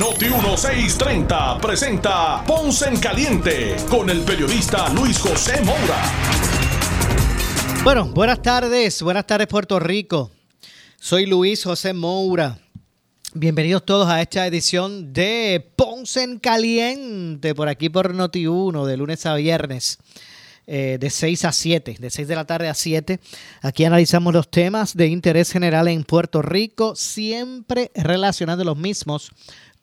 Noti 0.00 0.24
1630 0.24 1.58
presenta 1.58 2.42
Ponce 2.44 2.88
en 2.88 2.98
Caliente 2.98 3.76
con 3.88 4.10
el 4.10 4.22
periodista 4.22 4.88
Luis 4.88 5.20
José 5.20 5.62
Moura. 5.62 6.02
Bueno, 7.84 8.06
buenas 8.06 8.42
tardes, 8.42 9.00
buenas 9.02 9.24
tardes 9.24 9.46
Puerto 9.46 9.78
Rico. 9.78 10.32
Soy 10.98 11.26
Luis 11.26 11.62
José 11.62 11.92
Moura. 11.92 12.58
Bienvenidos 13.34 13.84
todos 13.84 14.08
a 14.08 14.20
esta 14.20 14.44
edición 14.48 15.12
de 15.12 15.64
Ponce 15.76 16.24
en 16.24 16.40
Caliente 16.40 17.54
por 17.54 17.68
aquí 17.68 17.88
por 17.88 18.12
Noti 18.14 18.48
1 18.48 18.86
de 18.86 18.96
lunes 18.96 19.24
a 19.26 19.36
viernes. 19.36 19.98
Eh, 20.66 20.96
de 20.98 21.10
6 21.10 21.44
a 21.44 21.52
7, 21.52 21.96
de 22.00 22.08
6 22.08 22.26
de 22.26 22.34
la 22.34 22.46
tarde 22.46 22.70
a 22.70 22.74
7. 22.74 23.20
Aquí 23.60 23.84
analizamos 23.84 24.32
los 24.32 24.50
temas 24.50 24.96
de 24.96 25.08
interés 25.08 25.52
general 25.52 25.88
en 25.88 26.04
Puerto 26.04 26.40
Rico, 26.40 26.96
siempre 26.96 27.90
relacionando 27.94 28.64
los 28.64 28.78
mismos 28.78 29.30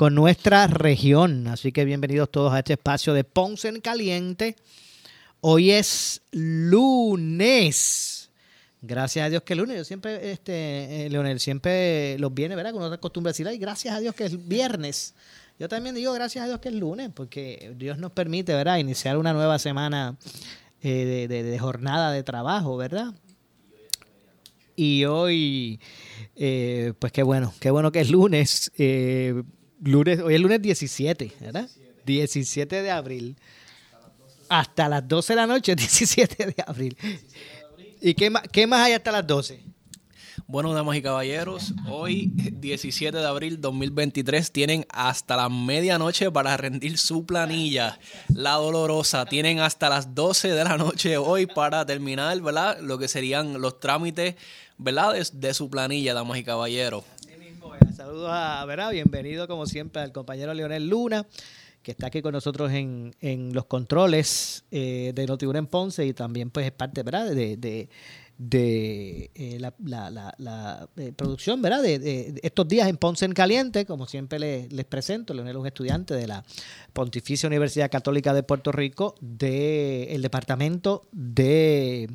con 0.02 0.16
nuestra 0.16 0.66
región. 0.66 1.46
Así 1.46 1.72
que 1.72 1.86
bienvenidos 1.86 2.32
todos 2.32 2.52
a 2.54 2.58
este 2.58 2.74
espacio 2.74 3.14
de 3.14 3.24
Ponce 3.24 3.68
en 3.68 3.82
Caliente. 3.82 4.56
Hoy 5.42 5.70
es 5.70 6.24
lunes. 6.32 8.32
Gracias 8.82 9.28
a 9.28 9.30
Dios 9.30 9.44
que 9.44 9.54
es 9.54 9.60
lunes. 9.60 9.78
Yo 9.78 9.86
siempre, 9.86 10.32
este, 10.32 11.06
eh, 11.06 11.10
Leonel, 11.12 11.40
siempre 11.40 12.18
los 12.18 12.34
viene, 12.34 12.56
¿verdad? 12.56 12.72
Con 12.72 12.82
otra 12.82 12.98
costumbre 12.98 13.30
decir, 13.30 13.48
ay, 13.48 13.60
gracias 13.60 13.94
a 13.94 14.00
Dios 14.00 14.16
que 14.16 14.26
es 14.26 14.48
viernes. 14.48 15.14
Yo 15.60 15.70
también 15.70 15.94
digo 15.94 16.12
gracias 16.14 16.46
a 16.46 16.48
Dios 16.48 16.60
que 16.60 16.70
es 16.70 16.76
lunes, 16.76 17.12
porque 17.14 17.76
Dios 17.78 18.00
nos 18.00 18.12
permite, 18.12 18.56
¿verdad? 18.56 18.80
Iniciar 18.80 19.20
una 19.20 19.34
nueva 19.34 19.60
semana 19.60 20.18
eh, 20.82 21.28
de, 21.30 21.60
jornada 21.60 22.12
de 22.12 22.24
trabajo, 22.24 22.76
¿verdad? 22.76 23.14
Y 24.76 25.06
hoy, 25.06 25.80
eh, 26.36 26.94
pues 26.98 27.12
qué 27.12 27.22
bueno, 27.22 27.54
qué 27.60 27.70
bueno 27.70 27.92
que 27.92 28.00
es 28.00 28.10
lunes. 28.10 28.72
Lunes 29.82 30.20
hoy 30.20 30.36
es 30.36 30.42
lunes 30.42 30.62
17, 30.62 31.34
¿verdad? 31.40 31.70
17 32.06 32.82
de 32.82 32.92
abril. 32.92 33.36
Hasta 34.50 34.90
las 34.90 35.08
12 35.08 35.34
de 35.34 35.38
la 35.38 35.48
noche, 35.48 35.76
17 35.78 36.46
de 36.48 36.64
abril. 36.66 36.98
¿Y 38.02 38.14
qué 38.14 38.30
más, 38.30 38.44
qué 38.52 38.68
más 38.68 38.86
hay 38.86 38.94
hasta 38.94 39.12
las 39.12 39.26
12? 39.28 39.72
Bueno, 40.48 40.74
damas 40.74 40.98
y 40.98 41.02
caballeros, 41.02 41.74
hoy 41.90 42.30
17 42.34 43.18
de 43.18 43.26
abril 43.26 43.62
2023 43.62 44.52
tienen 44.52 44.86
hasta 44.90 45.38
la 45.38 45.48
medianoche 45.48 46.30
para 46.30 46.58
rendir 46.58 46.98
su 46.98 47.26
planilla, 47.26 47.98
la 48.28 48.56
dolorosa. 48.56 49.26
Tienen 49.26 49.60
hasta 49.60 49.88
las 49.88 50.14
12 50.14 50.50
de 50.50 50.64
la 50.66 50.76
noche 50.78 51.16
hoy 51.16 51.46
para 51.46 51.86
terminar, 51.86 52.42
¿verdad? 52.42 52.80
Lo 52.82 52.98
que 52.98 53.08
serían 53.08 53.62
los 53.62 53.80
trámites, 53.80 54.36
¿verdad? 54.78 55.14
De, 55.32 55.54
su 55.54 55.70
planilla, 55.70 56.14
damas 56.14 56.38
y 56.38 56.44
caballeros. 56.44 57.06
Saludos 58.02 58.32
a, 58.32 58.66
¿verdad? 58.66 58.90
Bienvenido 58.90 59.48
como 59.48 59.68
siempre 59.68 60.02
al 60.02 60.12
compañero 60.12 60.56
Leonel 60.56 60.90
Luna 60.90 61.28
que 61.84 61.92
está 61.92 62.08
aquí 62.08 62.24
con 62.24 62.32
nosotros 62.32 62.72
en, 62.72 63.16
en 63.22 63.54
los 63.54 63.66
controles 63.66 64.64
eh, 64.72 65.12
de 65.14 65.28
Notiuno 65.28 65.60
en 65.60 65.68
Ponce 65.68 66.04
y 66.08 66.14
también 66.14 66.50
pues 66.50 66.66
es 66.66 66.72
parte 66.72 67.04
¿verdad? 67.04 67.30
de, 67.30 67.58
de 67.58 67.90
eh, 68.50 69.58
la, 69.60 69.74
la, 70.38 70.90
eh, 70.98 71.12
producción, 71.16 71.62
¿verdad? 71.62 71.84
De, 71.84 72.40
estos 72.42 72.68
días 72.68 72.88
en 72.88 72.98
Ponce 72.98 73.26
en 73.26 73.34
Caliente, 73.34 73.86
como 73.86 74.08
siempre 74.08 74.40
les, 74.40 74.86
presento, 74.86 75.34
Leonel 75.34 75.56
es 75.56 75.60
un 75.60 75.68
estudiante 75.68 76.16
de 76.16 76.28
la 76.28 76.44
Pontificia 76.94 77.48
Universidad 77.48 77.92
Católica 77.92 78.34
de 78.34 78.42
Puerto 78.42 78.72
Rico 78.72 79.16
del 79.22 80.22
Departamento 80.22 81.04
de, 81.12 82.10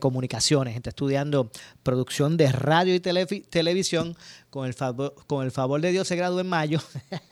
Comunicaciones. 0.00 0.76
Está 0.76 0.90
estudiando 0.90 1.50
producción 1.82 2.36
de 2.36 2.52
radio 2.52 2.94
y 2.94 3.00
televisión. 3.00 4.16
Con 4.50 4.66
el, 4.66 4.74
favor, 4.74 5.14
con 5.28 5.44
el 5.44 5.52
favor 5.52 5.80
de 5.80 5.92
Dios 5.92 6.08
se 6.08 6.16
graduó 6.16 6.40
en 6.40 6.48
mayo 6.48 6.80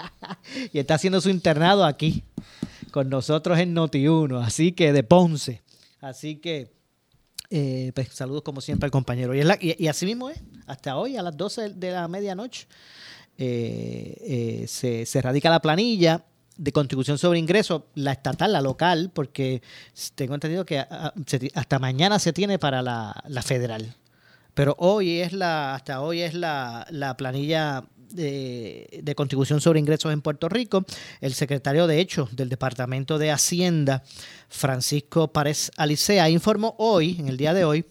y 0.73 0.79
está 0.79 0.95
haciendo 0.95 1.21
su 1.21 1.31
internado 1.31 1.85
aquí 1.85 2.23
con 2.93 3.11
nosotros 3.11 3.59
en 3.59 3.75
Noti1, 3.75 4.41
así 4.41 4.71
que 4.71 4.93
de 4.93 5.03
Ponce. 5.03 5.63
Así 6.01 6.37
que 6.37 6.78
eh, 7.51 7.93
pues 7.95 8.09
saludos 8.13 8.43
como 8.43 8.61
siempre 8.61 8.87
al 8.87 8.91
compañero. 8.91 9.35
Y, 9.35 9.43
y, 9.79 9.89
así 9.89 10.05
mismo 10.05 10.29
es, 10.31 10.41
hasta 10.67 10.97
hoy 10.97 11.17
a 11.17 11.23
las 11.23 11.37
12 11.37 11.71
de 11.71 11.91
la 11.93 12.07
medianoche 12.09 12.67
eh, 13.39 14.65
eh, 14.67 15.05
se, 15.07 15.23
radica 15.23 15.49
la 15.49 15.61
planilla 15.61 16.25
de 16.57 16.73
contribución 16.73 17.19
sobre 17.19 17.39
ingresos, 17.39 17.83
la 17.95 18.13
estatal, 18.13 18.53
la 18.53 18.61
local, 18.61 19.11
porque 19.15 19.63
tengo 20.15 20.35
entendido 20.35 20.67
que 20.67 20.85
hasta 21.55 21.79
mañana 21.79 22.19
se 22.19 22.33
tiene 22.33 22.59
para 22.59 22.83
la, 22.83 23.15
la, 23.29 23.43
federal. 23.43 23.95
Pero 24.55 24.75
hoy 24.79 25.21
es 25.21 25.33
la, 25.33 25.77
hasta 25.77 26.01
hoy 26.01 26.21
es 26.21 26.35
la, 26.35 26.87
la 26.91 27.17
planilla 27.17 27.85
de, 28.11 29.15
contribución 29.17 29.61
sobre 29.61 29.81
ingresos 29.81 30.13
en 30.13 30.23
Puerto 30.23 30.49
Rico, 30.49 30.85
el 31.21 31.35
secretario 31.35 31.87
de 31.87 32.01
hecho 32.01 32.29
del 32.33 32.49
Departamento 32.49 33.19
de 33.19 33.31
Hacienda, 33.31 34.03
Francisco 34.49 35.33
Párez 35.33 35.71
Alicea, 35.77 36.31
informó 36.31 36.75
hoy, 36.79 37.17
en 37.19 37.29
el 37.29 37.37
día 37.37 37.55
de 37.55 37.65
hoy, 37.65 37.85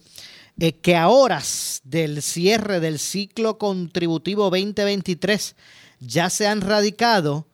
eh, 0.60 0.72
que 0.72 0.96
a 0.96 1.08
horas 1.08 1.80
del 1.84 2.22
cierre 2.22 2.80
del 2.80 2.98
ciclo 2.98 3.58
contributivo 3.58 4.50
2023 4.50 5.54
ya 6.00 6.30
se 6.30 6.46
han 6.46 6.60
radicado 6.60 7.48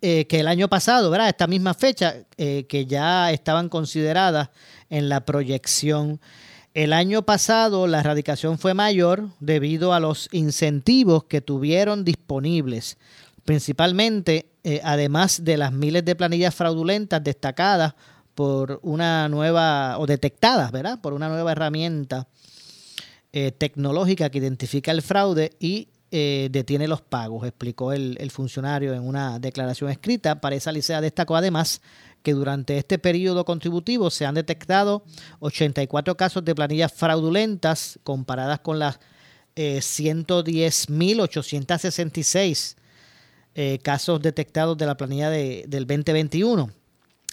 que 0.00 0.26
el 0.28 0.48
año 0.48 0.68
pasado, 0.68 1.10
¿verdad? 1.10 1.28
Esta 1.30 1.46
misma 1.46 1.72
fecha, 1.72 2.26
que 2.36 2.86
ya 2.86 3.32
estaban 3.32 3.70
consideradas 3.70 4.50
en 4.90 5.08
la 5.08 5.24
proyección. 5.24 6.20
El 6.74 6.92
año 6.92 7.22
pasado 7.22 7.86
la 7.86 8.00
erradicación 8.00 8.58
fue 8.58 8.74
mayor 8.74 9.28
debido 9.40 9.94
a 9.94 10.00
los 10.00 10.28
incentivos 10.32 11.24
que 11.24 11.40
tuvieron 11.40 12.04
disponibles, 12.04 12.98
principalmente 13.44 14.50
además 14.82 15.44
de 15.44 15.56
las 15.56 15.72
miles 15.72 16.04
de 16.04 16.16
planillas 16.16 16.54
fraudulentas 16.54 17.22
destacadas 17.22 17.94
por 18.34 18.80
una 18.82 19.28
nueva, 19.28 19.98
o 19.98 20.06
detectadas, 20.06 20.72
¿verdad? 20.72 21.00
Por 21.00 21.12
una 21.12 21.28
nueva 21.28 21.52
herramienta 21.52 22.26
eh, 23.32 23.52
tecnológica 23.52 24.30
que 24.30 24.38
identifica 24.38 24.90
el 24.90 25.02
fraude 25.02 25.50
y 25.58 25.88
eh, 26.10 26.48
detiene 26.50 26.86
los 26.86 27.02
pagos, 27.02 27.46
explicó 27.46 27.92
el, 27.92 28.30
funcionario 28.30 28.94
en 28.94 29.06
una 29.06 29.38
declaración 29.38 29.90
escrita. 29.90 30.40
Para 30.40 30.56
esa 30.56 30.70
licea 30.70 31.00
destacó 31.00 31.36
además 31.36 31.80
que 32.24 32.32
durante 32.32 32.76
este 32.78 32.98
periodo 32.98 33.44
contributivo 33.44 34.10
se 34.10 34.26
han 34.26 34.34
detectado 34.34 35.04
84 35.40 36.16
casos 36.16 36.44
de 36.44 36.54
planillas 36.54 36.92
fraudulentas 36.92 37.98
comparadas 38.02 38.60
con 38.60 38.78
las 38.78 38.98
eh, 39.56 39.78
110.866 39.78 42.76
eh, 43.54 43.78
casos 43.82 44.22
detectados 44.22 44.78
de 44.78 44.86
la 44.86 44.96
planilla 44.96 45.28
de, 45.28 45.66
del 45.68 45.86
2021. 45.86 46.70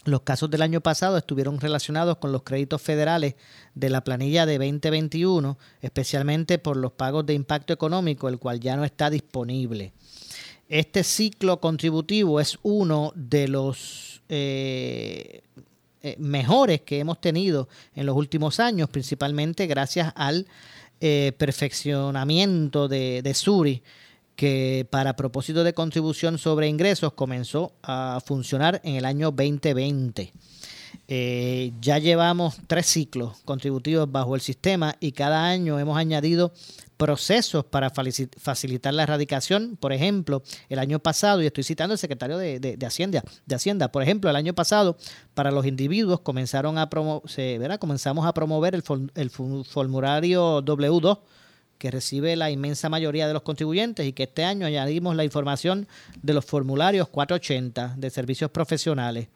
Los 0.04 0.22
casos 0.22 0.50
del 0.52 0.62
año 0.62 0.82
pasado 0.82 1.18
estuvieron 1.18 1.62
relacionados 1.62 2.18
con 2.18 2.34
los 2.34 2.44
créditos 2.44 2.82
federales 2.82 3.36
de 3.76 3.90
la 3.90 4.04
planilla 4.04 4.46
de 4.46 4.58
2021, 4.58 5.58
especialmente 5.82 6.58
por 6.58 6.76
los 6.76 6.92
pagos 6.92 7.26
de 7.26 7.34
impacto 7.34 7.72
económico, 7.72 8.28
el 8.28 8.40
cual 8.40 8.60
ya 8.60 8.76
no 8.76 8.84
está 8.84 9.10
disponible. 9.10 9.94
Este 10.72 11.04
ciclo 11.04 11.60
contributivo 11.60 12.40
es 12.40 12.58
uno 12.64 13.12
de 13.14 13.50
los 13.50 14.22
eh, 14.30 15.42
eh, 16.02 16.16
mejores 16.18 16.80
que 16.80 17.00
hemos 17.00 17.20
tenido 17.20 17.68
en 17.94 18.06
los 18.06 18.16
últimos 18.16 18.62
años, 18.62 18.88
principalmente 18.90 19.68
gracias 19.68 20.14
al 20.16 20.48
eh, 21.02 21.34
perfeccionamiento 21.38 22.88
de, 22.88 23.22
de 23.22 23.34
Suri 23.34 23.84
que 24.38 24.88
para 24.90 25.18
propósito 25.18 25.66
de 25.66 25.74
contribución 25.74 26.38
sobre 26.38 26.70
ingresos 26.70 27.12
comenzó 27.12 27.74
a 27.84 28.22
funcionar 28.26 28.80
en 28.86 28.96
el 28.96 29.04
año 29.04 29.32
2020. 29.32 30.32
Eh, 31.08 31.74
ya 31.82 31.98
llevamos 31.98 32.58
tres 32.68 32.86
ciclos 32.86 33.40
contributivos 33.44 34.10
bajo 34.10 34.36
el 34.36 34.42
sistema 34.42 34.96
y 35.00 35.12
cada 35.12 35.46
año 35.46 35.78
hemos 35.80 35.98
añadido 35.98 36.54
procesos 37.02 37.66
para 37.66 37.90
facilitar 37.90 38.94
la 38.94 39.02
erradicación. 39.02 39.76
Por 39.76 39.92
ejemplo, 39.92 40.44
el 40.70 40.78
año 40.78 41.00
pasado, 41.00 41.42
y 41.42 41.48
estoy 41.48 41.64
citando 41.64 41.94
al 41.94 41.98
secretario 41.98 42.38
de, 42.38 42.78
Hacienda, 42.86 43.24
de 43.44 43.56
Hacienda, 43.56 43.92
por 43.92 44.04
ejemplo, 44.04 44.30
el 44.30 44.36
año 44.36 44.54
pasado, 44.54 44.96
para 45.34 45.50
los 45.50 45.66
individuos 45.66 46.20
comenzaron 46.20 46.78
a 46.78 46.88
comenzamos 47.80 48.28
a 48.28 48.34
promover 48.36 48.76
el, 48.76 48.84
el 49.16 49.30
formulario 49.32 50.62
W2 50.62 51.18
que 51.80 51.90
recibe 51.90 52.36
la 52.36 52.52
inmensa 52.52 52.88
mayoría 52.88 53.28
de 53.28 53.34
los 53.34 53.42
contribuyentes 53.42 54.06
y 54.06 54.14
que 54.14 54.24
este 54.24 54.44
año 54.44 54.68
añadimos 54.68 55.16
la 55.16 55.24
información 55.24 55.88
de 56.22 56.36
los 56.36 56.46
formularios 56.46 57.10
480 57.10 57.96
de 57.98 58.12
servicios 58.12 58.52
profesionales. 58.52 59.30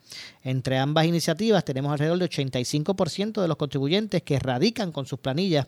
Entre 0.44 0.77
ambas 0.77 1.07
iniciativas 1.07 1.65
tenemos 1.65 1.91
alrededor 1.91 2.19
de 2.19 2.29
85% 2.29 3.41
de 3.41 3.47
los 3.47 3.57
contribuyentes 3.57 4.21
que 4.21 4.38
radican 4.38 4.91
con 4.91 5.07
sus 5.07 5.18
planillas 5.18 5.65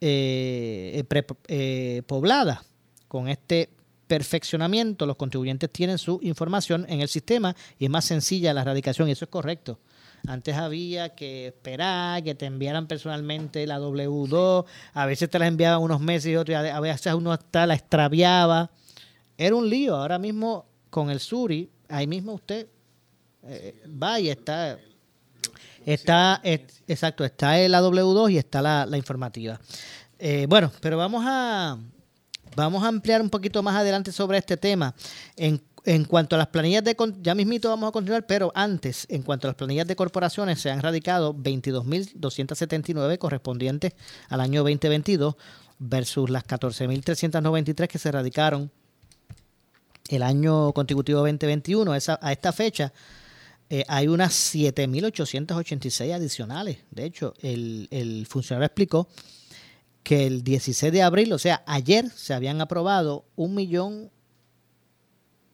eh, 0.00 1.04
eh, 1.48 2.02
pobladas. 2.06 2.60
Con 3.08 3.28
este 3.28 3.70
perfeccionamiento 4.06 5.06
los 5.06 5.16
contribuyentes 5.16 5.70
tienen 5.70 5.98
su 5.98 6.18
información 6.22 6.84
en 6.88 7.00
el 7.00 7.08
sistema 7.08 7.54
y 7.78 7.84
es 7.84 7.90
más 7.90 8.04
sencilla 8.04 8.52
la 8.52 8.64
radicación 8.64 9.08
y 9.08 9.12
eso 9.12 9.24
es 9.24 9.30
correcto. 9.30 9.78
Antes 10.26 10.56
había 10.56 11.14
que 11.14 11.46
esperar 11.46 12.22
que 12.22 12.34
te 12.34 12.46
enviaran 12.46 12.86
personalmente 12.86 13.66
la 13.66 13.78
W2, 13.78 14.66
a 14.92 15.06
veces 15.06 15.30
te 15.30 15.38
la 15.38 15.46
enviaban 15.46 15.80
unos 15.80 16.00
meses 16.00 16.32
y 16.32 16.36
otros, 16.36 16.56
a 16.56 16.80
veces 16.80 17.14
uno 17.14 17.32
hasta 17.32 17.66
la 17.66 17.74
extraviaba. 17.74 18.70
Era 19.38 19.54
un 19.54 19.70
lío. 19.70 19.96
Ahora 19.96 20.18
mismo 20.18 20.66
con 20.90 21.10
el 21.10 21.20
Suri, 21.20 21.70
ahí 21.88 22.06
mismo 22.06 22.34
usted 22.34 22.66
eh, 23.44 23.82
va 23.86 24.20
y 24.20 24.28
está. 24.28 24.78
Está, 25.86 26.40
exacto, 26.44 27.24
está 27.24 27.56
la 27.68 27.80
W2 27.80 28.32
y 28.32 28.38
está 28.38 28.62
la, 28.62 28.96
informativa. 28.96 29.60
Eh, 30.18 30.46
bueno, 30.48 30.70
pero 30.80 30.96
vamos 30.98 31.24
a, 31.26 31.78
vamos 32.54 32.84
a 32.84 32.88
ampliar 32.88 33.22
un 33.22 33.30
poquito 33.30 33.62
más 33.62 33.76
adelante 33.76 34.12
sobre 34.12 34.38
este 34.38 34.56
tema. 34.56 34.94
En 35.36 35.62
en 35.84 36.04
cuanto 36.04 36.36
a 36.36 36.38
las 36.38 36.48
planillas 36.48 36.84
de, 36.84 36.96
ya 37.22 37.34
mismito 37.34 37.68
vamos 37.68 37.88
a 37.88 37.92
continuar, 37.92 38.26
pero 38.26 38.52
antes, 38.54 39.06
en 39.08 39.22
cuanto 39.22 39.46
a 39.46 39.50
las 39.50 39.56
planillas 39.56 39.86
de 39.86 39.96
corporaciones, 39.96 40.60
se 40.60 40.70
han 40.70 40.82
radicado 40.82 41.34
22.279 41.34 43.18
correspondientes 43.18 43.94
al 44.28 44.40
año 44.40 44.60
2022 44.62 45.36
versus 45.78 46.28
las 46.28 46.46
14.393 46.46 47.88
que 47.88 47.98
se 47.98 48.12
radicaron 48.12 48.70
el 50.08 50.22
año 50.22 50.72
contributivo 50.72 51.20
2021. 51.20 51.94
Esa, 51.94 52.18
a 52.20 52.32
esta 52.32 52.52
fecha 52.52 52.92
eh, 53.72 53.84
hay 53.86 54.08
unas 54.08 54.32
7.886 54.52 56.12
adicionales. 56.12 56.78
De 56.90 57.04
hecho, 57.04 57.34
el, 57.40 58.26
funcionario 58.28 58.66
explicó 58.66 59.08
que 60.02 60.26
el 60.26 60.42
16 60.42 60.92
de 60.92 61.02
abril, 61.02 61.32
o 61.32 61.38
sea, 61.38 61.62
ayer 61.66 62.10
se 62.10 62.34
habían 62.34 62.60
aprobado 62.60 63.24
un 63.36 63.54
millón 63.54 64.10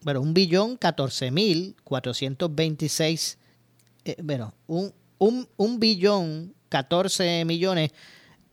bueno, 0.02 0.20
un 0.20 0.34
billón 0.34 0.76
catorce 0.76 1.32
mil 1.32 1.74
cuatrocientos 1.82 2.54
veintiséis, 2.54 3.38
eh, 4.04 4.14
bueno, 4.22 4.54
un, 4.68 4.92
un, 5.18 5.80
billón 5.80 6.54
catorce 6.68 7.44
millones 7.44 7.90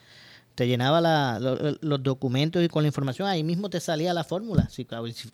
te 0.55 0.69
llenaba 0.69 1.41
los 1.81 2.01
documentos 2.05 2.63
y 2.63 2.69
con 2.69 2.85
la 2.85 2.87
información, 2.87 3.27
ahí 3.27 3.43
mismo 3.43 3.69
te 3.71 3.81
salía 3.81 4.15
la 4.15 4.23
fórmula, 4.23 4.69
si 4.69 4.87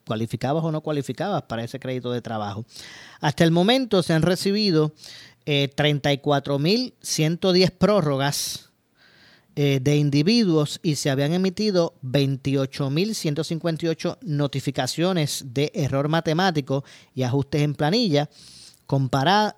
cualificabas 0.06 0.64
o 0.64 0.72
no 0.72 0.80
cualificabas 0.80 1.42
para 1.42 1.62
ese 1.62 1.78
crédito 1.78 2.10
de 2.10 2.22
trabajo. 2.22 2.64
Hasta 3.20 3.44
el 3.44 3.50
momento 3.50 4.02
se 4.02 4.14
han 4.14 4.22
recibido 4.22 4.94
eh, 5.44 5.68
34.110 5.76 7.70
prórrogas 7.70 8.69
eh, 9.62 9.78
de 9.78 9.96
individuos 9.96 10.80
y 10.82 10.94
se 10.94 11.10
habían 11.10 11.34
emitido 11.34 11.92
28.158 12.02 14.16
notificaciones 14.22 15.44
de 15.48 15.70
error 15.74 16.08
matemático 16.08 16.82
y 17.14 17.24
ajustes 17.24 17.60
en 17.60 17.74
planilla 17.74 18.30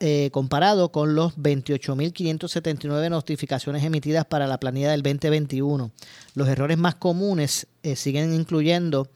eh, 0.01 0.31
comparado 0.33 0.91
con 0.91 1.15
los 1.15 1.39
28.579 1.39 3.11
notificaciones 3.11 3.85
emitidas 3.85 4.25
para 4.25 4.49
la 4.49 4.59
planilla 4.59 4.91
del 4.91 5.05
2021. 5.05 5.93
Los 6.35 6.49
errores 6.49 6.79
más 6.79 6.97
comunes 6.97 7.69
eh, 7.85 7.95
siguen 7.95 8.35
incluyendo 8.35 9.09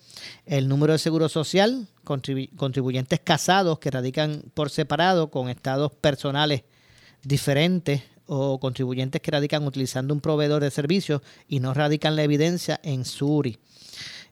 el 0.44 0.68
número 0.68 0.92
de 0.92 1.00
seguro 1.00 1.28
social, 1.28 1.88
contribuyentes 2.04 3.18
casados 3.18 3.80
que 3.80 3.90
radican 3.90 4.44
por 4.54 4.70
separado 4.70 5.32
con 5.32 5.48
estados 5.48 5.90
personales 5.90 6.62
diferentes 7.24 8.02
o 8.26 8.59
contribuyentes 8.59 9.21
que 9.21 9.30
radican 9.30 9.66
utilizando 9.66 10.12
un 10.12 10.21
proveedor 10.21 10.62
de 10.62 10.71
servicios 10.71 11.23
y 11.49 11.61
no 11.61 11.75
radican 11.75 12.16
la 12.16 12.23
evidencia 12.23 12.80
en 12.83 13.04
SURI. 13.04 13.59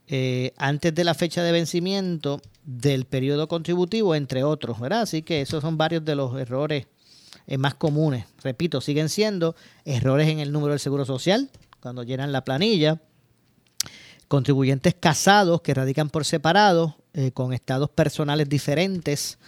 Eh, 0.06 0.52
antes 0.58 0.94
de 0.94 1.04
la 1.04 1.14
fecha 1.14 1.42
de 1.42 1.52
vencimiento 1.52 2.40
del 2.64 3.06
periodo 3.06 3.48
contributivo, 3.48 4.14
entre 4.14 4.44
otros, 4.44 4.78
¿verdad? 4.78 5.02
Así 5.02 5.22
que 5.22 5.40
esos 5.40 5.62
son 5.62 5.78
varios 5.78 6.04
de 6.04 6.14
los 6.14 6.38
errores 6.38 6.86
eh, 7.46 7.56
más 7.56 7.74
comunes. 7.74 8.26
Repito, 8.42 8.80
siguen 8.80 9.08
siendo 9.08 9.54
errores 9.84 10.28
en 10.28 10.40
el 10.40 10.52
número 10.52 10.72
del 10.72 10.80
seguro 10.80 11.04
social, 11.04 11.50
cuando 11.80 12.02
llenan 12.02 12.32
la 12.32 12.44
planilla, 12.44 13.00
contribuyentes 14.28 14.94
casados 14.94 15.62
que 15.62 15.74
radican 15.74 16.10
por 16.10 16.24
separado, 16.24 16.96
eh, 17.14 17.30
con 17.32 17.52
estados 17.52 17.90
personales 17.90 18.48
diferentes 18.48 19.38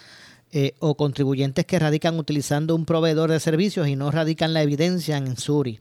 eh, 0.59 0.73
o 0.79 0.97
contribuyentes 0.97 1.67
que 1.67 1.79
radican 1.79 2.19
utilizando 2.19 2.75
un 2.75 2.87
proveedor 2.87 3.31
de 3.31 3.41
servicios 3.41 3.89
y 3.89 3.95
no 3.95 4.11
radican 4.11 4.55
la 4.55 4.63
evidencia 4.63 5.19
en 5.19 5.37
Suri 5.37 5.81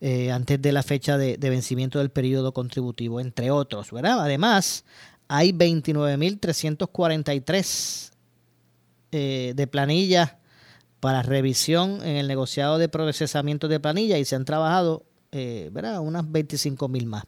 eh, 0.00 0.32
antes 0.32 0.60
de 0.60 0.72
la 0.72 0.82
fecha 0.82 1.16
de, 1.16 1.36
vencimiento 1.36 2.00
del 2.00 2.10
periodo 2.10 2.52
contributivo, 2.52 3.20
entre 3.20 3.52
otros. 3.52 3.90
Además, 3.92 4.84
hay 5.28 5.52
29.343 5.52 8.10
eh, 9.12 9.52
de 9.54 9.66
planillas 9.68 10.34
para 10.98 11.22
revisión 11.22 12.02
en 12.02 12.16
el 12.16 12.26
negociado 12.26 12.78
de 12.78 12.88
procesamiento 12.88 13.68
de 13.68 13.78
planilla 13.78 14.18
y 14.18 14.24
se 14.24 14.34
han 14.34 14.44
trabajado 14.44 15.04
eh, 15.30 15.70
¿verdad? 15.70 16.00
unas 16.00 16.24
25.000 16.24 17.06
más. 17.06 17.22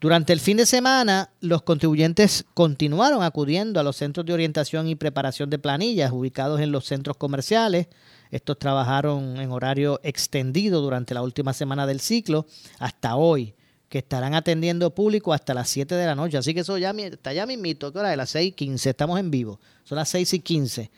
Durante 0.00 0.32
el 0.32 0.40
fin 0.40 0.56
de 0.56 0.64
semana, 0.64 1.28
los 1.40 1.60
contribuyentes 1.60 2.46
continuaron 2.54 3.22
acudiendo 3.22 3.78
a 3.78 3.82
los 3.82 3.96
centros 3.96 4.24
de 4.24 4.32
orientación 4.32 4.88
y 4.88 4.94
preparación 4.94 5.50
de 5.50 5.58
planillas 5.58 6.10
ubicados 6.10 6.58
en 6.62 6.72
los 6.72 6.86
centros 6.86 7.18
comerciales. 7.18 7.88
Estos 8.30 8.58
trabajaron 8.58 9.36
en 9.36 9.50
horario 9.50 10.00
extendido 10.02 10.80
durante 10.80 11.12
la 11.12 11.20
última 11.20 11.52
semana 11.52 11.86
del 11.86 12.00
ciclo 12.00 12.46
hasta 12.78 13.16
hoy, 13.16 13.54
que 13.90 13.98
estarán 13.98 14.32
atendiendo 14.32 14.94
público 14.94 15.34
hasta 15.34 15.52
las 15.52 15.68
7 15.68 15.94
de 15.94 16.06
la 16.06 16.14
noche. 16.14 16.38
Así 16.38 16.54
que 16.54 16.60
eso 16.60 16.78
ya 16.78 16.92
está 16.92 17.34
ya 17.34 17.44
mismito, 17.44 17.92
que 17.92 17.98
hora 17.98 18.08
de 18.08 18.16
las 18.16 18.30
6 18.30 18.48
y 18.48 18.52
15, 18.52 18.88
estamos 18.88 19.20
en 19.20 19.30
vivo. 19.30 19.60
Son 19.84 19.96
las 19.96 20.08
6 20.08 20.32
y 20.32 20.40
15. 20.40 20.90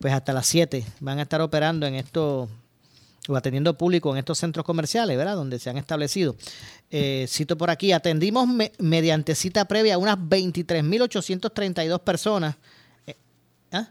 Pues 0.00 0.12
hasta 0.12 0.32
las 0.32 0.46
7 0.46 0.84
van 0.98 1.20
a 1.20 1.22
estar 1.22 1.40
operando 1.40 1.86
en 1.86 1.94
estos 1.94 2.48
o 3.28 3.36
atendiendo 3.36 3.76
público 3.76 4.10
en 4.12 4.18
estos 4.18 4.38
centros 4.38 4.64
comerciales, 4.64 5.16
¿verdad? 5.16 5.34
Donde 5.36 5.58
se 5.58 5.68
han 5.70 5.76
establecido. 5.76 6.36
Eh, 6.90 7.26
cito 7.28 7.58
por 7.58 7.70
aquí, 7.70 7.92
atendimos 7.92 8.48
mediante 8.78 9.34
cita 9.34 9.66
previa 9.66 9.94
a 9.94 9.98
unas 9.98 10.16
23.832 10.16 12.00
personas. 12.00 12.56
Eh, 13.06 13.16
¿ah? 13.72 13.90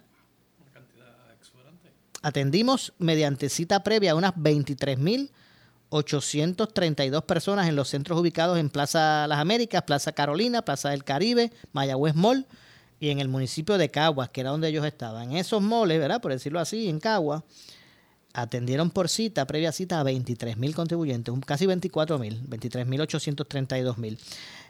Atendimos 2.21 2.93
mediante 2.97 3.49
cita 3.49 3.83
previa 3.83 4.11
a 4.11 4.15
unas 4.15 4.33
23.832 4.35 7.23
personas 7.23 7.69
en 7.69 7.75
los 7.75 7.87
centros 7.87 8.19
ubicados 8.19 8.57
en 8.57 8.69
Plaza 8.69 9.27
Las 9.27 9.39
Américas, 9.39 9.83
Plaza 9.83 10.11
Carolina, 10.11 10.63
Plaza 10.63 10.89
del 10.89 11.03
Caribe, 11.03 11.51
Mayagüez 11.71 12.15
Mall 12.15 12.47
y 12.99 13.11
en 13.11 13.19
el 13.19 13.27
municipio 13.29 13.77
de 13.77 13.89
Caguas, 13.89 14.29
que 14.29 14.41
era 14.41 14.49
donde 14.49 14.67
ellos 14.67 14.85
estaban. 14.85 15.31
En 15.31 15.37
esos 15.37 15.61
moles, 15.61 15.99
¿verdad? 15.99 16.19
Por 16.19 16.33
decirlo 16.33 16.59
así, 16.59 16.89
en 16.89 16.99
Caguas 16.99 17.43
atendieron 18.41 18.89
por 18.91 19.09
cita, 19.09 19.45
previa 19.45 19.71
cita, 19.71 19.99
a 19.99 20.03
23.000 20.03 20.73
contribuyentes, 20.73 21.33
casi 21.45 21.65
24.000, 21.65 22.47
23.832.000. 22.47 24.17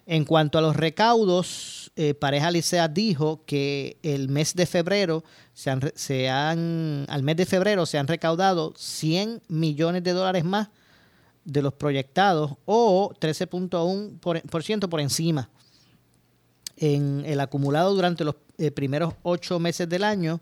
En 0.05 0.25
cuanto 0.25 0.57
a 0.57 0.61
los 0.61 0.75
recaudos, 0.75 1.91
eh, 1.95 2.13
Pareja 2.13 2.49
Licea 2.49 2.87
dijo 2.87 3.43
que 3.45 3.97
el 4.01 4.29
mes 4.29 4.55
de 4.55 4.65
febrero 4.65 5.23
se 5.53 5.69
han, 5.69 5.91
se 5.95 6.29
han, 6.29 7.05
al 7.09 7.23
mes 7.23 7.37
de 7.37 7.45
febrero 7.45 7.85
se 7.85 7.97
han 7.97 8.07
recaudado 8.07 8.73
100 8.75 9.41
millones 9.49 10.03
de 10.03 10.13
dólares 10.13 10.43
más 10.43 10.69
de 11.45 11.61
los 11.61 11.73
proyectados 11.73 12.53
o 12.65 13.13
13.1% 13.19 14.19
por, 14.79 14.89
por 14.89 14.99
encima. 14.99 15.49
En 16.77 17.23
el 17.25 17.39
acumulado 17.39 17.93
durante 17.93 18.23
los 18.23 18.35
eh, 18.57 18.71
primeros 18.71 19.13
ocho 19.23 19.59
meses 19.59 19.89
del 19.89 20.03
año, 20.03 20.39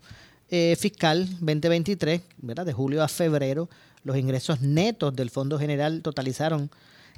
eh, 0.49 0.77
fiscal 0.79 1.27
2023, 1.41 2.21
¿verdad? 2.37 2.65
de 2.65 2.71
julio 2.71 3.03
a 3.03 3.09
febrero, 3.09 3.67
los 4.03 4.15
ingresos 4.15 4.61
netos 4.61 5.13
del 5.13 5.29
Fondo 5.29 5.59
General 5.59 6.01
totalizaron 6.01 6.71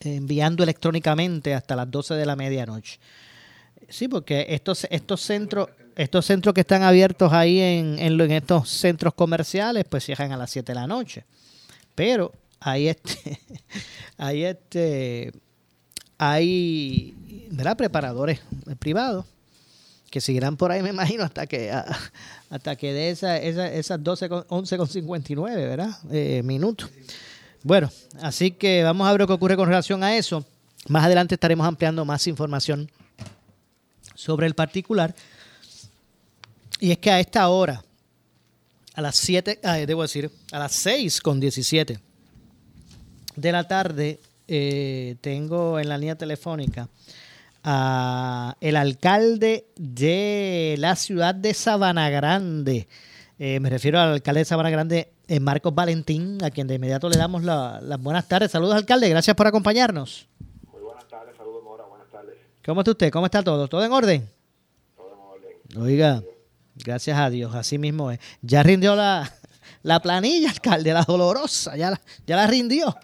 enviando 0.00 0.64
electrónicamente 0.64 1.54
hasta 1.54 1.76
las 1.76 1.90
12 1.90 2.14
de 2.14 2.26
la 2.26 2.34
medianoche. 2.34 2.98
Sí, 3.88 4.08
porque 4.08 4.46
estos, 4.48 4.86
estos 4.90 5.20
centros 5.20 5.68
estos 5.96 6.24
centros 6.24 6.54
que 6.54 6.62
están 6.62 6.82
abiertos 6.82 7.32
ahí 7.32 7.60
en, 7.60 7.98
en, 7.98 8.20
en 8.20 8.30
estos 8.30 8.70
centros 8.70 9.12
comerciales, 9.14 9.84
pues 9.88 10.04
cierran 10.04 10.32
a 10.32 10.36
las 10.36 10.50
7 10.50 10.72
de 10.72 10.74
la 10.74 10.86
noche. 10.86 11.24
Pero 11.94 12.32
hay 12.60 12.88
este, 12.88 13.40
hay 14.16 14.44
este, 14.44 15.32
hay, 16.18 17.14
¿verdad? 17.50 17.76
Preparadores 17.76 18.40
privados 18.78 19.26
que 20.10 20.20
seguirán 20.20 20.56
por 20.56 20.72
ahí, 20.72 20.82
me 20.82 20.90
imagino, 20.90 21.22
hasta 21.22 21.46
que 21.46 21.72
hasta 22.50 22.76
que 22.76 22.92
de 22.92 23.10
esa, 23.10 23.38
esa, 23.38 23.72
esas 23.72 24.02
12 24.02 24.28
con, 24.28 24.44
11 24.48 24.76
con 24.76 24.88
59, 24.88 25.66
¿verdad? 25.66 25.96
Eh, 26.10 26.42
minutos. 26.44 26.90
Bueno, 27.62 27.90
así 28.20 28.50
que 28.50 28.82
vamos 28.82 29.06
a 29.06 29.12
ver 29.12 29.20
lo 29.20 29.26
que 29.26 29.34
ocurre 29.34 29.56
con 29.56 29.68
relación 29.68 30.02
a 30.02 30.16
eso. 30.16 30.44
Más 30.88 31.04
adelante 31.04 31.34
estaremos 31.34 31.66
ampliando 31.66 32.04
más 32.04 32.26
información 32.26 32.90
sobre 34.14 34.46
el 34.46 34.54
particular. 34.54 35.14
Y 36.80 36.90
es 36.90 36.98
que 36.98 37.10
a 37.10 37.20
esta 37.20 37.48
hora, 37.48 37.84
a 38.94 39.00
las 39.00 39.16
7, 39.16 39.60
ah, 39.62 39.76
debo 39.76 40.02
decir, 40.02 40.30
a 40.50 40.58
las 40.58 40.72
6 40.72 41.20
con 41.20 41.38
17, 41.38 42.00
de 43.36 43.52
la 43.52 43.64
tarde 43.64 44.20
eh, 44.52 45.16
tengo 45.20 45.78
en 45.78 45.88
la 45.88 45.96
línea 45.96 46.16
telefónica 46.16 46.88
a 47.62 48.56
el 48.60 48.74
alcalde 48.74 49.66
de 49.76 50.74
la 50.78 50.96
ciudad 50.96 51.34
de 51.34 51.54
Sabana 51.54 52.10
Grande. 52.10 52.88
Eh, 53.38 53.60
me 53.60 53.70
refiero 53.70 54.00
al 54.00 54.14
alcalde 54.14 54.40
de 54.40 54.44
Sabana 54.44 54.70
Grande, 54.70 55.12
eh, 55.28 55.40
Marcos 55.40 55.74
Valentín, 55.74 56.42
a 56.42 56.50
quien 56.50 56.66
de 56.66 56.74
inmediato 56.74 57.08
le 57.08 57.16
damos 57.16 57.44
las 57.44 58.00
buenas 58.00 58.26
tardes. 58.26 58.50
Saludos, 58.50 58.74
alcalde, 58.74 59.08
gracias 59.08 59.36
por 59.36 59.46
acompañarnos. 59.46 60.26
Muy 60.72 60.82
buenas 60.82 61.06
tardes, 61.06 61.36
saludos, 61.36 61.62
Mora, 61.62 61.84
buenas 61.84 62.08
tardes. 62.08 62.34
¿Cómo 62.64 62.80
está 62.80 62.90
usted? 62.90 63.10
¿Cómo 63.12 63.26
está 63.26 63.42
todo? 63.42 63.68
¿Todo 63.68 63.84
en 63.84 63.92
orden? 63.92 64.28
Todo 64.96 65.12
en 65.12 65.20
orden. 65.20 65.82
Oiga, 65.82 66.22
gracias 66.74 67.18
a 67.18 67.30
Dios, 67.30 67.54
así 67.54 67.78
mismo 67.78 68.10
es. 68.10 68.18
Ya 68.42 68.62
rindió 68.62 68.96
la, 68.96 69.32
la 69.82 70.00
planilla, 70.00 70.50
alcalde, 70.50 70.92
la 70.92 71.04
dolorosa, 71.04 71.76
ya 71.76 72.00
ya 72.26 72.36
la 72.36 72.46
rindió 72.46 72.96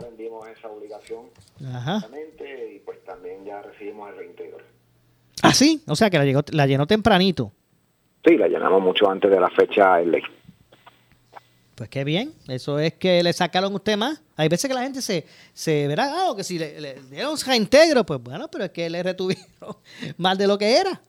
rendimos 0.00 0.46
esa 0.48 0.68
obligación 0.68 1.26
y 1.58 2.78
pues 2.80 3.04
también 3.04 3.44
ya 3.44 3.62
recibimos 3.62 4.10
el 4.10 4.16
reintegro. 4.16 4.58
¿Ah, 5.42 5.54
sí? 5.54 5.82
O 5.86 5.96
sea 5.96 6.10
que 6.10 6.18
la, 6.18 6.24
llegó, 6.24 6.42
la 6.50 6.66
llenó 6.66 6.86
tempranito. 6.86 7.52
Sí, 8.24 8.36
la 8.36 8.48
llenamos 8.48 8.82
mucho 8.82 9.08
antes 9.10 9.30
de 9.30 9.40
la 9.40 9.48
fecha 9.50 9.96
de 9.96 10.06
ley. 10.06 10.22
Pues 11.74 11.88
qué 11.88 12.04
bien, 12.04 12.34
eso 12.46 12.78
es 12.78 12.94
que 12.94 13.22
le 13.22 13.32
sacaron 13.32 13.74
usted 13.74 13.96
más. 13.96 14.22
Hay 14.36 14.48
veces 14.48 14.68
que 14.68 14.74
la 14.74 14.82
gente 14.82 15.00
se, 15.00 15.26
se 15.54 15.88
verá, 15.88 16.10
ah, 16.12 16.34
que 16.36 16.44
si 16.44 16.58
le, 16.58 16.78
le 16.78 16.94
dieron 17.10 17.36
reintegro, 17.46 18.04
pues 18.04 18.22
bueno, 18.22 18.48
pero 18.52 18.64
es 18.64 18.70
que 18.70 18.90
le 18.90 19.02
retuvieron 19.02 19.76
más 20.18 20.36
de 20.36 20.46
lo 20.46 20.58
que 20.58 20.76
era. 20.76 21.00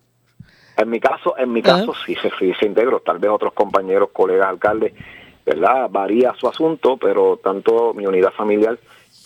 En 0.77 0.89
mi 0.89 0.99
caso, 0.99 1.37
en 1.37 1.51
mi 1.51 1.61
caso 1.61 1.93
sí, 2.05 2.15
se, 2.21 2.29
sí 2.39 2.53
se 2.59 2.65
integró. 2.65 3.01
Tal 3.01 3.19
vez 3.19 3.29
otros 3.29 3.53
compañeros, 3.53 4.09
colegas, 4.13 4.47
alcaldes 4.47 4.93
¿verdad? 5.45 5.89
Varía 5.89 6.33
su 6.39 6.47
asunto, 6.47 6.97
pero 6.97 7.39
tanto 7.43 7.93
mi 7.93 8.05
unidad 8.05 8.31
familiar, 8.31 8.77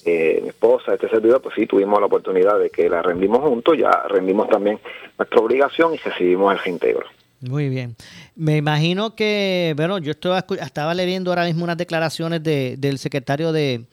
eh, 0.06 0.40
mi 0.42 0.50
esposa, 0.50 0.94
este 0.94 1.10
servidor, 1.10 1.42
pues 1.42 1.56
sí, 1.56 1.66
tuvimos 1.66 2.00
la 2.00 2.06
oportunidad 2.06 2.60
de 2.60 2.70
que 2.70 2.90
la 2.90 3.02
rendimos 3.02 3.40
juntos, 3.40 3.78
ya 3.78 4.04
rendimos 4.08 4.50
también 4.50 4.80
nuestra 5.18 5.40
obligación 5.40 5.94
y 5.94 5.98
recibimos 5.98 6.54
el 6.54 6.60
reintegro. 6.60 7.06
Muy 7.42 7.70
bien. 7.70 7.96
Me 8.36 8.58
imagino 8.58 9.16
que, 9.16 9.74
bueno, 9.76 9.98
yo 9.98 10.12
estaba, 10.12 10.46
estaba 10.62 10.94
leyendo 10.94 11.32
ahora 11.32 11.46
mismo 11.46 11.64
unas 11.64 11.78
declaraciones 11.78 12.42
de, 12.44 12.76
del 12.78 12.98
secretario 12.98 13.52
de, 13.52 13.86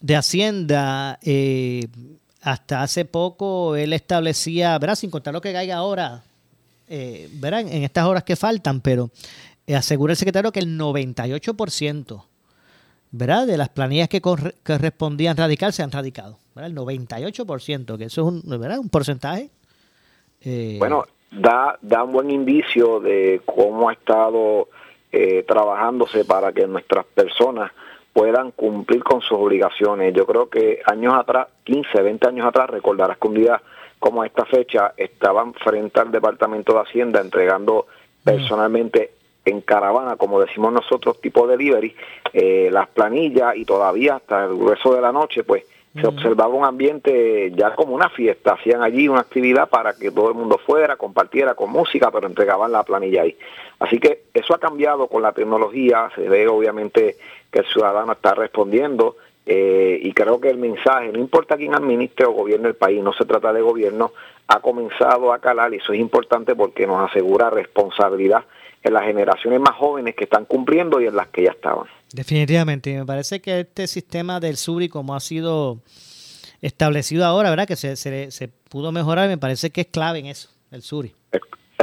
de 0.00 0.16
Hacienda. 0.16 1.18
Eh, 1.22 1.86
hasta 2.44 2.82
hace 2.82 3.06
poco 3.06 3.74
él 3.74 3.94
establecía, 3.94 4.78
¿verdad? 4.78 4.96
Sin 4.96 5.10
contar 5.10 5.32
lo 5.32 5.40
que 5.40 5.52
caiga 5.52 5.76
ahora, 5.76 6.22
eh, 6.88 7.28
¿verdad? 7.32 7.60
En 7.60 7.84
estas 7.84 8.04
horas 8.04 8.22
que 8.22 8.36
faltan, 8.36 8.82
pero 8.82 9.10
asegura 9.72 10.12
el 10.12 10.16
secretario 10.16 10.52
que 10.52 10.60
el 10.60 10.78
98% 10.78 12.24
¿verdad? 13.10 13.46
de 13.46 13.56
las 13.56 13.68
planillas 13.68 14.08
que 14.08 14.20
correspondían 14.20 15.36
radical 15.36 15.72
se 15.72 15.82
han 15.82 15.92
radicado. 15.92 16.38
¿verdad? 16.54 16.70
El 16.70 16.76
98%, 16.76 17.96
que 17.96 18.04
eso 18.04 18.20
es 18.20 18.44
un, 18.44 18.60
¿verdad? 18.60 18.78
un 18.78 18.88
porcentaje. 18.88 19.50
Eh, 20.42 20.76
bueno, 20.78 21.04
da, 21.30 21.78
da 21.80 22.04
un 22.04 22.12
buen 22.12 22.30
indicio 22.30 23.00
de 23.00 23.40
cómo 23.44 23.88
ha 23.88 23.92
estado 23.92 24.68
eh, 25.12 25.44
trabajándose 25.46 26.24
para 26.24 26.52
que 26.52 26.66
nuestras 26.66 27.06
personas 27.06 27.70
puedan 28.12 28.50
cumplir 28.50 29.02
con 29.02 29.20
sus 29.20 29.38
obligaciones. 29.38 30.12
Yo 30.12 30.26
creo 30.26 30.48
que 30.48 30.80
años 30.86 31.14
atrás, 31.14 31.48
15, 31.64 32.02
20 32.02 32.28
años 32.28 32.46
atrás, 32.46 32.70
recordarás 32.70 33.18
que 33.18 33.28
un 33.28 33.34
día 33.34 33.62
como 33.98 34.22
a 34.22 34.26
esta 34.26 34.44
fecha 34.44 34.92
estaban 34.96 35.54
frente 35.54 36.00
al 36.00 36.10
Departamento 36.10 36.74
de 36.74 36.80
Hacienda 36.80 37.20
entregando 37.20 37.86
personalmente 38.22 39.12
en 39.44 39.60
caravana, 39.60 40.16
como 40.16 40.40
decimos 40.40 40.72
nosotros, 40.72 41.20
tipo 41.20 41.46
delivery, 41.46 41.94
eh, 42.32 42.68
las 42.72 42.88
planillas 42.88 43.56
y 43.56 43.64
todavía 43.64 44.16
hasta 44.16 44.44
el 44.44 44.56
grueso 44.56 44.94
de 44.94 45.00
la 45.00 45.12
noche, 45.12 45.44
pues 45.44 45.64
se 46.00 46.08
observaba 46.08 46.52
un 46.52 46.64
ambiente 46.64 47.52
ya 47.54 47.72
como 47.76 47.94
una 47.94 48.08
fiesta, 48.08 48.54
hacían 48.54 48.82
allí 48.82 49.06
una 49.06 49.20
actividad 49.20 49.68
para 49.68 49.94
que 49.94 50.10
todo 50.10 50.28
el 50.30 50.34
mundo 50.34 50.58
fuera, 50.58 50.96
compartiera 50.96 51.54
con 51.54 51.70
música, 51.70 52.10
pero 52.10 52.26
entregaban 52.26 52.72
la 52.72 52.82
planilla 52.82 53.22
ahí. 53.22 53.36
Así 53.78 54.00
que 54.00 54.22
eso 54.34 54.54
ha 54.54 54.58
cambiado 54.58 55.06
con 55.06 55.22
la 55.22 55.30
tecnología, 55.30 56.10
se 56.16 56.28
ve 56.28 56.48
obviamente 56.48 57.16
que 57.52 57.60
el 57.60 57.66
ciudadano 57.66 58.12
está 58.12 58.34
respondiendo 58.34 59.16
eh, 59.46 60.00
y 60.02 60.12
creo 60.12 60.40
que 60.40 60.50
el 60.50 60.58
mensaje, 60.58 61.12
no 61.12 61.18
importa 61.20 61.56
quién 61.56 61.74
administre 61.74 62.26
o 62.26 62.32
gobierne 62.32 62.68
el 62.68 62.74
país, 62.74 63.00
no 63.00 63.12
se 63.12 63.24
trata 63.24 63.52
de 63.52 63.60
gobierno, 63.60 64.10
ha 64.48 64.58
comenzado 64.60 65.32
a 65.32 65.38
calar 65.38 65.74
y 65.74 65.76
eso 65.76 65.92
es 65.92 66.00
importante 66.00 66.56
porque 66.56 66.88
nos 66.88 67.08
asegura 67.08 67.50
responsabilidad 67.50 68.44
en 68.84 68.92
las 68.92 69.04
generaciones 69.04 69.58
más 69.60 69.74
jóvenes 69.76 70.14
que 70.14 70.24
están 70.24 70.44
cumpliendo 70.44 71.00
y 71.00 71.06
en 71.06 71.16
las 71.16 71.28
que 71.28 71.44
ya 71.44 71.50
estaban. 71.50 71.86
Definitivamente, 72.12 72.96
me 72.96 73.06
parece 73.06 73.40
que 73.40 73.60
este 73.60 73.86
sistema 73.86 74.38
del 74.38 74.56
SURI, 74.56 74.90
como 74.90 75.14
ha 75.14 75.20
sido 75.20 75.78
establecido 76.60 77.24
ahora, 77.24 77.50
¿verdad? 77.50 77.66
Que 77.66 77.76
se, 77.76 77.96
se, 77.96 78.48
pudo 78.68 78.92
mejorar, 78.92 79.28
me 79.28 79.38
parece 79.38 79.70
que 79.70 79.80
es 79.82 79.86
clave 79.88 80.18
en 80.18 80.26
eso, 80.26 80.50
el 80.70 80.82
SURI. 80.82 81.14
Es, 81.32 81.40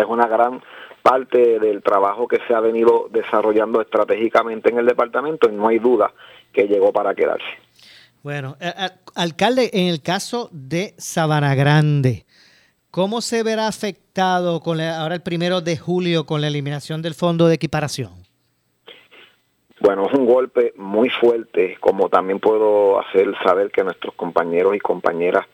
una 0.08 0.28
gran 0.28 0.62
parte 1.04 1.60
del 1.60 1.82
trabajo 1.82 2.28
que 2.28 2.40
se 2.48 2.54
ha 2.54 2.60
venido 2.60 3.08
desarrollando 3.12 3.82
estratégicamente 3.82 4.70
en 4.70 4.80
el 4.80 4.86
departamento 4.86 5.50
y 5.50 5.56
no 5.56 5.68
hay 5.68 5.80
duda 5.80 6.14
que 6.54 6.68
llegó 6.68 6.92
para 6.92 7.14
quedarse. 7.16 7.46
Bueno, 8.24 8.58
eh, 8.60 8.72
eh, 8.78 8.90
alcalde, 9.16 9.70
en 9.74 9.88
el 9.88 10.02
caso 10.02 10.50
de 10.52 10.94
Sabana 10.98 11.56
Grande, 11.56 12.26
¿Cómo 12.92 13.22
se 13.22 13.42
verá 13.42 13.68
afectado 13.68 14.60
con 14.60 14.82
ahora 14.82 15.16
el 15.16 15.22
primero 15.22 15.62
de 15.62 15.78
julio 15.78 16.26
con 16.26 16.42
la 16.42 16.48
eliminación 16.48 17.02
del 17.02 17.14
fondo 17.14 17.48
de 17.48 17.56
equiparación? 17.56 18.12
Bueno, 19.80 20.08
es 20.08 20.14
un 20.14 20.26
golpe 20.26 20.74
muy 20.76 21.10
fuerte, 21.10 21.78
como 21.80 22.10
también 22.10 22.42
puedo 22.42 23.00
hacer 23.00 23.34
saber 23.46 23.72
que 23.72 23.86
nuestros 23.86 24.14
compañeros 24.16 24.76
y 24.76 24.80
compañeras 24.80 25.46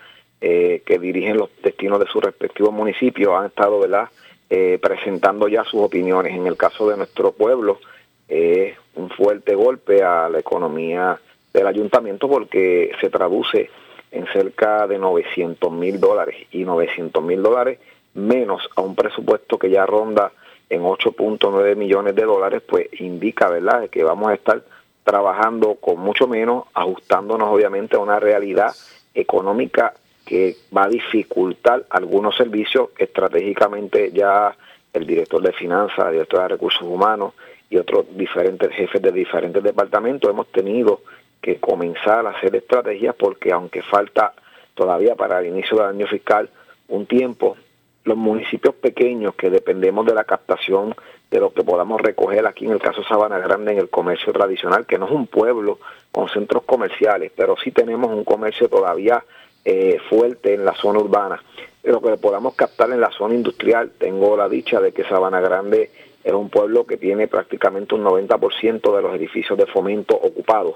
eh, 0.42 0.82
que 0.84 0.98
dirigen 0.98 1.38
los 1.38 1.52
destinos 1.62 2.00
de 2.00 2.08
sus 2.08 2.24
respectivos 2.24 2.74
municipios 2.74 3.40
han 3.40 3.46
estado 3.46 3.80
¿verdad? 3.82 4.10
Eh, 4.50 4.80
presentando 4.82 5.48
ya 5.48 5.64
sus 5.64 5.82
opiniones. 5.82 6.36
En 6.36 6.48
el 6.48 6.58
caso 6.58 6.90
de 6.90 6.98
nuestro 6.98 7.34
pueblo, 7.34 7.80
es 8.28 8.76
un 8.96 9.12
fuerte 9.12 9.54
golpe 9.54 10.02
a 10.02 10.28
la 10.28 10.40
economía 10.40 11.20
del 11.54 11.68
ayuntamiento 11.68 12.28
porque 12.28 12.94
se 13.00 13.12
traduce 13.12 13.70
en 14.12 14.26
cerca 14.28 14.88
de 14.88 14.98
900 14.98 15.72
mil 15.72 16.00
dólares 16.00 16.36
y 16.52 16.64
900 16.64 17.24
mil 17.24 17.42
dólares 17.42 17.80
menos 18.14 18.70
a 18.76 18.82
un 18.82 18.96
presupuesto 18.96 19.60
que 19.60 19.70
ya 19.70 19.86
ronda 19.86 20.32
en 20.70 20.82
8.9 20.84 21.76
millones 21.76 22.16
de 22.16 22.24
dólares, 22.24 22.62
pues 22.68 22.88
indica, 23.00 23.50
¿verdad?, 23.50 23.90
que 23.90 24.04
vamos 24.04 24.30
a 24.30 24.34
estar 24.34 24.62
trabajando 25.04 25.76
con 25.76 26.00
mucho 26.00 26.28
menos, 26.28 26.66
ajustándonos 26.74 27.50
obviamente 27.50 27.96
a 27.96 28.00
una 28.00 28.20
realidad 28.20 28.74
económica 29.14 29.94
que 30.26 30.58
va 30.76 30.84
a 30.84 30.90
dificultar 30.90 31.86
algunos 31.90 32.36
servicios 32.36 32.90
estratégicamente 32.98 34.12
ya 34.12 34.54
el 34.92 35.08
director 35.08 35.42
de 35.42 35.54
finanzas, 35.54 36.08
el 36.08 36.14
director 36.14 36.42
de 36.42 36.48
recursos 36.50 36.82
humanos 36.82 37.34
y 37.70 37.78
otros 37.78 38.06
diferentes 38.18 38.70
jefes 38.72 39.02
de 39.02 39.12
diferentes 39.12 39.64
departamentos 39.64 40.30
hemos 40.30 40.48
tenido 40.52 41.02
que 41.42 41.60
comenzar 41.60 42.26
a 42.26 42.32
hacer 42.32 42.56
estrategias 42.56 43.16
porque 43.16 43.52
aunque 43.52 43.82
falta 43.82 44.34
todavía 44.76 45.16
para 45.16 45.40
el 45.40 45.48
inicio 45.48 45.78
del 45.78 45.88
año 45.88 46.08
fiscal 46.08 46.50
un 46.88 47.06
tiempo, 47.06 47.58
los 48.04 48.18
municipios 48.18 48.76
pequeños 48.76 49.36
que 49.36 49.50
dependemos 49.50 50.06
de 50.06 50.14
la 50.14 50.24
captación 50.24 50.96
de 51.30 51.40
lo 51.40 51.54
que 51.54 51.64
podamos 51.64 52.00
recoger 52.02 52.48
aquí 52.48 52.66
en 52.66 52.72
el 52.72 52.80
caso 52.80 53.04
Sabana 53.04 53.38
Grande 53.40 53.74
en 53.74 53.80
el 53.80 53.90
comercio 53.90 54.32
tradicional, 54.32 54.86
que 54.86 54.98
no 54.98 55.06
es 55.06 55.12
un 55.12 55.28
pueblo 55.28 55.80
con 56.12 56.30
centros 56.30 56.64
comerciales, 56.64 57.32
pero 57.36 57.56
sí 57.62 57.72
tenemos 57.72 58.10
un 58.10 58.24
comercio 58.24 58.70
todavía 58.70 59.24
eh, 59.66 60.00
fuerte 60.10 60.54
en 60.54 60.64
la 60.64 60.74
zona 60.74 61.00
urbana. 61.00 61.44
Lo 61.84 62.02
que 62.02 62.16
podamos 62.18 62.56
captar 62.56 62.92
en 62.92 63.02
la 63.02 63.12
zona 63.12 63.36
industrial, 63.36 63.92
tengo 63.98 64.38
la 64.38 64.48
dicha 64.48 64.80
de 64.80 64.94
que 64.94 65.04
Sabana 65.04 65.42
Grande 65.42 65.92
es 66.24 66.34
un 66.34 66.50
pueblo 66.50 66.86
que 66.86 66.98
tiene 66.98 67.28
prácticamente 67.28 67.96
un 67.96 68.04
90% 68.04 68.96
de 68.96 69.02
los 69.02 69.16
edificios 69.16 69.58
de 69.58 69.66
fomento 69.66 70.16
ocupados. 70.16 70.76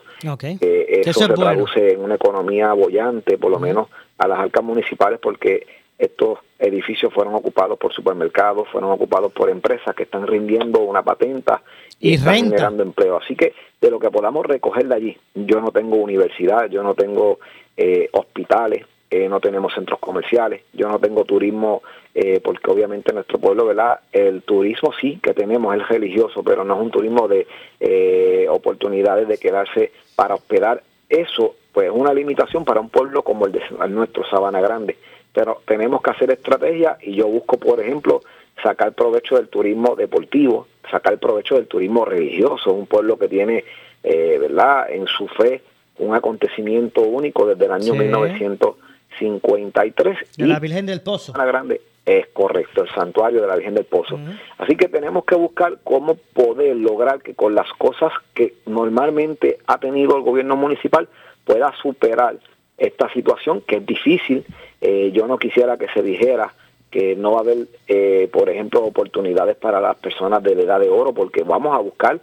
Eh, 0.62 1.02
eso, 1.06 1.28
se 1.28 1.34
traduce 1.34 1.94
en 1.94 2.02
una 2.02 2.16
economía 2.16 2.74
bollante, 2.74 3.38
por 3.38 3.52
lo 3.52 3.60
menos 3.60 3.88
a 4.18 4.28
las 4.28 4.40
arcas 4.40 4.64
municipales, 4.64 5.20
porque 5.22 5.66
estos 5.98 6.40
edificios 6.58 7.14
fueron 7.14 7.36
ocupados 7.36 7.78
por 7.78 7.94
supermercados, 7.94 8.68
fueron 8.70 8.92
ocupados 8.92 9.32
por 9.34 9.50
empresas 9.50 9.96
que 9.96 10.04
están 10.04 10.26
rindiendo 10.26 10.80
una 10.80 11.04
patenta 11.04 11.62
y, 12.00 12.16
están 12.16 12.36
generando 12.36 12.82
empleo. 12.82 13.18
Así 13.18 13.36
que 13.36 13.54
de 13.80 13.92
lo 13.92 14.00
que 14.00 14.10
podamos 14.10 14.46
recoger 14.46 14.88
de 14.88 14.96
allí, 14.96 15.18
yo 15.36 15.62
no 15.62 15.72
tengo 15.72 15.98
universidad, 15.98 16.70
yo 16.70 16.82
no 16.82 16.96
tengo 16.96 17.40
eh, 17.78 18.10
hospitales, 18.14 18.86
eh, 19.14 19.28
no 19.28 19.42
tenemos 19.42 19.74
centros 19.74 20.00
comerciales, 20.00 20.62
yo 20.72 20.88
no 20.88 20.98
tengo 20.98 21.26
turismo, 21.26 21.84
eh, 22.16 22.40
porque 22.42 22.72
obviamente 22.72 23.12
en 23.12 23.16
nuestro 23.16 23.40
pueblo, 23.40 23.66
¿verdad? 23.66 24.00
El 24.14 24.42
turismo 24.44 24.94
sí 25.02 25.20
que 25.22 25.34
tenemos, 25.34 25.76
es 25.76 25.86
religioso, 25.90 26.42
pero 26.44 26.64
no 26.64 26.76
es 26.76 26.82
un 26.82 26.92
turismo 26.92 27.28
de 27.28 27.46
eh, 27.82 28.48
oportunidades 28.50 29.28
de 29.28 29.38
quedarse 29.38 29.92
para 30.16 30.36
hospedar. 30.36 30.82
Eso, 31.10 31.56
pues, 31.74 31.88
es 31.88 31.94
una 31.94 32.14
limitación 32.14 32.64
para 32.64 32.80
un 32.80 32.88
pueblo 32.88 33.22
como 33.22 33.48
el 33.48 33.52
de 33.52 33.62
nuestro 33.90 34.24
Sabana 34.30 34.62
Grande. 34.62 34.96
Pero 35.34 35.62
tenemos 35.66 36.02
que 36.02 36.12
hacer 36.12 36.32
estrategia 36.32 36.98
y 37.02 37.16
yo 37.16 37.28
busco, 37.28 37.58
por 37.58 37.82
ejemplo, 37.82 38.22
sacar 38.64 38.94
provecho 38.94 39.36
del 39.36 39.50
turismo 39.50 39.98
deportivo, 39.98 40.68
sacar 40.90 41.18
provecho 41.18 41.56
del 41.56 41.68
turismo 41.68 42.06
religioso, 42.06 42.72
un 42.72 42.88
pueblo 42.88 43.18
que 43.18 43.28
tiene, 43.28 43.66
¿verdad?, 44.04 44.90
en 44.90 45.06
su 45.08 45.28
fe 45.28 45.62
un 45.98 46.16
acontecimiento 46.16 47.02
único 47.02 47.46
desde 47.46 47.66
el 47.66 47.72
año 47.72 47.94
1900 47.94 48.76
53. 49.20 50.18
De 50.38 50.48
la 50.48 50.60
Virgen 50.60 50.86
del 50.86 51.02
Pozo. 51.02 51.34
Una 51.34 51.46
grande, 51.46 51.82
es 52.06 52.28
correcto, 52.28 52.84
el 52.84 52.90
santuario 52.90 53.42
de 53.42 53.48
la 53.48 53.56
Virgen 53.56 53.76
del 53.76 53.86
Pozo. 53.86 54.20
Así 54.58 54.76
que 54.76 54.88
tenemos 54.88 55.26
que 55.26 55.36
buscar 55.36 55.80
cómo 55.84 56.16
poder 56.16 56.76
lograr 56.76 57.22
que 57.22 57.36
con 57.36 57.56
las 57.56 57.72
cosas 57.74 58.12
que 58.34 58.56
normalmente 58.66 59.60
ha 59.68 59.78
tenido 59.78 60.18
el 60.18 60.24
gobierno 60.24 60.56
municipal 60.56 61.08
pueda 61.46 61.74
superar 61.82 62.38
esta 62.78 63.12
situación 63.14 63.62
que 63.62 63.78
es 63.78 63.86
difícil. 63.86 64.46
Eh, 64.82 65.12
yo 65.14 65.28
no 65.28 65.38
quisiera 65.38 65.78
que 65.78 65.88
se 65.94 66.02
dijera 66.02 66.54
que 66.90 67.16
no 67.16 67.32
va 67.32 67.38
a 67.38 67.42
haber, 67.42 67.68
eh, 67.88 68.30
por 68.34 68.50
ejemplo, 68.50 68.84
oportunidades 68.84 69.56
para 69.56 69.80
las 69.80 69.96
personas 69.96 70.44
de 70.44 70.56
la 70.56 70.64
edad 70.64 70.80
de 70.80 70.90
oro, 70.90 71.14
porque 71.14 71.44
vamos 71.44 71.74
a 71.74 71.80
buscar 71.80 72.20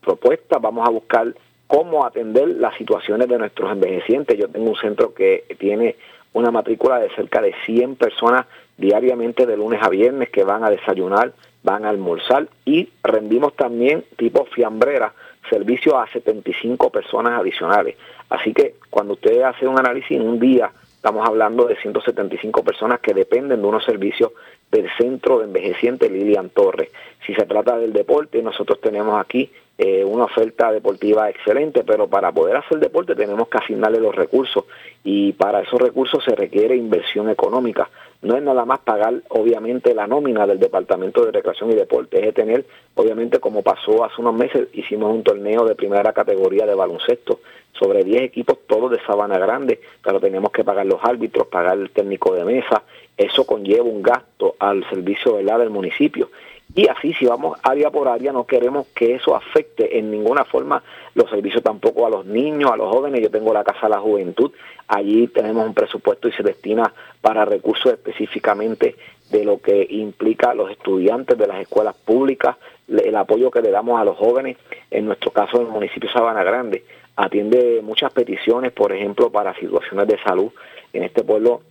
propuestas, 0.00 0.60
vamos 0.60 0.86
a 0.86 0.90
buscar 0.90 1.32
cómo 1.66 2.04
atender 2.04 2.48
las 2.48 2.76
situaciones 2.76 3.28
de 3.28 3.38
nuestros 3.38 3.70
envejecientes. 3.70 4.36
Yo 4.36 4.48
tengo 4.48 4.70
un 4.70 4.76
centro 4.76 5.14
que 5.14 5.44
tiene 5.58 5.94
una 6.32 6.50
matrícula 6.50 6.98
de 6.98 7.10
cerca 7.10 7.40
de 7.40 7.54
100 7.66 7.96
personas 7.96 8.46
diariamente 8.76 9.46
de 9.46 9.56
lunes 9.56 9.82
a 9.82 9.88
viernes 9.88 10.30
que 10.30 10.44
van 10.44 10.64
a 10.64 10.70
desayunar, 10.70 11.32
van 11.62 11.84
a 11.84 11.90
almorzar 11.90 12.48
y 12.64 12.88
rendimos 13.02 13.54
también 13.54 14.04
tipo 14.16 14.46
fiambrera 14.46 15.12
servicio 15.48 15.98
a 15.98 16.08
75 16.08 16.90
personas 16.90 17.38
adicionales. 17.38 17.96
Así 18.28 18.52
que 18.52 18.74
cuando 18.88 19.14
usted 19.14 19.42
hace 19.42 19.66
un 19.66 19.78
análisis 19.78 20.12
en 20.12 20.22
un 20.22 20.38
día, 20.38 20.70
estamos 20.94 21.26
hablando 21.26 21.66
de 21.66 21.76
175 21.76 22.62
personas 22.62 23.00
que 23.00 23.14
dependen 23.14 23.60
de 23.60 23.68
unos 23.68 23.84
servicios 23.84 24.32
del 24.70 24.88
Centro 24.96 25.38
de 25.38 25.46
Envejecientes 25.46 26.10
Lilian 26.10 26.50
Torres. 26.50 26.90
Si 27.26 27.34
se 27.34 27.44
trata 27.46 27.76
del 27.78 27.92
deporte, 27.92 28.42
nosotros 28.42 28.80
tenemos 28.80 29.20
aquí 29.20 29.50
eh, 29.82 30.04
una 30.04 30.24
oferta 30.24 30.70
deportiva 30.70 31.30
excelente, 31.30 31.84
pero 31.84 32.06
para 32.06 32.30
poder 32.32 32.54
hacer 32.54 32.80
deporte 32.80 33.14
tenemos 33.14 33.48
que 33.48 33.56
asignarle 33.56 33.98
los 33.98 34.14
recursos 34.14 34.66
y 35.02 35.32
para 35.32 35.62
esos 35.62 35.80
recursos 35.80 36.22
se 36.22 36.34
requiere 36.34 36.76
inversión 36.76 37.30
económica. 37.30 37.88
No 38.20 38.36
es 38.36 38.42
nada 38.42 38.66
más 38.66 38.80
pagar, 38.80 39.22
obviamente, 39.30 39.94
la 39.94 40.06
nómina 40.06 40.46
del 40.46 40.58
Departamento 40.58 41.24
de 41.24 41.32
Recreación 41.32 41.70
y 41.70 41.76
Deporte, 41.76 42.28
es 42.28 42.34
tener, 42.34 42.66
obviamente, 42.94 43.38
como 43.38 43.62
pasó 43.62 44.04
hace 44.04 44.20
unos 44.20 44.34
meses, 44.34 44.68
hicimos 44.74 45.14
un 45.14 45.22
torneo 45.22 45.64
de 45.64 45.74
primera 45.74 46.12
categoría 46.12 46.66
de 46.66 46.74
baloncesto 46.74 47.40
sobre 47.72 48.04
10 48.04 48.24
equipos, 48.24 48.58
todos 48.66 48.90
de 48.90 49.00
Sabana 49.06 49.38
Grande, 49.38 49.80
pero 50.04 50.20
tenemos 50.20 50.52
que 50.52 50.62
pagar 50.62 50.84
los 50.84 51.02
árbitros, 51.02 51.46
pagar 51.46 51.78
el 51.78 51.88
técnico 51.88 52.34
de 52.34 52.44
mesa, 52.44 52.82
eso 53.16 53.46
conlleva 53.46 53.84
un 53.84 54.02
gasto 54.02 54.56
al 54.58 54.86
servicio 54.90 55.38
del 55.38 55.70
municipio 55.70 56.28
y 56.74 56.86
así, 56.88 57.12
si 57.14 57.26
vamos 57.26 57.58
área 57.62 57.90
por 57.90 58.08
área, 58.08 58.32
no 58.32 58.44
queremos 58.44 58.86
que 58.94 59.14
eso 59.14 59.34
afecte 59.34 59.98
en 59.98 60.10
ninguna 60.10 60.44
forma 60.44 60.82
los 61.14 61.28
servicios 61.28 61.62
tampoco 61.62 62.06
a 62.06 62.10
los 62.10 62.26
niños, 62.26 62.70
a 62.70 62.76
los 62.76 62.88
jóvenes. 62.88 63.22
Yo 63.22 63.30
tengo 63.30 63.52
la 63.52 63.64
Casa 63.64 63.86
de 63.86 63.90
la 63.90 64.00
Juventud, 64.00 64.52
allí 64.86 65.26
tenemos 65.28 65.66
un 65.66 65.74
presupuesto 65.74 66.28
y 66.28 66.32
se 66.32 66.44
destina 66.44 66.92
para 67.20 67.44
recursos 67.44 67.92
específicamente 67.92 68.94
de 69.30 69.44
lo 69.44 69.60
que 69.60 69.86
implica 69.90 70.54
los 70.54 70.70
estudiantes 70.70 71.36
de 71.36 71.46
las 71.46 71.60
escuelas 71.60 71.96
públicas, 71.96 72.56
el 72.88 73.16
apoyo 73.16 73.50
que 73.50 73.62
le 73.62 73.70
damos 73.70 74.00
a 74.00 74.04
los 74.04 74.16
jóvenes, 74.16 74.56
en 74.90 75.06
nuestro 75.06 75.30
caso 75.32 75.60
el 75.60 75.68
municipio 75.68 76.10
Sabana 76.10 76.42
Grande. 76.42 76.84
atiende 77.16 77.80
muchas 77.82 78.12
peticiones, 78.12 78.72
por 78.72 78.92
ejemplo, 78.92 79.30
para 79.30 79.54
situaciones 79.54 80.06
de 80.06 80.18
salud. 80.22 80.50
En 80.92 81.04
este 81.04 81.22
pueblo, 81.22 81.62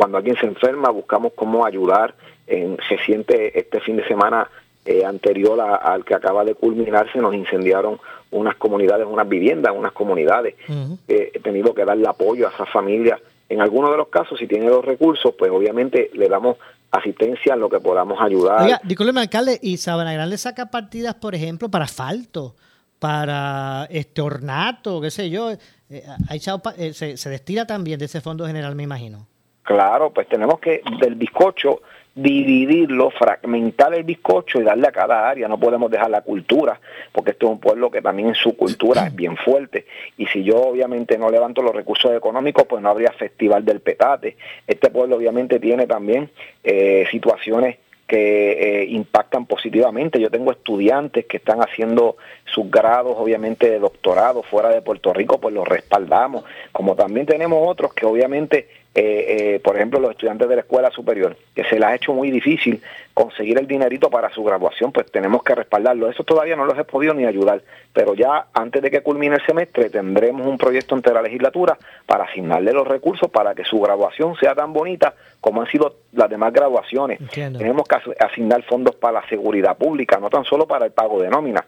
cuando 0.00 0.16
alguien 0.16 0.36
se 0.36 0.46
enferma, 0.46 0.88
buscamos 0.88 1.32
cómo 1.36 1.66
ayudar. 1.66 2.14
En, 2.46 2.78
se 2.88 2.96
siente 3.04 3.58
este 3.58 3.80
fin 3.80 3.98
de 3.98 4.08
semana 4.08 4.48
eh, 4.86 5.04
anterior 5.04 5.60
al 5.60 6.06
que 6.06 6.14
acaba 6.14 6.42
de 6.42 6.54
culminarse, 6.54 7.18
nos 7.18 7.34
incendiaron 7.34 8.00
unas 8.30 8.56
comunidades, 8.56 9.06
unas 9.06 9.28
viviendas, 9.28 9.74
unas 9.76 9.92
comunidades. 9.92 10.54
Eh, 11.06 11.32
he 11.34 11.38
tenido 11.40 11.74
que 11.74 11.84
darle 11.84 12.08
apoyo 12.08 12.48
a 12.48 12.50
esas 12.50 12.70
familias. 12.70 13.20
En 13.50 13.60
algunos 13.60 13.90
de 13.90 13.98
los 13.98 14.08
casos, 14.08 14.38
si 14.38 14.46
tiene 14.46 14.68
los 14.68 14.82
recursos, 14.82 15.34
pues 15.38 15.50
obviamente 15.50 16.10
le 16.14 16.30
damos 16.30 16.56
asistencia 16.90 17.52
en 17.52 17.60
lo 17.60 17.68
que 17.68 17.80
podamos 17.80 18.18
ayudar. 18.22 18.62
Oiga, 18.62 18.80
discúlpeme, 18.82 19.20
alcalde, 19.20 19.58
¿y 19.60 19.76
Sabana 19.76 20.14
Grande 20.14 20.38
saca 20.38 20.70
partidas, 20.70 21.14
por 21.16 21.34
ejemplo, 21.34 21.68
para 21.68 21.84
asfalto, 21.84 22.54
para 22.98 23.86
este 23.90 24.22
ornato, 24.22 24.98
qué 25.02 25.10
sé 25.10 25.28
yo? 25.28 25.50
Eh, 25.50 25.58
eh, 25.90 26.92
se, 26.94 27.18
se 27.18 27.28
destila 27.28 27.66
también 27.66 27.98
de 27.98 28.06
ese 28.06 28.22
fondo 28.22 28.46
general, 28.46 28.74
me 28.74 28.84
imagino. 28.84 29.26
Claro, 29.70 30.10
pues 30.10 30.26
tenemos 30.26 30.58
que 30.58 30.82
del 30.98 31.14
bizcocho 31.14 31.82
dividirlo, 32.12 33.08
fragmentar 33.12 33.94
el 33.94 34.02
bizcocho 34.02 34.60
y 34.60 34.64
darle 34.64 34.88
a 34.88 34.90
cada 34.90 35.28
área. 35.28 35.46
No 35.46 35.60
podemos 35.60 35.88
dejar 35.88 36.10
la 36.10 36.22
cultura, 36.22 36.80
porque 37.12 37.30
este 37.30 37.46
es 37.46 37.52
un 37.52 37.60
pueblo 37.60 37.88
que 37.88 38.02
también 38.02 38.34
su 38.34 38.56
cultura 38.56 39.06
es 39.06 39.14
bien 39.14 39.36
fuerte. 39.36 39.86
Y 40.18 40.26
si 40.26 40.42
yo 40.42 40.56
obviamente 40.56 41.16
no 41.16 41.30
levanto 41.30 41.62
los 41.62 41.72
recursos 41.72 42.12
económicos, 42.12 42.66
pues 42.68 42.82
no 42.82 42.88
habría 42.88 43.12
festival 43.12 43.64
del 43.64 43.78
petate. 43.78 44.36
Este 44.66 44.90
pueblo 44.90 45.14
obviamente 45.14 45.60
tiene 45.60 45.86
también 45.86 46.30
eh, 46.64 47.06
situaciones 47.12 47.76
que 48.10 48.80
eh, 48.80 48.86
impactan 48.86 49.46
positivamente. 49.46 50.18
Yo 50.18 50.30
tengo 50.30 50.50
estudiantes 50.50 51.26
que 51.26 51.36
están 51.36 51.60
haciendo 51.60 52.16
sus 52.44 52.68
grados, 52.68 53.14
obviamente, 53.16 53.70
de 53.70 53.78
doctorado 53.78 54.42
fuera 54.42 54.70
de 54.70 54.82
Puerto 54.82 55.12
Rico, 55.12 55.40
pues 55.40 55.54
los 55.54 55.68
respaldamos. 55.68 56.42
Como 56.72 56.96
también 56.96 57.26
tenemos 57.26 57.60
otros 57.68 57.94
que 57.94 58.06
obviamente 58.06 58.66
eh, 58.92 59.54
eh, 59.54 59.60
por 59.60 59.76
ejemplo, 59.76 60.00
los 60.00 60.10
estudiantes 60.10 60.48
de 60.48 60.56
la 60.56 60.62
escuela 60.62 60.90
superior, 60.90 61.36
que 61.54 61.62
se 61.62 61.76
les 61.76 61.84
ha 61.84 61.94
hecho 61.94 62.12
muy 62.12 62.30
difícil 62.32 62.82
conseguir 63.14 63.56
el 63.58 63.68
dinerito 63.68 64.10
para 64.10 64.30
su 64.30 64.42
graduación, 64.42 64.90
pues 64.90 65.10
tenemos 65.12 65.44
que 65.44 65.54
respaldarlo. 65.54 66.10
Eso 66.10 66.24
todavía 66.24 66.56
no 66.56 66.64
los 66.64 66.76
he 66.76 66.82
podido 66.82 67.14
ni 67.14 67.24
ayudar, 67.24 67.62
pero 67.92 68.14
ya 68.14 68.46
antes 68.52 68.82
de 68.82 68.90
que 68.90 69.02
culmine 69.02 69.36
el 69.36 69.46
semestre 69.46 69.90
tendremos 69.90 70.44
un 70.44 70.58
proyecto 70.58 70.96
entre 70.96 71.14
la 71.14 71.22
legislatura 71.22 71.78
para 72.04 72.24
asignarle 72.24 72.72
los 72.72 72.86
recursos 72.86 73.30
para 73.30 73.54
que 73.54 73.64
su 73.64 73.80
graduación 73.80 74.34
sea 74.36 74.56
tan 74.56 74.72
bonita 74.72 75.14
como 75.40 75.60
han 75.60 75.68
sido 75.68 75.94
las 76.12 76.28
demás 76.28 76.52
graduaciones. 76.52 77.20
Tenemos 77.30 77.86
que 77.86 77.96
asignar 78.18 78.62
fondos 78.64 78.96
para 78.96 79.20
la 79.20 79.28
seguridad 79.28 79.76
pública, 79.76 80.18
no 80.18 80.30
tan 80.30 80.44
solo 80.44 80.66
para 80.66 80.86
el 80.86 80.92
pago 80.92 81.22
de 81.22 81.30
nómina. 81.30 81.64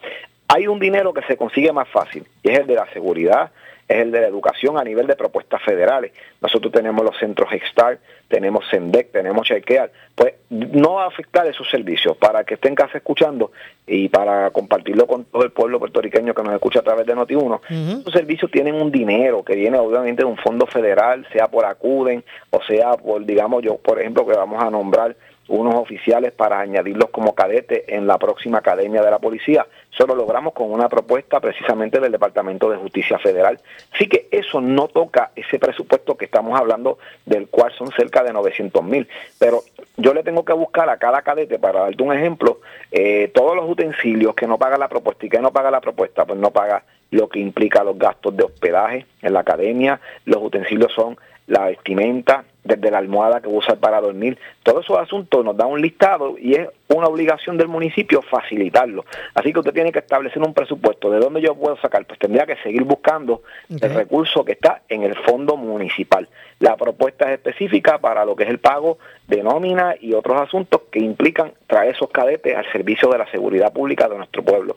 Hay 0.48 0.66
un 0.66 0.80
dinero 0.80 1.14
que 1.14 1.22
se 1.22 1.36
consigue 1.36 1.72
más 1.72 1.88
fácil 1.88 2.26
y 2.42 2.50
es 2.50 2.58
el 2.58 2.66
de 2.66 2.74
la 2.74 2.92
seguridad 2.92 3.52
es 3.92 3.98
el 3.98 4.10
de 4.10 4.20
la 4.20 4.26
educación 4.26 4.78
a 4.78 4.84
nivel 4.84 5.06
de 5.06 5.16
propuestas 5.16 5.62
federales. 5.62 6.12
Nosotros 6.40 6.72
tenemos 6.72 7.04
los 7.04 7.16
centros 7.18 7.52
Hextar, 7.52 7.98
tenemos 8.28 8.64
SENDEC, 8.70 9.12
tenemos 9.12 9.46
Chequear. 9.46 9.90
Pues 10.14 10.34
no 10.50 10.94
va 10.94 11.04
a 11.04 11.08
afectar 11.08 11.46
esos 11.46 11.68
servicios 11.70 12.16
para 12.16 12.44
que 12.44 12.54
estén 12.54 12.72
en 12.72 12.76
casa 12.76 12.98
escuchando 12.98 13.52
y 13.86 14.08
para 14.08 14.50
compartirlo 14.50 15.06
con 15.06 15.24
todo 15.24 15.42
el 15.44 15.50
pueblo 15.50 15.78
puertorriqueño 15.78 16.34
que 16.34 16.42
nos 16.42 16.54
escucha 16.54 16.80
a 16.80 16.82
través 16.82 17.06
de 17.06 17.14
Noti1. 17.14 18.00
Esos 18.00 18.12
servicios 18.12 18.50
tienen 18.50 18.74
un 18.74 18.90
dinero 18.90 19.42
que 19.42 19.54
viene 19.54 19.78
obviamente 19.78 20.22
de 20.22 20.28
un 20.28 20.36
fondo 20.36 20.66
federal, 20.66 21.26
sea 21.32 21.48
por 21.48 21.64
ACUDEN 21.64 22.24
o 22.50 22.62
sea 22.62 22.92
por, 22.92 23.24
digamos, 23.24 23.62
yo, 23.62 23.76
por 23.76 24.00
ejemplo, 24.00 24.26
que 24.26 24.36
vamos 24.36 24.62
a 24.62 24.70
nombrar 24.70 25.16
unos 25.52 25.74
oficiales 25.74 26.32
para 26.32 26.60
añadirlos 26.60 27.10
como 27.10 27.34
cadetes 27.34 27.84
en 27.88 28.06
la 28.06 28.18
próxima 28.18 28.58
academia 28.58 29.02
de 29.02 29.10
la 29.10 29.18
policía. 29.18 29.66
Eso 29.92 30.06
lo 30.06 30.14
logramos 30.14 30.54
con 30.54 30.72
una 30.72 30.88
propuesta 30.88 31.40
precisamente 31.40 32.00
del 32.00 32.10
Departamento 32.10 32.70
de 32.70 32.78
Justicia 32.78 33.18
Federal. 33.18 33.60
Así 33.92 34.06
que 34.06 34.28
eso 34.30 34.60
no 34.62 34.88
toca 34.88 35.30
ese 35.36 35.58
presupuesto 35.58 36.16
que 36.16 36.24
estamos 36.24 36.58
hablando, 36.58 36.98
del 37.26 37.48
cual 37.48 37.70
son 37.76 37.90
cerca 37.92 38.22
de 38.22 38.32
900 38.32 38.82
mil. 38.82 39.06
Pero 39.38 39.62
yo 39.98 40.14
le 40.14 40.22
tengo 40.22 40.44
que 40.44 40.54
buscar 40.54 40.88
a 40.88 40.96
cada 40.96 41.20
cadete, 41.20 41.58
para 41.58 41.80
darte 41.80 42.02
un 42.02 42.14
ejemplo, 42.14 42.60
eh, 42.90 43.30
todos 43.34 43.54
los 43.54 43.68
utensilios 43.68 44.34
que 44.34 44.46
no 44.46 44.58
paga 44.58 44.78
la 44.78 44.88
propuesta 44.88 45.26
y 45.26 45.28
que 45.28 45.40
no 45.40 45.52
paga 45.52 45.70
la 45.70 45.82
propuesta, 45.82 46.24
pues 46.24 46.38
no 46.38 46.50
paga 46.50 46.82
lo 47.10 47.28
que 47.28 47.40
implica 47.40 47.84
los 47.84 47.98
gastos 47.98 48.34
de 48.34 48.44
hospedaje 48.44 49.06
en 49.20 49.34
la 49.34 49.40
academia. 49.40 50.00
Los 50.24 50.42
utensilios 50.42 50.92
son 50.94 51.18
la 51.46 51.66
vestimenta, 51.66 52.44
desde 52.64 52.90
la 52.90 52.98
almohada 52.98 53.40
que 53.40 53.48
usar 53.48 53.78
para 53.78 54.00
dormir. 54.00 54.38
Todos 54.62 54.84
esos 54.84 54.98
asuntos 54.98 55.44
nos 55.44 55.56
dan 55.56 55.68
un 55.68 55.80
listado 55.80 56.36
y 56.38 56.54
es 56.54 56.68
una 56.88 57.06
obligación 57.06 57.56
del 57.56 57.68
municipio 57.68 58.22
facilitarlo. 58.22 59.04
Así 59.34 59.52
que 59.52 59.58
usted 59.58 59.72
tiene 59.72 59.92
que 59.92 59.98
establecer 60.00 60.42
un 60.42 60.54
presupuesto. 60.54 61.10
¿De 61.10 61.18
dónde 61.18 61.40
yo 61.40 61.54
puedo 61.54 61.76
sacar? 61.78 62.04
Pues 62.06 62.18
tendría 62.18 62.46
que 62.46 62.56
seguir 62.56 62.84
buscando 62.84 63.42
el 63.68 63.94
recurso 63.94 64.44
que 64.44 64.52
está 64.52 64.82
en 64.88 65.02
el 65.02 65.16
fondo 65.16 65.56
municipal. 65.56 66.28
La 66.60 66.76
propuesta 66.76 67.26
es 67.26 67.38
específica 67.38 67.98
para 67.98 68.24
lo 68.24 68.36
que 68.36 68.44
es 68.44 68.50
el 68.50 68.58
pago 68.58 68.98
de 69.36 69.42
nómina 69.42 69.94
y 69.98 70.12
otros 70.12 70.40
asuntos 70.40 70.82
que 70.90 70.98
implican 70.98 71.54
traer 71.66 71.94
esos 71.94 72.10
cadetes 72.10 72.54
al 72.54 72.70
servicio 72.70 73.08
de 73.08 73.18
la 73.18 73.30
seguridad 73.30 73.72
pública 73.72 74.06
de 74.08 74.18
nuestro 74.18 74.44
pueblo. 74.44 74.76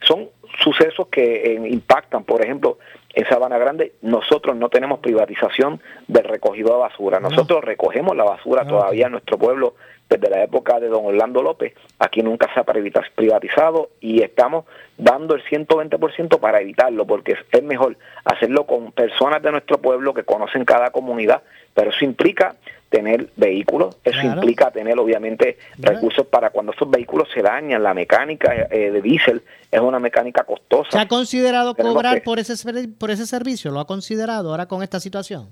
Son 0.00 0.28
sucesos 0.62 1.08
que 1.08 1.54
eh, 1.54 1.68
impactan, 1.68 2.22
por 2.22 2.44
ejemplo, 2.44 2.78
en 3.14 3.26
Sabana 3.26 3.58
Grande 3.58 3.94
nosotros 4.02 4.54
no 4.56 4.68
tenemos 4.68 5.00
privatización 5.00 5.80
del 6.06 6.24
recogido 6.24 6.74
de 6.74 6.80
basura. 6.80 7.18
Nosotros 7.18 7.64
recogemos 7.64 8.16
la 8.16 8.24
basura 8.24 8.64
todavía 8.64 9.06
en 9.06 9.12
nuestro 9.12 9.38
pueblo 9.38 9.74
desde 10.08 10.30
la 10.30 10.42
época 10.42 10.78
de 10.80 10.88
don 10.88 11.04
Orlando 11.04 11.42
López. 11.42 11.74
Aquí 11.98 12.22
nunca 12.22 12.52
se 12.52 12.60
ha 12.60 12.64
privatizado 12.64 13.90
y 14.00 14.22
estamos 14.22 14.64
dando 14.96 15.34
el 15.34 15.44
120% 15.44 16.38
para 16.38 16.60
evitarlo, 16.60 17.06
porque 17.06 17.36
es 17.50 17.62
mejor 17.62 17.96
hacerlo 18.24 18.66
con 18.66 18.92
personas 18.92 19.42
de 19.42 19.50
nuestro 19.50 19.78
pueblo 19.78 20.14
que 20.14 20.24
conocen 20.24 20.64
cada 20.64 20.90
comunidad, 20.90 21.42
pero 21.74 21.90
eso 21.90 22.04
implica 22.04 22.56
tener 22.88 23.28
vehículos, 23.36 23.96
eso 24.04 24.20
implica 24.22 24.70
tener 24.70 24.98
obviamente 24.98 25.58
recursos 25.78 26.26
para 26.26 26.50
cuando 26.50 26.72
esos 26.72 26.88
vehículos 26.88 27.28
se 27.34 27.42
dañan, 27.42 27.82
la 27.82 27.94
mecánica 27.94 28.54
eh, 28.70 28.90
de 28.92 29.02
diésel 29.02 29.42
es 29.70 29.80
una 29.80 29.98
mecánica 29.98 30.44
costosa. 30.44 30.92
¿Se 30.92 30.98
ha 30.98 31.08
considerado 31.08 31.74
cobrar 31.74 32.22
por 32.22 32.38
ese 32.38 32.54
por 32.98 33.10
ese 33.10 33.26
servicio? 33.26 33.72
¿Lo 33.72 33.80
ha 33.80 33.86
considerado 33.86 34.50
ahora 34.50 34.66
con 34.66 34.82
esta 34.84 35.00
situación? 35.00 35.48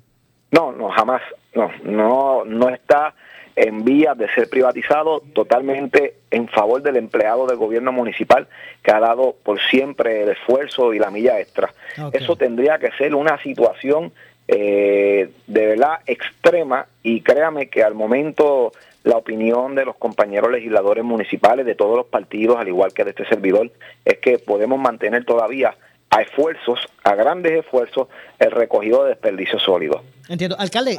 No, 0.53 0.71
no, 0.71 0.89
jamás, 0.91 1.21
no, 1.55 1.69
no, 1.83 2.45
no 2.45 2.69
está 2.69 3.13
en 3.57 3.85
vías 3.85 4.17
de 4.19 4.29
ser 4.31 4.49
privatizado 4.49 5.23
totalmente 5.33 6.15
en 6.31 6.49
favor 6.49 6.83
del 6.83 6.97
empleado 6.97 7.47
del 7.47 7.57
gobierno 7.57 7.93
municipal 7.93 8.49
que 8.83 8.91
ha 8.91 9.01
dado 9.01 9.37
por 9.43 9.61
siempre 9.61 10.23
el 10.23 10.31
esfuerzo 10.31 10.93
y 10.93 10.99
la 10.99 11.11
milla 11.11 11.39
extra. 11.41 11.73
Eso 12.13 12.37
tendría 12.37 12.79
que 12.79 12.91
ser 12.93 13.15
una 13.15 13.41
situación 13.43 14.13
eh, 14.49 15.31
de 15.47 15.67
verdad 15.67 16.01
extrema 16.07 16.87
y 17.03 17.21
créame 17.23 17.69
que 17.69 17.83
al 17.83 17.95
momento 17.95 18.73
la 19.05 19.17
opinión 19.17 19.75
de 19.75 19.85
los 19.85 19.97
compañeros 19.97 20.51
legisladores 20.51 21.05
municipales 21.05 21.67
de 21.67 21.75
todos 21.75 21.97
los 21.97 22.07
partidos, 22.07 22.59
al 22.59 22.69
igual 22.69 22.93
que 22.93 23.05
de 23.05 23.11
este 23.11 23.27
servidor, 23.27 23.71
es 24.05 24.19
que 24.19 24.39
podemos 24.39 24.79
mantener 24.79 25.25
todavía 25.25 25.77
a 26.15 26.23
esfuerzos, 26.23 26.79
a 27.03 27.17
grandes 27.17 27.65
esfuerzos, 27.65 28.07
el 28.39 28.53
recogido 28.53 29.03
de 29.03 29.11
desperdicios 29.11 29.61
sólidos. 29.63 30.01
Entiendo. 30.29 30.57
Alcalde, 30.59 30.97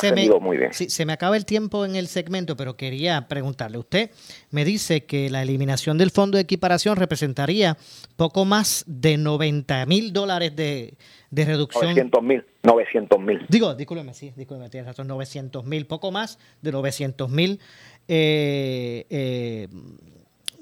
se, 0.00 0.12
me, 0.12 0.28
muy 0.40 0.56
bien. 0.56 0.72
se 0.72 1.04
me 1.04 1.12
acaba 1.12 1.36
el 1.36 1.44
tiempo 1.44 1.84
en 1.84 1.96
el 1.96 2.06
segmento, 2.06 2.56
pero 2.56 2.74
quería 2.74 3.28
preguntarle. 3.28 3.76
Usted 3.76 4.10
me 4.50 4.64
dice 4.64 5.04
que 5.04 5.28
la 5.28 5.42
eliminación 5.42 5.98
del 5.98 6.10
fondo 6.10 6.38
de 6.38 6.42
equiparación 6.42 6.96
representaría 6.96 7.76
poco 8.16 8.46
más 8.46 8.84
de 8.86 9.18
90 9.18 9.84
mil 9.84 10.14
dólares 10.14 10.56
de, 10.56 10.94
reducción. 11.30 11.84
900 11.84 12.22
mil. 12.22 12.44
900 12.62 13.20
mil. 13.20 13.46
Digo, 13.50 13.74
discúlpeme, 13.74 14.14
sí, 14.14 14.32
discúlpeme, 14.34 14.70
tiene 14.70 14.86
razón, 14.86 15.06
900 15.08 15.64
mil, 15.66 15.86
poco 15.86 16.10
más 16.10 16.38
de 16.62 16.72
900 16.72 17.30
mil. 17.30 17.60
Eh, 18.08 19.06
eh, 19.10 19.68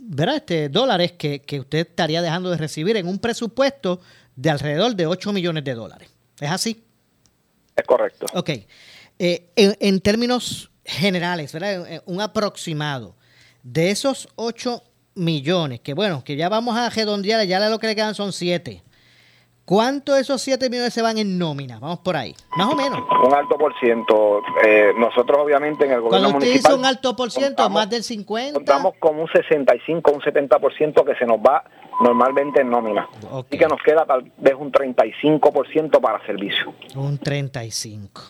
¿verdad? 0.05 0.37
Este, 0.37 0.69
dólares 0.69 1.13
que, 1.13 1.43
usted 1.61 1.87
estaría 1.89 2.21
dejando 2.21 2.51
de 2.51 2.57
recibir 2.57 2.97
en 2.97 3.07
un 3.07 3.19
presupuesto 3.19 4.01
de 4.35 4.51
alrededor 4.51 4.97
de 4.97 5.07
8 5.07 5.33
millones 5.33 5.65
de 5.65 5.75
dólares. 5.75 6.11
¿Es 6.41 6.51
así? 6.51 6.85
Es 7.77 7.87
correcto. 7.87 8.27
Ok. 8.35 8.51
Eh, 9.19 9.51
en, 9.57 10.01
términos 10.01 10.71
generales, 10.85 11.53
¿verdad? 11.53 12.03
Un 12.07 12.21
aproximado 12.21 13.15
de 13.63 13.91
esos 13.91 14.29
8 14.35 14.83
millones, 15.15 15.81
que 15.81 15.95
bueno, 15.95 16.25
que 16.25 16.37
ya 16.37 16.49
vamos 16.49 16.77
a 16.77 16.91
redondear, 16.91 17.47
ya 17.47 17.69
lo 17.69 17.79
que 17.79 17.87
le 17.87 17.95
quedan 17.95 18.15
son 18.15 18.33
7. 18.33 18.83
¿Cuánto 19.65 20.15
de 20.15 20.23
esos 20.23 20.43
7 20.43 20.69
millones 20.69 20.93
se 20.93 21.03
van 21.03 21.19
en 21.19 21.39
nómina? 21.39 21.79
Vamos 21.79 22.01
por 22.01 22.17
ahí. 22.17 22.35
Más 22.57 22.73
o 22.73 22.75
menos. 22.75 23.01
Un 23.25 23.33
alto 23.33 23.57
por 23.57 23.73
ciento. 23.79 24.43
Eh, 24.65 24.93
nosotros 24.99 25.39
obviamente 25.41 25.85
en 25.85 25.93
el 25.93 26.01
gobierno 26.01 26.31
Cuando 26.31 26.39
usted 26.39 26.53
dice 26.53 26.75
un 26.75 26.85
alto 26.85 27.15
por 27.15 27.31
ciento, 27.31 27.69
más 27.71 27.89
del 27.89 28.03
50. 28.03 28.55
Contamos 28.55 28.95
con 28.99 29.19
un 29.19 29.29
65, 29.29 30.11
un 30.11 30.21
70% 30.21 31.05
que 31.05 31.15
se 31.15 31.27
nos 31.27 31.39
va 31.39 31.65
normalmente 32.01 32.61
en 32.61 32.71
nómina. 32.71 33.09
Y 33.51 33.57
que 33.57 33.67
nos 33.67 33.81
queda 33.83 34.05
tal 34.05 34.31
vez 34.37 34.55
un 34.59 34.73
35% 34.73 36.01
para 36.01 36.25
servicio. 36.27 36.75
Un 36.97 37.19
35. 37.19 38.23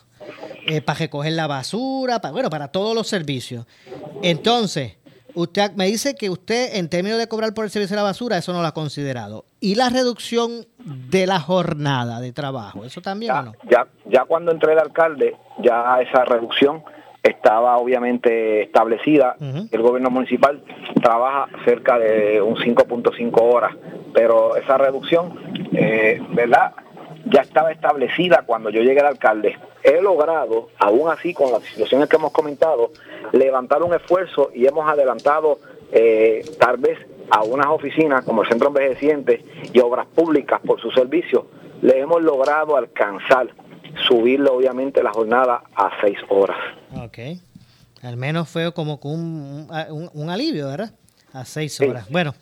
Eh, 0.66 0.81
para 0.83 0.99
recoger 0.99 1.33
la 1.33 1.47
basura, 1.47 2.21
para, 2.21 2.33
bueno, 2.33 2.51
para 2.51 2.68
todos 2.68 2.95
los 2.95 3.09
servicios. 3.09 3.66
Entonces, 4.23 4.97
Usted 5.35 5.73
me 5.73 5.87
dice 5.87 6.14
que 6.14 6.31
usted, 6.31 6.77
en 6.77 6.88
términos 6.88 7.18
de 7.18 7.27
cobrar 7.27 7.55
por 7.55 7.64
el 7.64 7.71
servicio 7.71 7.97
de 7.97 8.03
la 8.03 8.09
basura, 8.09 8.38
eso 8.38 8.53
no 8.53 8.61
lo 8.61 8.66
ha 8.66 8.75
considerado. 8.75 9.45
¿Y 9.61 9.75
la 9.77 9.88
reducción 9.88 10.66
de 10.79 11.27
la 11.27 11.40
jornada 11.40 12.21
de 12.21 12.33
trabajo? 12.33 12.85
¿Eso 12.85 13.01
también 13.01 13.33
ya, 13.33 13.40
o 13.40 13.42
no? 13.45 13.53
Ya, 13.71 13.87
ya 14.07 14.25
cuando 14.25 14.53
entré 14.53 14.73
el 14.73 14.79
alcalde, 14.79 15.37
ya 15.62 16.01
esa 16.01 16.25
reducción 16.25 16.83
estaba 17.23 17.77
obviamente 17.77 18.62
establecida. 18.62 19.37
El 19.71 19.83
gobierno 19.83 20.11
municipal 20.11 20.62
trabaja 21.01 21.49
cerca 21.64 21.99
de 21.99 22.42
un 22.42 22.57
5.5 22.57 23.31
horas, 23.40 23.77
pero 24.12 24.57
esa 24.57 24.77
reducción, 24.77 25.38
eh, 25.73 26.21
¿verdad? 26.31 26.73
Ya 27.27 27.43
estaba 27.43 27.71
establecida 27.71 28.43
cuando 28.47 28.71
yo 28.71 28.83
llegué 28.83 29.01
al 29.01 29.07
alcalde. 29.07 29.59
He 29.83 30.01
logrado, 30.01 30.69
aún 30.79 31.11
así 31.11 31.33
con 31.35 31.53
las 31.53 31.63
situaciones 31.63 32.09
que 32.09 32.17
hemos 32.17 32.33
comentado, 32.33 32.93
levantar 33.33 33.83
un 33.83 33.95
esfuerzo 33.95 34.51
y 34.55 34.67
hemos 34.67 34.89
adelantado 34.89 35.59
eh, 35.93 36.45
tal 36.59 36.79
vez 36.79 36.99
a 37.31 37.43
unas 37.43 37.67
oficinas 37.67 38.25
como 38.25 38.43
el 38.43 38.49
Centro 38.49 38.69
Envejeciente 38.69 39.45
y 39.73 39.79
Obras 39.81 40.07
Públicas 40.07 40.61
por 40.67 40.81
su 40.81 40.91
servicio, 40.91 41.47
le 41.81 42.01
hemos 42.01 42.23
logrado 42.23 42.77
alcanzar, 42.77 43.49
subirle 44.09 44.51
obviamente 44.51 45.03
la 45.03 45.13
jornada 45.13 45.63
a 45.75 45.91
seis 46.01 46.19
horas. 46.29 46.59
Ok. 47.03 47.19
Al 48.03 48.17
menos 48.17 48.49
fue 48.49 48.73
como 48.73 48.99
un, 49.05 49.69
un, 49.91 50.11
un 50.13 50.31
alivio, 50.31 50.69
¿verdad? 50.69 50.93
A 51.33 51.45
seis 51.45 51.81
horas. 51.81 52.09
Bueno, 52.11 52.35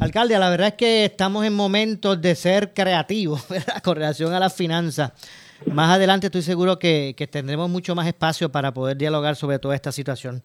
alcalde, 0.00 0.38
la 0.38 0.50
verdad 0.50 0.68
es 0.68 0.74
que 0.74 1.04
estamos 1.04 1.44
en 1.44 1.54
momentos 1.54 2.20
de 2.20 2.34
ser 2.34 2.72
creativos, 2.72 3.46
¿verdad? 3.48 3.82
Con 3.82 3.96
relación 3.96 4.32
a 4.32 4.40
las 4.40 4.54
finanzas. 4.54 5.12
Más 5.66 5.90
adelante 5.94 6.26
estoy 6.26 6.42
seguro 6.42 6.78
que, 6.78 7.14
que, 7.16 7.26
tendremos 7.26 7.70
mucho 7.70 7.94
más 7.94 8.06
espacio 8.06 8.50
para 8.50 8.74
poder 8.74 8.96
dialogar 8.96 9.36
sobre 9.36 9.58
toda 9.58 9.74
esta 9.74 9.92
situación. 9.92 10.42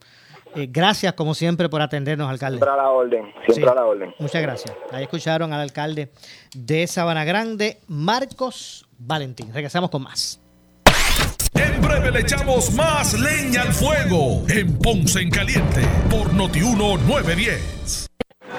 Eh, 0.56 0.68
gracias, 0.70 1.14
como 1.14 1.36
siempre, 1.36 1.70
por 1.70 1.82
atendernos, 1.82 2.30
alcalde. 2.30 2.58
Siempre 2.58 2.74
a 2.74 2.84
la 2.84 2.90
orden, 2.90 3.24
siempre 3.46 3.56
sí, 3.56 3.64
a 3.64 3.76
la 3.76 3.86
orden. 3.86 4.16
Muchas 4.20 4.42
gracias. 4.42 4.76
Ahí 4.92 5.04
escucharon 5.04 5.54
al 5.54 5.62
alcalde 5.62 6.12
de 6.56 6.88
Sabana 6.88 7.24
Grande, 7.24 7.80
Marcos 7.88 8.88
Valentín. 8.98 9.54
Regresamos 9.54 9.90
con 9.90 10.04
más. 10.04 10.42
En 11.54 11.82
breve 11.82 12.12
le 12.12 12.22
echamos 12.22 12.74
más 12.74 13.20
leña 13.20 13.64
al 13.64 13.74
fuego 13.74 14.44
en 14.50 14.78
Ponce 14.80 15.22
en 15.22 15.30
Caliente 15.30 15.82
por 16.10 16.34
Notiuno 16.34 16.98
910. 16.98 18.09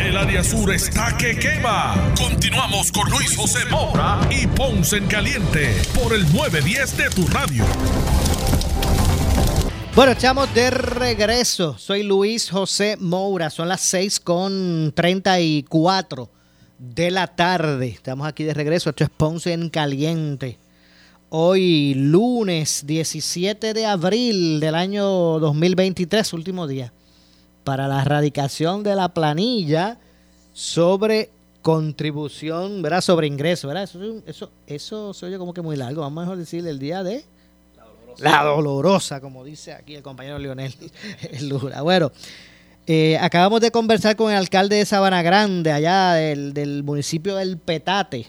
El 0.00 0.16
área 0.16 0.44
sur 0.44 0.72
está 0.72 1.16
que 1.16 1.36
quema. 1.36 1.94
Continuamos 2.16 2.92
con 2.92 3.08
Luis 3.10 3.34
José 3.36 3.64
Moura 3.70 4.20
y 4.30 4.46
Ponce 4.46 4.98
en 4.98 5.06
Caliente 5.06 5.74
por 5.94 6.14
el 6.14 6.22
910 6.32 6.96
de 6.96 7.10
tu 7.10 7.26
radio. 7.28 7.64
Bueno, 9.94 10.12
estamos 10.12 10.52
de 10.54 10.70
regreso. 10.70 11.78
Soy 11.78 12.02
Luis 12.02 12.50
José 12.50 12.96
Moura. 13.00 13.48
Son 13.50 13.68
las 13.68 13.80
6 13.80 14.20
con 14.20 14.92
34 14.94 16.30
de 16.78 17.10
la 17.10 17.26
tarde. 17.26 17.88
Estamos 17.88 18.26
aquí 18.26 18.44
de 18.44 18.54
regreso. 18.54 18.90
Esto 18.90 19.04
es 19.04 19.10
Ponce 19.10 19.52
en 19.54 19.70
Caliente. 19.70 20.58
Hoy, 21.30 21.94
lunes 21.94 22.84
17 22.86 23.74
de 23.74 23.86
abril 23.86 24.60
del 24.60 24.74
año 24.74 25.04
2023, 25.40 26.32
último 26.34 26.66
día 26.66 26.92
para 27.66 27.88
la 27.88 28.02
erradicación 28.02 28.84
de 28.84 28.94
la 28.94 29.08
planilla 29.08 29.98
sobre 30.52 31.30
contribución, 31.62 32.80
¿verdad? 32.80 33.00
Sobre 33.00 33.26
ingreso, 33.26 33.66
¿verdad? 33.66 33.82
Eso, 33.82 34.22
eso, 34.24 34.50
eso 34.68 35.12
se 35.12 35.26
oye 35.26 35.36
como 35.36 35.52
que 35.52 35.62
muy 35.62 35.74
largo. 35.74 36.02
Vamos 36.02 36.22
a 36.22 36.26
mejor 36.26 36.38
decir 36.38 36.64
el 36.64 36.78
día 36.78 37.02
de 37.02 37.24
la 37.76 37.82
dolorosa, 37.82 38.22
la 38.22 38.44
dolorosa 38.44 39.20
como 39.20 39.44
dice 39.44 39.72
aquí 39.72 39.96
el 39.96 40.04
compañero 40.04 40.38
Leonel 40.38 40.72
Lura. 41.40 41.82
Bueno, 41.82 42.12
eh, 42.86 43.18
acabamos 43.20 43.60
de 43.60 43.72
conversar 43.72 44.14
con 44.14 44.30
el 44.30 44.38
alcalde 44.38 44.76
de 44.76 44.86
Sabana 44.86 45.22
Grande, 45.22 45.72
allá 45.72 46.12
del, 46.12 46.54
del 46.54 46.84
municipio 46.84 47.34
del 47.34 47.58
Petate, 47.58 48.28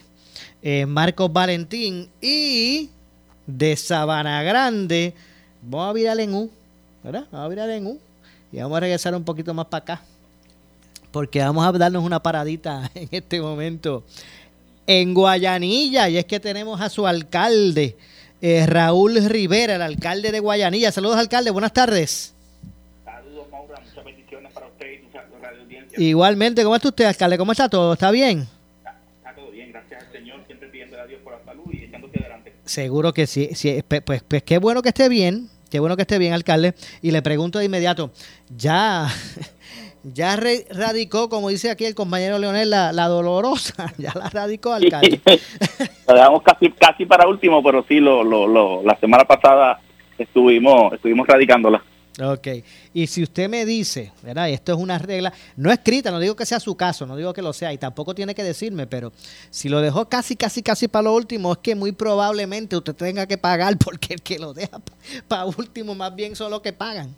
eh, 0.64 0.88
Marcos 0.88 1.32
Valentín, 1.32 2.10
y 2.20 2.90
de 3.46 3.76
Sabana 3.76 4.42
Grande, 4.42 5.14
vamos 5.62 5.92
a 5.92 5.94
virar 5.94 6.20
en 6.20 6.34
U, 6.34 6.50
¿verdad? 7.04 7.28
Vamos 7.32 7.46
a 7.46 7.50
virar 7.50 7.70
en 7.70 7.86
U 7.86 8.00
y 8.52 8.58
vamos 8.58 8.78
a 8.78 8.80
regresar 8.80 9.14
un 9.16 9.24
poquito 9.24 9.54
más 9.54 9.66
para 9.68 9.84
acá. 9.84 10.02
Porque 11.12 11.40
vamos 11.40 11.66
a 11.66 11.72
darnos 11.72 12.04
una 12.04 12.22
paradita 12.22 12.90
en 12.96 13.10
este 13.12 13.42
momento 13.42 14.04
en 14.86 15.14
Guayanilla. 15.14 16.10
Y 16.10 16.18
es 16.18 16.26
que 16.26 16.40
tenemos 16.40 16.82
a 16.82 16.90
su 16.90 17.06
alcalde, 17.06 17.98
eh, 18.42 18.66
Raúl 18.66 19.16
Rivera, 19.26 19.76
el 19.76 19.82
alcalde 19.82 20.32
de 20.32 20.40
Guayanilla. 20.40 20.92
Saludos, 20.92 21.18
alcalde. 21.18 21.52
Buenas 21.52 21.74
tardes. 21.74 22.34
Saludos, 23.04 23.48
Maura. 23.52 23.80
Muchas 23.80 24.06
bendiciones 24.06 24.54
para 24.54 24.68
usted 24.68 24.88
y 24.92 24.98
tu 25.08 25.18
radio 25.42 25.64
audiencia. 25.64 26.00
Igualmente, 26.00 26.64
¿cómo 26.64 26.76
está 26.76 26.88
usted, 26.88 27.06
alcalde? 27.06 27.38
¿Cómo 27.38 27.52
está 27.52 27.70
todo? 27.70 27.94
¿Está 27.94 28.12
bien? 28.12 28.48
Está, 28.78 28.96
está 29.18 29.36
todo 29.36 29.52
bien, 29.52 29.72
gracias 29.72 30.04
al 30.04 30.12
Señor. 30.12 30.40
Siempre 30.48 30.70
pidiendo 30.70 31.00
a 31.00 31.06
Dios 31.06 31.20
por 31.24 31.34
la 31.34 31.44
salud 31.44 31.66
y 31.72 31.84
echándose 31.84 32.20
adelante. 32.20 32.54
Seguro 32.66 33.14
que 33.14 33.28
sí. 33.28 33.50
sí 33.54 33.84
pues, 33.88 34.02
pues, 34.02 34.24
pues 34.24 34.44
qué 34.44 34.58
bueno 34.58 34.82
que 34.82 34.90
esté 34.90 35.10
bien. 35.10 35.50
Qué 35.70 35.80
bueno 35.80 35.96
que 35.96 36.04
esté 36.04 36.18
bien, 36.18 36.34
alcalde. 36.34 36.74
Y 37.02 37.12
le 37.12 37.22
pregunto 37.22 37.60
de 37.60 37.66
inmediato, 37.66 38.12
ya, 38.56 39.08
ya 40.04 40.36
radicó, 40.36 41.30
como 41.30 41.50
dice 41.50 41.70
aquí 41.70 41.86
el 41.86 41.96
compañero 41.96 42.40
Leonel, 42.40 42.70
la, 42.70 42.92
la 42.92 43.08
dolorosa, 43.08 43.94
ya 43.98 44.14
la 44.16 44.30
radicó, 44.30 44.74
alcalde. 44.74 45.22
lo 46.08 46.14
dejamos 46.14 46.44
casi, 46.44 46.72
casi 46.72 47.06
para 47.06 47.28
último, 47.28 47.62
pero 47.64 47.84
sí, 47.88 48.00
lo, 48.00 48.24
lo, 48.24 48.48
lo, 48.48 48.84
la 48.84 48.98
semana 49.00 49.26
pasada 49.26 49.80
estuvimos, 50.18 50.94
estuvimos 50.94 51.28
radicándola. 51.28 51.84
Ok, 52.20 52.48
y 52.96 53.06
si 53.06 53.22
usted 53.22 53.48
me 53.48 53.64
dice, 53.64 54.12
¿verdad? 54.24 54.50
Esto 54.50 54.74
es 54.74 54.80
una 54.80 54.98
regla, 54.98 55.32
no 55.56 55.72
escrita, 55.72 56.10
no 56.10 56.20
digo 56.20 56.36
que 56.36 56.48
sea 56.48 56.60
su 56.60 56.76
caso, 56.76 57.06
no 57.06 57.16
digo 57.16 57.32
que 57.32 57.44
lo 57.44 57.54
sea, 57.54 57.72
y 57.74 57.78
tampoco 57.78 58.16
tiene 58.16 58.34
que 58.34 58.44
decirme, 58.44 58.88
pero 58.88 59.12
si 59.52 59.70
lo 59.70 59.82
dejó 59.82 60.10
casi, 60.10 60.36
casi, 60.36 60.64
casi 60.64 60.88
para 60.88 61.04
lo 61.04 61.14
último, 61.14 61.52
es 61.52 61.60
que 61.60 61.76
muy 61.76 61.92
probablemente 61.92 62.76
usted 62.76 62.96
tenga 62.96 63.28
que 63.28 63.38
pagar, 63.38 63.78
porque 63.84 64.16
el 64.16 64.22
que 64.22 64.40
lo 64.40 64.54
deja 64.54 64.80
para 65.28 65.46
último, 65.46 65.94
más 65.94 66.16
bien 66.16 66.36
son 66.36 66.50
los 66.50 66.62
que 66.62 66.74
pagan. 66.74 67.14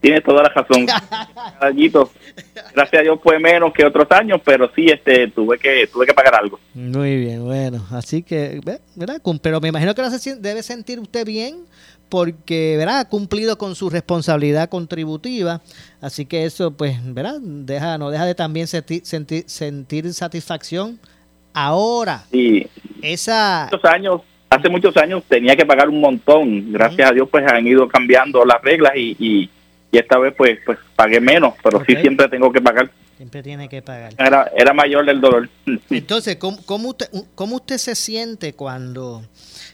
Tiene 0.00 0.20
toda 0.20 0.44
la 0.44 0.48
razón. 0.48 0.86
Gracias 2.74 3.00
a 3.00 3.02
Dios 3.02 3.18
fue 3.20 3.38
menos 3.40 3.72
que 3.72 3.84
otros 3.84 4.06
años, 4.12 4.40
pero 4.44 4.70
sí 4.74 4.86
este 4.86 5.28
tuve 5.28 5.58
que 5.58 5.88
tuve 5.88 6.06
que 6.06 6.14
pagar 6.14 6.36
algo. 6.36 6.60
Muy 6.74 7.16
bien, 7.16 7.44
bueno, 7.44 7.84
así 7.90 8.22
que, 8.22 8.60
¿verdad? 8.94 9.20
Pero 9.42 9.60
me 9.60 9.68
imagino 9.68 9.94
que 9.94 10.02
debe 10.38 10.62
sentir 10.62 11.00
usted 11.00 11.26
bien 11.26 11.64
porque 12.08 12.76
¿verdad? 12.76 13.00
ha 13.00 13.08
cumplido 13.08 13.58
con 13.58 13.74
su 13.74 13.90
responsabilidad 13.90 14.68
contributiva, 14.68 15.60
así 16.00 16.26
que 16.26 16.44
eso 16.44 16.72
pues 16.72 16.96
¿verdad? 17.04 17.38
Deja, 17.40 17.98
no 17.98 18.10
deja 18.10 18.26
de 18.26 18.34
también 18.34 18.66
sentir, 18.66 19.04
sentir, 19.04 19.44
sentir 19.46 20.12
satisfacción. 20.12 20.98
Ahora, 21.54 22.24
sí. 22.30 22.66
esa... 23.02 23.68
Muchos 23.72 23.90
años, 23.90 24.20
hace 24.50 24.68
muchos 24.68 24.96
años 24.96 25.24
tenía 25.28 25.56
que 25.56 25.66
pagar 25.66 25.88
un 25.88 26.00
montón, 26.00 26.72
gracias 26.72 27.10
a 27.10 27.12
Dios 27.12 27.28
pues 27.30 27.44
han 27.46 27.66
ido 27.66 27.88
cambiando 27.88 28.44
las 28.44 28.62
reglas 28.62 28.92
y, 28.96 29.16
y, 29.18 29.50
y 29.90 29.98
esta 29.98 30.18
vez 30.18 30.34
pues 30.36 30.58
pues 30.64 30.78
pagué 30.94 31.20
menos, 31.20 31.54
pero 31.62 31.82
sí 31.84 31.96
siempre 31.96 32.28
tengo 32.28 32.52
que 32.52 32.60
pagar. 32.60 32.90
Siempre 33.16 33.42
tiene 33.42 33.68
que 33.68 33.82
pagar. 33.82 34.14
Era, 34.16 34.48
era 34.56 34.72
mayor 34.72 35.08
el 35.08 35.20
dolor. 35.20 35.48
Entonces, 35.90 36.36
¿cómo, 36.36 36.58
cómo 36.64 36.90
usted, 36.90 37.08
¿cómo 37.34 37.56
usted 37.56 37.76
se 37.76 37.96
siente 37.96 38.52
cuando 38.52 39.24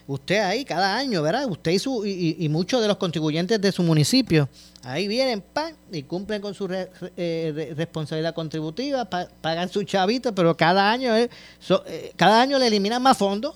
usted 0.07 0.41
ahí 0.41 0.65
cada 0.65 0.97
año, 0.97 1.23
¿verdad? 1.23 1.47
Usted 1.49 1.73
y, 1.73 1.79
su, 1.79 2.05
y, 2.07 2.37
y 2.39 2.49
muchos 2.49 2.83
de 2.83 2.89
los 2.89 2.97
contribuyentes 2.99 3.61
de 3.61 3.73
su 3.73 3.83
municipio, 3.83 4.49
ahí 4.83 5.09
vienen, 5.09 5.41
pan, 5.41 5.75
y 5.93 6.03
cumplen 6.03 6.43
con 6.43 6.55
su 6.55 6.67
re- 6.69 6.91
eh, 7.17 7.53
re- 7.55 7.75
responsabilidad 7.75 8.35
contributiva, 8.35 9.05
pa- 9.07 9.29
pagan 9.41 9.69
su 9.69 9.83
chavito, 9.85 10.35
pero 10.35 10.57
cada 10.57 10.91
año, 10.91 11.13
so- 11.59 11.85
eh, 11.87 12.13
cada 12.17 12.43
año 12.43 12.59
le 12.59 12.67
eliminan 12.67 13.03
más 13.03 13.17
fondos 13.17 13.55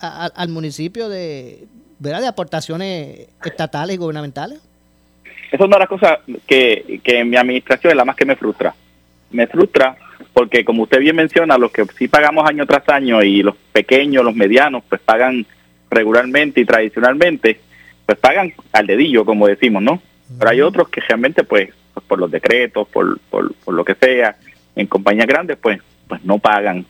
al 0.00 0.48
municipio 0.50 1.08
de, 1.08 1.66
¿verdad? 1.98 2.20
De 2.20 2.26
aportaciones 2.28 3.26
estatales 3.44 3.94
y 3.94 3.98
gubernamentales. 3.98 4.58
Esa 5.50 5.56
es 5.56 5.60
una 5.66 5.76
de 5.76 5.80
las 5.80 5.88
cosas 5.88 6.18
que, 6.46 7.00
que 7.02 7.20
en 7.20 7.30
mi 7.30 7.36
administración 7.36 7.90
es 7.92 7.96
la 7.96 8.04
más 8.04 8.14
que 8.14 8.24
me 8.26 8.36
frustra. 8.36 8.74
Me 9.30 9.46
frustra 9.46 9.96
porque, 10.32 10.64
como 10.64 10.82
usted 10.84 11.00
bien 11.00 11.16
menciona, 11.16 11.58
los 11.58 11.72
que 11.72 11.84
sí 11.98 12.06
pagamos 12.06 12.48
año 12.48 12.64
tras 12.66 12.88
año 12.90 13.22
y 13.22 13.42
los 13.42 13.56
pequeños, 13.72 14.24
los 14.24 14.34
medianos, 14.36 14.84
pues 14.88 15.00
pagan 15.00 15.46
regularmente 15.90 16.60
y 16.60 16.64
tradicionalmente, 16.64 17.60
pues 18.06 18.18
pagan 18.18 18.52
al 18.72 18.86
dedillo, 18.86 19.24
como 19.24 19.46
decimos, 19.46 19.82
¿no? 19.82 20.00
Pero 20.38 20.50
hay 20.50 20.60
otros 20.60 20.88
que 20.88 21.00
realmente, 21.00 21.44
pues, 21.44 21.70
pues, 21.94 22.06
por 22.06 22.18
los 22.18 22.30
decretos, 22.30 22.86
por, 22.88 23.18
por, 23.30 23.54
por 23.54 23.74
lo 23.74 23.84
que 23.84 23.94
sea, 23.94 24.36
en 24.76 24.86
compañías 24.86 25.26
grandes, 25.26 25.56
pues, 25.60 25.80
pues 26.06 26.24
no 26.24 26.38
pagan. 26.38 26.84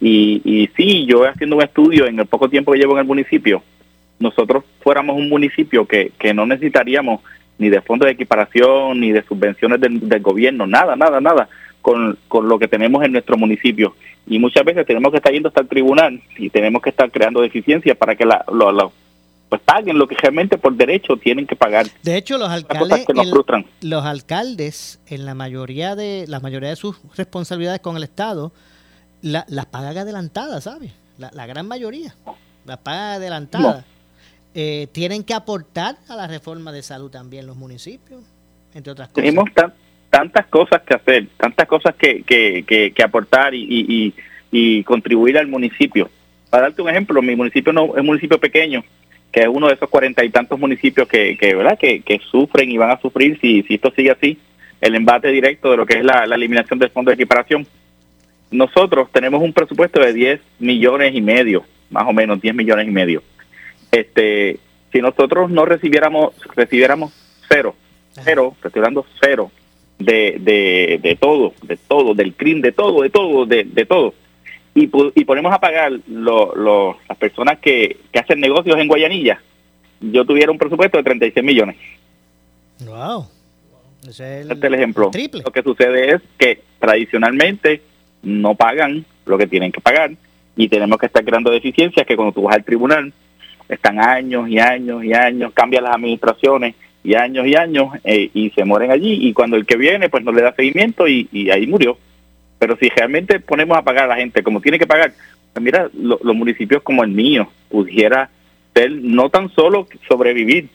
Y, 0.00 0.40
y 0.44 0.68
sí, 0.76 1.06
yo 1.06 1.24
haciendo 1.26 1.56
un 1.56 1.62
estudio 1.62 2.06
en 2.06 2.18
el 2.18 2.26
poco 2.26 2.48
tiempo 2.48 2.72
que 2.72 2.78
llevo 2.78 2.92
en 2.92 3.00
el 3.00 3.04
municipio, 3.04 3.62
nosotros 4.18 4.64
fuéramos 4.80 5.16
un 5.16 5.28
municipio 5.28 5.86
que, 5.86 6.12
que 6.18 6.34
no 6.34 6.46
necesitaríamos 6.46 7.20
ni 7.58 7.68
de 7.68 7.80
fondos 7.80 8.06
de 8.06 8.12
equiparación, 8.12 9.00
ni 9.00 9.10
de 9.12 9.22
subvenciones 9.22 9.80
del, 9.80 10.08
del 10.08 10.22
gobierno, 10.22 10.66
nada, 10.66 10.94
nada, 10.96 11.20
nada, 11.20 11.48
con, 11.82 12.16
con 12.28 12.48
lo 12.48 12.58
que 12.58 12.68
tenemos 12.68 13.04
en 13.04 13.12
nuestro 13.12 13.36
municipio. 13.36 13.96
Y 14.28 14.38
muchas 14.38 14.64
veces 14.64 14.86
tenemos 14.86 15.10
que 15.10 15.16
estar 15.18 15.32
yendo 15.32 15.48
hasta 15.48 15.60
el 15.62 15.68
tribunal 15.68 16.22
y 16.36 16.50
tenemos 16.50 16.82
que 16.82 16.90
estar 16.90 17.10
creando 17.10 17.40
deficiencias 17.40 17.96
para 17.96 18.14
que 18.14 18.24
la, 18.26 18.44
lo- 18.52 18.72
lo- 18.72 18.92
pues 19.48 19.62
paguen 19.62 19.96
lo 19.98 20.06
que 20.06 20.14
realmente 20.16 20.58
por 20.58 20.74
derecho 20.76 21.16
tienen 21.16 21.46
que 21.46 21.56
pagar. 21.56 21.86
De 22.02 22.16
hecho, 22.18 22.36
los 22.36 22.50
alcaldes, 22.50 23.06
que 23.06 23.14
nos 23.14 23.26
los 23.80 24.04
alcaldes, 24.04 25.00
en 25.06 25.24
la 25.24 25.34
mayoría 25.34 25.96
de 25.96 26.26
la 26.28 26.38
mayoría 26.40 26.68
de 26.68 26.76
sus 26.76 26.96
responsabilidades 27.16 27.80
con 27.80 27.96
el 27.96 28.02
Estado, 28.02 28.52
la- 29.22 29.46
las 29.48 29.64
pagan 29.66 29.96
adelantadas, 29.96 30.64
¿sabes? 30.64 30.92
La, 31.16 31.30
la 31.32 31.46
gran 31.46 31.66
mayoría, 31.66 32.14
las 32.66 32.76
pagan 32.78 33.14
adelantadas. 33.16 33.84
Eh, 34.54 34.88
tienen 34.92 35.24
que 35.24 35.34
aportar 35.34 35.96
a 36.08 36.16
la 36.16 36.26
reforma 36.26 36.70
de 36.72 36.82
salud 36.82 37.10
también 37.10 37.46
los 37.46 37.56
municipios, 37.56 38.20
entre 38.74 38.92
otras 38.92 39.08
cosas. 39.08 39.24
Tenemos 39.24 39.48
tan- 39.54 39.72
tantas 40.10 40.46
cosas 40.46 40.82
que 40.82 40.94
hacer, 40.94 41.26
tantas 41.36 41.66
cosas 41.68 41.94
que, 41.96 42.22
que, 42.22 42.64
que, 42.66 42.92
que 42.92 43.02
aportar 43.02 43.54
y, 43.54 43.62
y, 43.62 44.14
y- 44.50 44.82
contribuir 44.84 45.38
al 45.38 45.46
municipio. 45.46 46.10
Para 46.50 46.64
darte 46.64 46.82
un 46.82 46.88
ejemplo, 46.88 47.20
mi 47.20 47.36
municipio 47.36 47.72
no 47.72 47.86
es 47.94 48.00
un 48.00 48.06
municipio 48.06 48.38
pequeño, 48.38 48.82
que 49.30 49.40
es 49.40 49.48
uno 49.48 49.68
de 49.68 49.74
esos 49.74 49.88
cuarenta 49.90 50.24
y 50.24 50.30
tantos 50.30 50.58
municipios 50.58 51.06
que, 51.06 51.36
que, 51.36 51.54
¿verdad? 51.54 51.78
Que, 51.78 52.00
que 52.00 52.18
sufren 52.30 52.70
y 52.70 52.78
van 52.78 52.90
a 52.90 53.00
sufrir 53.00 53.38
si, 53.40 53.62
si 53.64 53.74
esto 53.74 53.92
sigue 53.94 54.10
así, 54.10 54.38
el 54.80 54.94
embate 54.94 55.28
directo 55.28 55.70
de 55.70 55.76
lo 55.76 55.84
que 55.86 55.98
es 55.98 56.04
la, 56.04 56.26
la 56.26 56.36
eliminación 56.36 56.78
del 56.78 56.90
fondo 56.90 57.10
de 57.10 57.16
equiparación. 57.16 57.66
Nosotros 58.50 59.10
tenemos 59.12 59.42
un 59.42 59.52
presupuesto 59.52 60.00
de 60.00 60.14
10 60.14 60.40
millones 60.58 61.14
y 61.14 61.20
medio, 61.20 61.64
más 61.90 62.04
o 62.06 62.12
menos 62.14 62.40
10 62.40 62.54
millones 62.54 62.88
y 62.88 62.90
medio. 62.90 63.22
Este, 63.92 64.58
si 64.90 65.00
nosotros 65.00 65.50
no 65.50 65.66
recibiéramos 65.66 66.34
recibiéramos 66.54 67.12
cero, 67.48 67.74
cero, 68.24 68.54
te 68.62 68.68
estoy 68.68 68.82
dando 68.82 69.04
cero 69.20 69.50
de, 69.98 70.36
de, 70.40 71.00
de 71.02 71.16
todo, 71.16 71.52
de 71.62 71.76
todo, 71.76 72.14
del 72.14 72.34
crimen, 72.34 72.62
de 72.62 72.72
todo, 72.72 73.02
de 73.02 73.10
todo, 73.10 73.46
de, 73.46 73.64
de 73.64 73.84
todo. 73.86 74.14
Y, 74.74 74.88
y 75.14 75.24
ponemos 75.24 75.52
a 75.52 75.58
pagar 75.58 75.92
lo- 76.06 76.54
lo- 76.54 76.96
las 77.08 77.18
personas 77.18 77.58
que, 77.58 77.96
que 78.12 78.18
hacen 78.20 78.38
negocios 78.40 78.78
en 78.78 78.86
Guayanilla. 78.88 79.40
Yo 80.00 80.24
tuviera 80.24 80.52
un 80.52 80.58
presupuesto 80.58 80.98
de 80.98 81.02
36 81.04 81.44
millones. 81.44 81.76
Wow. 82.86 83.26
Ese 84.08 84.10
es 84.40 84.46
el, 84.46 84.52
Este 84.52 84.66
es 84.66 84.72
el 84.72 84.74
ejemplo. 84.74 85.10
triple. 85.10 85.42
Lo 85.44 85.50
que 85.50 85.62
sucede 85.62 86.14
es 86.14 86.22
que 86.38 86.60
tradicionalmente 86.78 87.82
no 88.22 88.54
pagan 88.54 89.04
lo 89.26 89.36
que 89.38 89.46
tienen 89.46 89.72
que 89.72 89.80
pagar 89.80 90.12
y 90.56 90.68
tenemos 90.68 90.98
que 90.98 91.06
estar 91.06 91.24
creando 91.24 91.50
deficiencias 91.50 92.06
que 92.06 92.16
cuando 92.16 92.32
tú 92.32 92.42
vas 92.42 92.56
al 92.56 92.64
tribunal 92.64 93.12
están 93.68 94.00
años 94.00 94.48
y 94.48 94.58
años 94.58 95.04
y 95.04 95.12
años, 95.12 95.52
cambian 95.52 95.84
las 95.84 95.94
administraciones 95.94 96.74
y 97.04 97.14
años 97.14 97.46
y 97.46 97.54
años 97.56 97.88
eh, 98.04 98.30
y 98.34 98.50
se 98.50 98.64
mueren 98.64 98.90
allí 98.90 99.28
y 99.28 99.32
cuando 99.32 99.56
el 99.56 99.64
que 99.66 99.76
viene 99.76 100.08
pues 100.08 100.24
no 100.24 100.32
le 100.32 100.42
da 100.42 100.54
seguimiento 100.54 101.06
y, 101.08 101.28
ahí 101.50 101.66
murió. 101.66 101.96
Pero 102.58 102.76
si 102.76 102.88
realmente 102.88 103.38
ponemos 103.40 103.78
a 103.78 103.82
pagar 103.82 104.04
a 104.04 104.08
la 104.08 104.16
gente 104.16 104.42
como 104.42 104.60
tiene 104.60 104.78
que 104.78 104.86
pagar, 104.86 105.12
pues 105.52 105.62
mira, 105.64 105.88
lo- 105.94 106.18
los 106.22 106.34
municipios 106.36 106.82
como 106.82 107.04
el 107.04 107.10
mío 107.10 107.48
pudiera 107.70 108.30
ser 108.74 108.90
no 108.90 109.28
tan 109.30 109.48
solo 109.54 109.86
sobrevivir, 110.08 110.68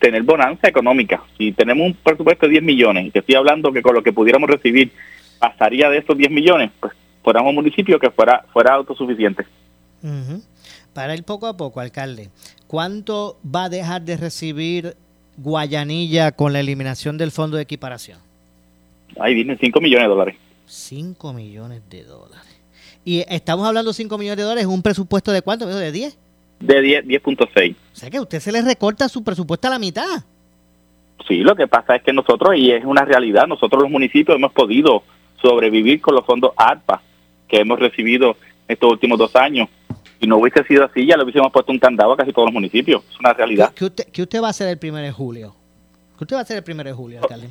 tener 0.00 0.22
bonanza 0.22 0.68
económica. 0.68 1.22
Si 1.38 1.52
tenemos 1.52 1.86
un 1.86 1.94
presupuesto 1.94 2.46
de 2.46 2.52
10 2.52 2.62
millones, 2.62 3.06
y 3.06 3.10
te 3.10 3.18
estoy 3.20 3.34
hablando 3.34 3.72
que 3.72 3.82
con 3.82 3.94
lo 3.94 4.02
que 4.02 4.12
pudiéramos 4.12 4.48
recibir 4.50 4.92
pasaría 5.38 5.88
de 5.90 5.98
esos 5.98 6.16
10 6.16 6.30
millones, 6.30 6.70
pues 6.80 6.92
fuéramos 7.22 7.50
un 7.50 7.56
municipio 7.56 7.98
que 7.98 8.10
fuera 8.10 8.44
fuera 8.52 8.74
autosuficiente. 8.74 9.44
Para 10.92 11.14
ir 11.14 11.24
poco 11.24 11.46
a 11.46 11.56
poco, 11.56 11.80
alcalde, 11.80 12.30
¿cuánto 12.66 13.38
va 13.44 13.64
a 13.64 13.68
dejar 13.68 14.02
de 14.02 14.16
recibir 14.16 14.94
Guayanilla 15.36 16.32
con 16.32 16.52
la 16.52 16.60
eliminación 16.60 17.18
del 17.18 17.30
fondo 17.30 17.56
de 17.56 17.62
equiparación? 17.62 18.18
Ahí 19.18 19.34
vienen 19.34 19.58
5 19.60 19.80
millones 19.80 20.04
de 20.04 20.08
dólares. 20.08 20.36
5 20.66 21.32
millones 21.32 21.82
de 21.90 22.04
dólares. 22.04 22.60
Y 23.04 23.24
estamos 23.28 23.66
hablando 23.66 23.90
de 23.90 23.94
5 23.94 24.18
millones 24.18 24.38
de 24.38 24.42
dólares, 24.42 24.66
un 24.66 24.82
presupuesto 24.82 25.32
de 25.32 25.42
cuánto? 25.42 25.66
¿De 25.66 25.92
10? 25.92 26.18
De 26.60 26.80
10, 26.80 27.04
10.6. 27.06 27.74
O 27.74 27.96
sea 27.96 28.10
que 28.10 28.16
a 28.16 28.22
usted 28.22 28.40
se 28.40 28.50
le 28.50 28.62
recorta 28.62 29.08
su 29.08 29.22
presupuesto 29.22 29.68
a 29.68 29.70
la 29.70 29.78
mitad. 29.78 30.24
Sí, 31.26 31.38
lo 31.38 31.54
que 31.54 31.66
pasa 31.66 31.96
es 31.96 32.02
que 32.02 32.12
nosotros, 32.12 32.56
y 32.56 32.70
es 32.70 32.84
una 32.84 33.04
realidad, 33.04 33.46
nosotros 33.46 33.82
los 33.82 33.90
municipios 33.90 34.36
hemos 34.36 34.52
podido 34.52 35.02
sobrevivir 35.40 36.00
con 36.00 36.14
los 36.14 36.24
fondos 36.24 36.52
ARPA 36.56 37.02
que 37.48 37.58
hemos 37.58 37.78
recibido 37.78 38.36
estos 38.68 38.90
últimos 38.90 39.18
dos 39.18 39.34
años. 39.36 39.68
Si 40.20 40.26
no 40.26 40.38
hubiese 40.38 40.64
sido 40.64 40.84
así, 40.84 41.04
ya 41.06 41.16
le 41.16 41.24
hubiésemos 41.24 41.52
puesto 41.52 41.72
un 41.72 41.78
candado 41.78 42.12
a 42.12 42.16
casi 42.16 42.32
todos 42.32 42.46
los 42.46 42.54
municipios. 42.54 43.02
Es 43.12 43.20
una 43.20 43.32
realidad. 43.34 43.72
¿Qué 43.74 43.84
usted, 43.84 44.04
qué 44.12 44.22
usted 44.22 44.42
va 44.42 44.46
a 44.48 44.50
hacer 44.50 44.68
el 44.68 44.78
primero 44.78 45.04
de 45.04 45.12
julio? 45.12 45.54
¿Qué 46.16 46.24
usted 46.24 46.36
va 46.36 46.40
a 46.40 46.42
hacer 46.42 46.56
el 46.58 46.62
primero 46.64 46.88
de 46.88 46.94
julio, 46.94 47.20
alcalde? 47.22 47.48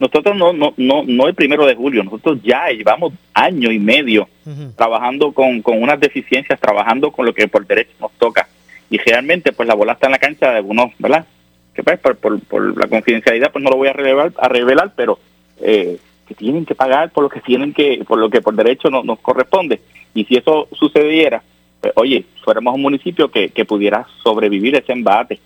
Nosotros 0.00 0.34
no, 0.36 0.52
no, 0.52 0.74
no, 0.76 1.04
no 1.06 1.28
el 1.28 1.34
primero 1.34 1.64
de 1.64 1.76
julio, 1.76 2.02
nosotros 2.02 2.40
ya 2.42 2.66
llevamos 2.70 3.12
año 3.34 3.70
y 3.70 3.78
medio 3.78 4.28
trabajando 4.76 5.30
con, 5.32 5.62
con 5.62 5.80
unas 5.80 6.00
deficiencias, 6.00 6.58
trabajando 6.58 7.12
con 7.12 7.24
lo 7.24 7.32
que 7.32 7.46
por 7.46 7.64
derecho 7.64 7.92
nos 8.00 8.10
toca. 8.12 8.48
Y 8.90 8.98
realmente, 8.98 9.52
pues 9.52 9.68
la 9.68 9.74
bola 9.74 9.92
está 9.92 10.06
en 10.08 10.12
la 10.12 10.18
cancha 10.18 10.50
de 10.50 10.56
algunos, 10.56 10.90
¿verdad? 10.98 11.24
Que 11.72 11.84
pues, 11.84 12.00
por, 12.00 12.16
por, 12.16 12.40
por 12.40 12.76
la 12.76 12.88
confidencialidad, 12.88 13.52
pues 13.52 13.62
no 13.62 13.70
lo 13.70 13.76
voy 13.76 13.88
a 13.88 13.92
revelar, 13.92 14.32
a 14.38 14.48
revelar 14.48 14.92
pero 14.96 15.20
eh, 15.60 15.98
que 16.26 16.34
tienen 16.34 16.66
que 16.66 16.74
pagar 16.74 17.10
por 17.12 17.22
lo 17.22 17.30
que 17.30 17.40
tienen 17.40 17.72
que, 17.72 18.02
por 18.06 18.18
lo 18.18 18.28
que 18.28 18.40
por 18.42 18.56
derecho 18.56 18.90
no- 18.90 19.04
nos 19.04 19.20
corresponde. 19.20 19.80
Y 20.14 20.24
si 20.24 20.34
eso 20.36 20.66
sucediera, 20.72 21.42
pues, 21.82 21.92
oye, 21.96 22.24
fuéramos 22.44 22.74
un 22.76 22.82
municipio 22.82 23.28
que, 23.30 23.50
que 23.50 23.64
pudiera 23.64 24.06
sobrevivir 24.22 24.76
ese 24.76 24.92
embate. 24.92 25.40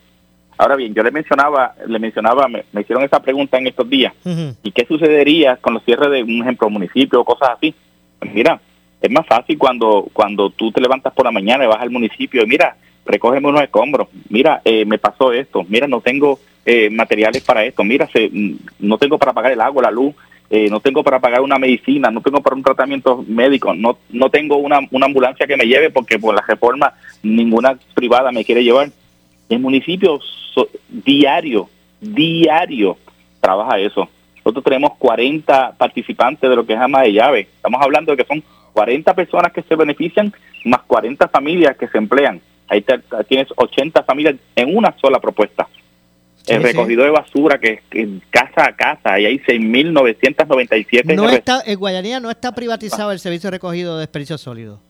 Ahora 0.59 0.77
bien, 0.77 0.94
yo 0.94 1.03
le 1.03 1.11
mencionaba, 1.11 1.75
le 1.87 1.99
mencionaba, 1.99 2.46
me, 2.46 2.64
me 2.72 2.83
hicieron 2.83 3.03
esa 3.05 3.20
pregunta 3.20 3.57
en 3.57 3.66
estos 3.66 3.88
días. 3.88 4.12
¿Y 4.62 4.70
qué 4.70 4.87
sucedería 4.87 5.57
con 5.57 5.75
los 5.75 5.83
cierres 5.85 6.11
de 6.11 6.22
un 6.22 6.42
ejemplo 6.42 6.68
municipio 6.68 7.20
o 7.20 7.25
cosas 7.25 7.51
así? 7.57 7.75
Pues 8.18 8.33
mira, 8.35 8.61
es 9.01 9.11
más 9.11 9.27
fácil 9.27 9.59
cuando 9.59 10.09
cuando 10.12 10.51
tú 10.51 10.70
te 10.72 10.81
levantas 10.81 11.12
por 11.14 11.25
la 11.25 11.33
mañana 11.33 11.64
y 11.64 11.68
vas 11.68 11.81
al 11.81 11.90
municipio 11.90 12.42
y 12.42 12.46
mira, 12.46 12.77
recógeme 13.07 13.49
unos 13.49 13.62
escombros, 13.62 14.09
mira, 14.29 14.61
eh, 14.64 14.85
me 14.85 14.99
pasó 14.99 15.33
esto, 15.33 15.64
mira, 15.68 15.87
no 15.87 16.01
tengo 16.01 16.38
eh, 16.64 16.90
materiales 16.90 17.42
para 17.42 17.64
esto, 17.64 17.85
mira, 17.85 18.09
se, 18.09 18.29
mm, 18.31 18.57
no 18.81 18.99
tengo 18.99 19.18
para 19.18 19.33
pagar 19.33 19.53
el 19.53 19.61
agua, 19.61 19.83
la 19.83 19.90
luz, 19.90 20.14
eh, 20.50 20.68
no 20.70 20.80
tengo 20.80 21.03
para 21.03 21.18
pagar 21.20 21.40
una 21.40 21.59
medicina, 21.59 22.11
no 22.11 22.20
tengo 22.20 22.40
para 22.40 22.55
un 22.57 22.62
tratamiento 22.62 23.24
médico, 23.26 23.74
no 23.74 23.99
no 24.11 24.30
tengo 24.30 24.57
una, 24.57 24.80
una 24.90 25.07
ambulancia 25.07 25.47
que 25.47 25.57
me 25.57 25.64
lleve 25.66 25.90
porque 25.90 26.18
por 26.18 26.34
la 26.34 26.42
reforma 26.47 26.92
ninguna 27.22 27.76
privada 27.94 28.30
me 28.32 28.44
quiere 28.44 28.62
llevar. 28.64 28.90
El 29.49 29.59
municipio 29.61 30.20
diario, 30.88 31.68
diario 32.01 32.97
trabaja 33.40 33.78
eso. 33.78 34.09
Nosotros 34.38 34.64
tenemos 34.64 34.92
40 34.99 35.72
participantes 35.76 36.49
de 36.49 36.55
lo 36.57 36.64
que 36.64 36.74
es 36.74 36.78
ama 36.80 37.03
de 37.03 37.12
llave. 37.12 37.40
Estamos 37.57 37.80
hablando 37.82 38.12
de 38.12 38.18
que 38.22 38.28
son 38.28 38.42
40 38.72 39.14
personas 39.14 39.53
que 39.53 39.62
se 39.62 39.74
benefician 39.74 40.32
más 40.64 40.82
40 40.86 41.28
familias 41.28 41.76
que 41.76 41.88
se 41.88 41.99
emplean. 41.99 42.40
Ahí 42.68 42.80
te- 42.82 43.01
tienes 43.28 43.49
80 43.57 44.03
familias 44.05 44.36
en 44.55 44.76
una 44.76 44.94
sola 45.01 45.18
propuesta. 45.20 45.66
El 46.47 46.57
Sí, 46.62 46.62
sí. 46.62 46.72
recogido 46.72 47.05
de 47.05 47.11
basura 47.11 47.59
que, 47.59 47.82
que 47.90 48.09
casa 48.30 48.66
a 48.68 48.76
casa, 48.76 49.14
ahí 49.14 49.26
hay 49.26 49.38
6.997. 49.40 51.14
No 51.14 51.28
está, 51.28 51.62
en 51.66 51.78
Guayanilla 51.78 52.20
no 52.20 52.30
está 52.30 52.53
privatizado 52.55 53.12
el 53.12 53.18
servicio 53.18 53.49
de 53.51 53.57
recogido 53.57 53.94
de 53.97 54.01
desperdicios 54.01 54.40
sólidos. 54.40 54.80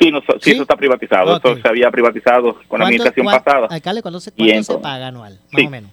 Sí, 0.00 0.10
no, 0.12 0.20
sí, 0.40 0.52
eso 0.52 0.62
está 0.62 0.76
privatizado. 0.76 1.36
Ok. 1.36 1.44
Eso 1.44 1.60
se 1.62 1.68
había 1.68 1.90
privatizado 1.90 2.54
con 2.68 2.78
la 2.78 2.84
¿Cuánto- 2.84 2.84
administración 2.86 3.26
pasada. 3.26 3.66
Alcalde, 3.70 4.02
¿cuándo 4.02 4.20
se, 4.20 4.30
Y 4.36 4.48
cuánto 4.50 4.72
se 4.74 4.78
paga 4.78 5.08
anual? 5.08 5.38
Más 5.50 5.64
o 5.66 5.70
menos. 5.70 5.90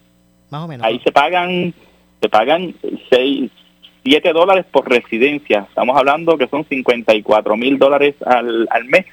Más 0.52 0.62
o 0.64 0.68
menos. 0.68 0.86
Ahí 0.86 1.00
se 1.04 1.12
pagan 1.12 1.74
se 2.22 2.30
pagan 2.30 2.76
6, 3.10 3.52
7 4.04 4.34
dólares 4.34 4.66
por 4.72 4.90
residencia. 4.90 5.66
Estamos 5.70 5.98
hablando 5.98 6.38
que 6.38 6.48
son 6.48 6.66
54 6.66 7.56
mil 7.58 7.78
dólares 7.80 8.16
al, 8.26 8.68
al 8.70 8.86
mes, 8.86 9.06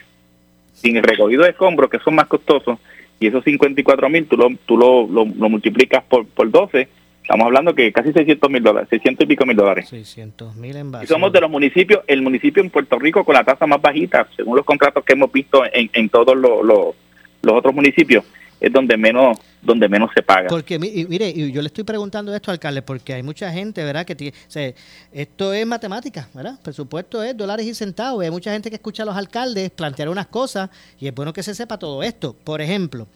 sin 0.72 0.96
el 0.96 1.02
recogido 1.02 1.42
de 1.44 1.50
escombros, 1.50 1.90
que 1.90 1.98
son 2.00 2.14
más 2.14 2.26
costosos, 2.26 2.78
y 3.22 3.28
esos 3.28 3.44
54 3.44 4.08
mil 4.08 4.26
tú, 4.26 4.36
lo, 4.36 4.48
tú 4.66 4.76
lo, 4.76 5.06
lo, 5.06 5.24
lo 5.24 5.48
multiplicas 5.48 6.02
por, 6.04 6.26
por 6.26 6.50
12, 6.50 6.88
estamos 7.22 7.46
hablando 7.46 7.74
que 7.74 7.92
casi 7.92 8.12
600 8.12 8.50
mil 8.50 8.62
dólares, 8.62 8.88
600 8.90 9.24
y 9.24 9.28
pico 9.28 9.46
mil 9.46 9.56
dólares. 9.56 9.88
600 9.88 10.56
mil 10.56 10.76
en 10.76 10.92
Y 11.02 11.06
somos 11.06 11.32
de 11.32 11.40
los 11.40 11.50
municipios, 11.50 12.02
el 12.08 12.20
municipio 12.20 12.62
en 12.62 12.70
Puerto 12.70 12.98
Rico 12.98 13.24
con 13.24 13.34
la 13.34 13.44
tasa 13.44 13.66
más 13.66 13.80
bajita, 13.80 14.26
según 14.36 14.56
los 14.56 14.66
contratos 14.66 15.04
que 15.04 15.12
hemos 15.12 15.30
visto 15.30 15.64
en, 15.72 15.88
en 15.92 16.08
todos 16.08 16.36
los, 16.36 16.64
los, 16.64 16.94
los 17.42 17.54
otros 17.54 17.72
municipios, 17.74 18.24
es 18.60 18.72
donde 18.72 18.96
menos 18.96 19.38
donde 19.62 19.88
menos 19.88 20.10
se 20.14 20.22
paga. 20.22 20.48
Porque, 20.48 20.78
mire, 20.78 21.32
yo 21.50 21.62
le 21.62 21.68
estoy 21.68 21.84
preguntando 21.84 22.34
esto, 22.34 22.50
alcalde, 22.50 22.82
porque 22.82 23.14
hay 23.14 23.22
mucha 23.22 23.50
gente, 23.52 23.82
¿verdad? 23.84 24.04
Que 24.04 24.14
tiene, 24.14 24.36
o 24.36 24.50
sea, 24.50 24.72
esto 25.12 25.52
es 25.52 25.66
matemática, 25.66 26.28
¿verdad? 26.34 26.58
Presupuesto 26.62 27.22
es 27.22 27.36
dólares 27.36 27.64
y 27.66 27.74
centavos. 27.74 28.24
Hay 28.24 28.30
mucha 28.30 28.52
gente 28.52 28.68
que 28.70 28.76
escucha 28.76 29.04
a 29.04 29.06
los 29.06 29.16
alcaldes 29.16 29.70
plantear 29.70 30.08
unas 30.08 30.26
cosas 30.26 30.68
y 30.98 31.06
es 31.06 31.14
bueno 31.14 31.32
que 31.32 31.42
se 31.42 31.54
sepa 31.54 31.78
todo 31.78 32.02
esto. 32.02 32.34
Por 32.44 32.60
ejemplo, 32.60 33.06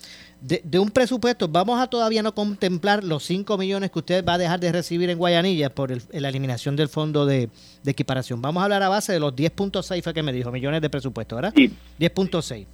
de, 0.40 0.60
de 0.64 0.78
un 0.78 0.90
presupuesto, 0.90 1.48
vamos 1.48 1.80
a 1.80 1.86
todavía 1.88 2.22
no 2.22 2.34
contemplar 2.34 3.02
los 3.02 3.24
5 3.24 3.56
millones 3.58 3.90
que 3.90 3.98
usted 3.98 4.24
va 4.24 4.34
a 4.34 4.38
dejar 4.38 4.60
de 4.60 4.70
recibir 4.70 5.10
en 5.10 5.18
Guayanilla 5.18 5.70
por 5.70 5.90
el- 5.90 6.02
la 6.12 6.28
eliminación 6.28 6.76
del 6.76 6.88
fondo 6.88 7.26
de, 7.26 7.48
de 7.82 7.90
equiparación. 7.90 8.40
Vamos 8.40 8.60
a 8.60 8.64
hablar 8.64 8.82
a 8.82 8.88
base 8.88 9.12
de 9.12 9.18
los 9.18 9.34
10.6, 9.34 10.02
fue 10.02 10.14
que 10.14 10.22
me 10.22 10.32
dijo, 10.32 10.52
millones 10.52 10.80
de 10.82 10.90
presupuesto, 10.90 11.34
¿verdad? 11.36 11.52
10.6. 11.98 12.66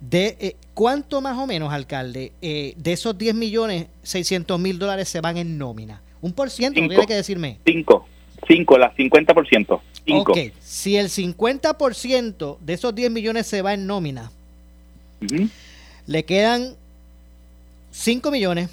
De, 0.00 0.36
eh, 0.40 0.56
¿Cuánto 0.74 1.20
más 1.20 1.38
o 1.38 1.46
menos, 1.46 1.72
alcalde, 1.72 2.32
eh, 2.42 2.74
de 2.76 2.92
esos 2.92 3.16
10 3.16 3.34
millones 3.34 3.86
600 4.02 4.58
mil 4.58 4.78
dólares 4.78 5.08
se 5.08 5.20
van 5.20 5.36
en 5.36 5.56
nómina? 5.56 6.02
Un 6.20 6.32
por 6.32 6.50
ciento, 6.50 6.80
no 6.80 6.84
Cinco. 6.84 6.94
tiene 6.94 7.06
que 7.06 7.14
decirme. 7.14 7.58
5, 7.64 8.06
5, 8.48 8.78
la 8.78 8.94
50%. 8.94 9.80
5. 10.06 10.32
Ok, 10.32 10.38
si 10.60 10.96
el 10.96 11.08
50% 11.08 12.58
de 12.60 12.72
esos 12.72 12.94
10 12.94 13.10
millones 13.10 13.46
se 13.46 13.62
va 13.62 13.74
en 13.74 13.86
nómina, 13.86 14.30
le 16.06 16.24
quedan 16.24 16.74
5 17.90 18.30
millones. 18.30 18.70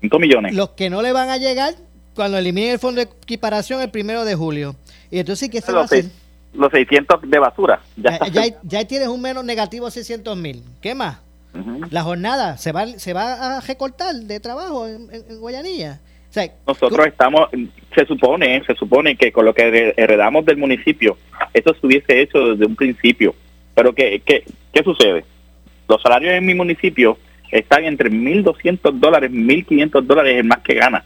5 0.00 0.18
millones. 0.18 0.54
Los 0.54 0.70
que 0.70 0.90
no 0.90 1.02
le 1.02 1.12
van 1.12 1.30
a 1.30 1.38
llegar 1.38 1.74
cuando 2.14 2.38
eliminen 2.38 2.70
el 2.70 2.78
fondo 2.78 3.00
de 3.00 3.08
equiparación 3.22 3.80
el 3.80 3.90
primero 3.90 4.24
de 4.24 4.34
julio. 4.34 4.76
Y 5.10 5.18
entonces, 5.18 5.48
¿qué 5.48 5.60
se 5.60 5.72
va 5.72 5.82
a 5.82 5.84
hacer? 5.84 6.06
Los 6.58 6.70
600 6.72 7.20
de 7.22 7.38
basura. 7.38 7.80
Ya, 7.96 8.18
Ya, 8.32 8.46
ya, 8.46 8.54
ya 8.62 8.84
tienes 8.86 9.08
un 9.08 9.22
menos 9.22 9.44
negativo 9.44 9.86
de 9.86 9.92
600 9.92 10.36
mil. 10.36 10.62
¿Qué 10.82 10.94
más? 10.94 11.18
La 11.90 12.02
jornada 12.02 12.56
se 12.58 12.72
va, 12.72 12.86
se 12.86 13.12
va 13.14 13.56
a 13.56 13.60
recortar 13.60 14.14
de 14.14 14.38
trabajo 14.38 14.86
en, 14.86 15.08
en- 15.12 15.24
en 15.30 15.40
Guayanilla. 15.40 15.98
O 16.30 16.32
sea, 16.32 16.46
Nosotros 16.66 17.06
estamos, 17.06 17.48
se 17.94 18.04
supone, 18.06 18.62
se 18.64 18.74
supone 18.74 19.16
que 19.16 19.32
con 19.32 19.44
lo 19.46 19.54
que 19.54 19.62
hered- 19.62 19.94
heredamos 19.96 20.44
del 20.44 20.58
municipio, 20.58 21.16
eso 21.54 21.74
se 21.74 21.86
hubiese 21.86 22.20
hecho 22.20 22.50
desde 22.50 22.66
un 22.66 22.76
principio. 22.76 23.34
Pero 23.74 23.94
¿qué, 23.94 24.20
qué, 24.24 24.44
qué 24.72 24.82
sucede? 24.84 25.24
Los 25.88 26.02
salarios 26.02 26.34
en 26.34 26.44
mi 26.44 26.54
municipio 26.54 27.16
están 27.50 27.84
entre 27.84 28.10
1.200 28.10 28.92
dólares, 29.00 29.30
1.500 29.32 30.02
dólares 30.02 30.36
el 30.36 30.44
más 30.44 30.58
que 30.58 30.74
gana. 30.74 31.02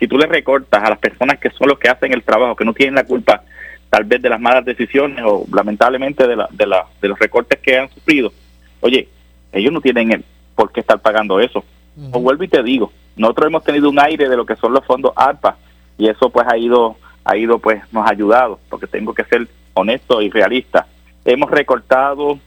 Si 0.00 0.08
tú 0.08 0.16
le 0.18 0.26
recortas 0.26 0.82
a 0.82 0.90
las 0.90 0.98
personas 0.98 1.38
que 1.38 1.50
son 1.50 1.68
los 1.68 1.78
que 1.78 1.88
hacen 1.90 2.12
el 2.12 2.22
trabajo, 2.24 2.56
que 2.56 2.64
no 2.64 2.72
tienen 2.72 2.94
la 2.94 3.04
culpa 3.04 3.44
tal 3.92 4.04
vez 4.04 4.22
de 4.22 4.30
las 4.30 4.40
malas 4.40 4.64
decisiones 4.64 5.22
o 5.22 5.44
lamentablemente 5.52 6.26
de, 6.26 6.34
la, 6.34 6.48
de, 6.50 6.66
la, 6.66 6.86
de 7.02 7.08
los 7.08 7.18
recortes 7.18 7.58
que 7.58 7.76
han 7.76 7.90
sufrido, 7.90 8.32
oye, 8.80 9.06
ellos 9.52 9.70
no 9.70 9.82
tienen 9.82 10.12
el 10.12 10.24
por 10.54 10.72
qué 10.72 10.80
estar 10.80 10.98
pagando 10.98 11.38
eso. 11.38 11.62
O 12.10 12.18
vuelvo 12.20 12.42
y 12.42 12.48
te 12.48 12.62
digo, 12.62 12.90
nosotros 13.16 13.48
hemos 13.48 13.64
tenido 13.64 13.90
un 13.90 14.00
aire 14.00 14.30
de 14.30 14.36
lo 14.38 14.46
que 14.46 14.56
son 14.56 14.72
los 14.72 14.82
fondos 14.86 15.12
ARPA 15.14 15.58
y 15.98 16.08
eso 16.08 16.30
pues 16.30 16.46
ha 16.48 16.56
ido, 16.56 16.96
ha 17.22 17.36
ido 17.36 17.58
pues 17.58 17.82
nos 17.92 18.06
ha 18.06 18.12
ayudado, 18.12 18.58
porque 18.70 18.86
tengo 18.86 19.12
que 19.12 19.24
ser 19.24 19.46
honesto 19.74 20.22
y 20.22 20.30
realista. 20.30 20.86
Hemos 21.26 21.50
recortado, 21.50 22.38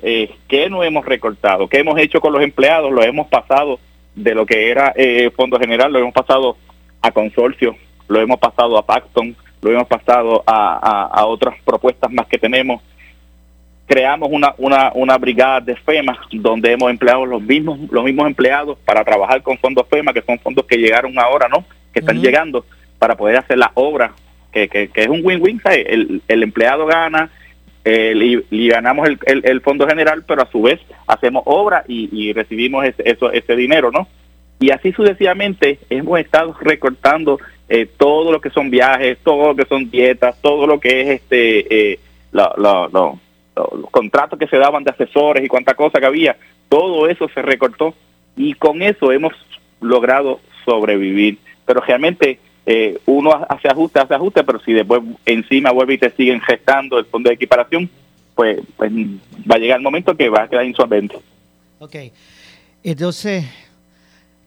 eh, 0.00 0.34
¿qué 0.48 0.70
no 0.70 0.82
hemos 0.84 1.04
recortado? 1.04 1.68
¿Qué 1.68 1.80
hemos 1.80 1.98
hecho 1.98 2.18
con 2.18 2.32
los 2.32 2.40
empleados? 2.40 2.90
Lo 2.90 3.02
hemos 3.02 3.28
pasado 3.28 3.78
de 4.14 4.34
lo 4.34 4.46
que 4.46 4.70
era 4.70 4.94
eh, 4.96 5.30
Fondo 5.36 5.58
General, 5.58 5.92
lo 5.92 5.98
hemos 5.98 6.14
pasado 6.14 6.56
a 7.02 7.10
consorcio, 7.10 7.76
lo 8.08 8.22
hemos 8.22 8.38
pasado 8.38 8.78
a 8.78 8.86
Paxton, 8.86 9.36
lo 9.64 9.72
hemos 9.72 9.88
pasado 9.88 10.42
a, 10.46 10.78
a- 10.82 11.06
a 11.20 11.26
otras 11.26 11.54
propuestas 11.64 12.12
más 12.12 12.26
que 12.26 12.38
tenemos. 12.38 12.82
Creamos 13.86 14.28
una, 14.32 14.54
una, 14.58 14.92
una 14.94 15.18
brigada 15.18 15.60
de 15.60 15.76
FEMA 15.76 16.18
donde 16.32 16.72
hemos 16.72 16.90
empleado 16.90 17.26
los 17.26 17.42
mismos, 17.42 17.78
los 17.90 18.04
mismos 18.04 18.26
empleados 18.26 18.78
para 18.84 19.04
trabajar 19.04 19.42
con 19.42 19.58
fondos 19.58 19.86
FEMA, 19.88 20.12
que 20.12 20.22
son 20.22 20.38
fondos 20.38 20.64
que 20.66 20.76
llegaron 20.78 21.18
ahora, 21.18 21.48
¿no? 21.48 21.64
Que 21.92 22.00
están 22.00 22.20
llegando 22.20 22.64
para 22.98 23.14
poder 23.14 23.36
hacer 23.36 23.58
la 23.58 23.70
obra, 23.74 24.12
que, 24.52 24.68
que, 24.68 24.88
que 24.88 25.02
es 25.02 25.08
un 25.08 25.20
win-win, 25.22 25.60
¿sabes? 25.62 25.84
El, 25.86 26.22
el 26.28 26.42
empleado 26.42 26.86
gana, 26.86 27.30
eh, 27.84 28.14
y, 28.50 28.56
y 28.64 28.68
ganamos 28.68 29.06
el, 29.06 29.18
el, 29.26 29.42
el 29.44 29.60
fondo 29.60 29.86
general, 29.86 30.24
pero 30.26 30.42
a 30.42 30.50
su 30.50 30.62
vez 30.62 30.80
hacemos 31.06 31.42
obra 31.44 31.84
y, 31.86 32.08
y 32.10 32.32
recibimos 32.32 32.86
ese, 32.86 33.02
eso, 33.04 33.30
ese 33.32 33.54
dinero, 33.54 33.90
¿no? 33.90 34.08
Y 34.60 34.70
así 34.70 34.92
sucesivamente 34.92 35.78
hemos 35.90 36.18
estado 36.20 36.56
recortando 36.62 37.38
eh, 37.68 37.86
todo 37.96 38.30
lo 38.32 38.40
que 38.40 38.50
son 38.50 38.70
viajes, 38.70 39.18
todo 39.24 39.48
lo 39.48 39.56
que 39.56 39.64
son 39.64 39.90
dietas, 39.90 40.36
todo 40.42 40.66
lo 40.66 40.78
que 40.80 41.00
es 41.00 41.08
este 41.20 41.92
eh, 41.92 41.98
la- 42.32 42.52
la- 42.58 42.88
la- 42.92 43.12
lo- 43.56 43.70
los 43.80 43.90
contratos 43.90 44.38
que 44.38 44.46
se 44.48 44.56
daban 44.58 44.84
de 44.84 44.90
asesores 44.90 45.44
y 45.44 45.48
cuánta 45.48 45.74
cosa 45.74 46.00
que 46.00 46.06
había, 46.06 46.36
todo 46.68 47.08
eso 47.08 47.28
se 47.32 47.40
recortó 47.42 47.94
y 48.36 48.54
con 48.54 48.82
eso 48.82 49.12
hemos 49.12 49.32
logrado 49.80 50.40
sobrevivir. 50.64 51.38
Pero 51.64 51.80
realmente 51.80 52.38
eh, 52.66 52.98
uno 53.06 53.30
hace 53.48 53.68
ajuste, 53.68 54.00
hace 54.00 54.14
ajuste, 54.14 54.42
pero 54.42 54.58
si 54.60 54.72
después 54.72 55.02
encima 55.26 55.70
vuelve 55.70 55.94
y 55.94 55.98
te 55.98 56.10
siguen 56.10 56.40
gestando 56.40 56.98
el 56.98 57.04
fondo 57.04 57.28
de 57.28 57.34
equiparación, 57.34 57.88
pues, 58.34 58.58
pues 58.76 58.90
va 58.92 59.54
a 59.54 59.58
llegar 59.58 59.76
el 59.78 59.82
momento 59.84 60.16
que 60.16 60.28
va 60.28 60.42
a 60.42 60.48
quedar 60.48 60.64
insolvente. 60.66 61.16
ok. 61.78 61.96
Entonces, 62.82 63.44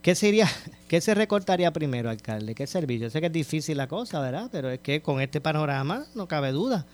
¿qué 0.02 0.14
sería, 0.14 0.46
qué 0.88 1.00
se 1.00 1.14
recortaría 1.14 1.70
primero, 1.72 2.10
alcalde? 2.10 2.54
¿Qué 2.54 2.66
servicio? 2.66 3.06
Yo 3.06 3.10
sé 3.10 3.20
que 3.20 3.26
es 3.26 3.32
difícil 3.32 3.76
la 3.76 3.86
cosa, 3.86 4.20
¿verdad? 4.20 4.48
Pero 4.52 4.70
es 4.70 4.80
que 4.80 5.00
con 5.02 5.20
este 5.20 5.40
panorama 5.40 6.04
no 6.14 6.26
cabe 6.28 6.52
duda 6.52 6.86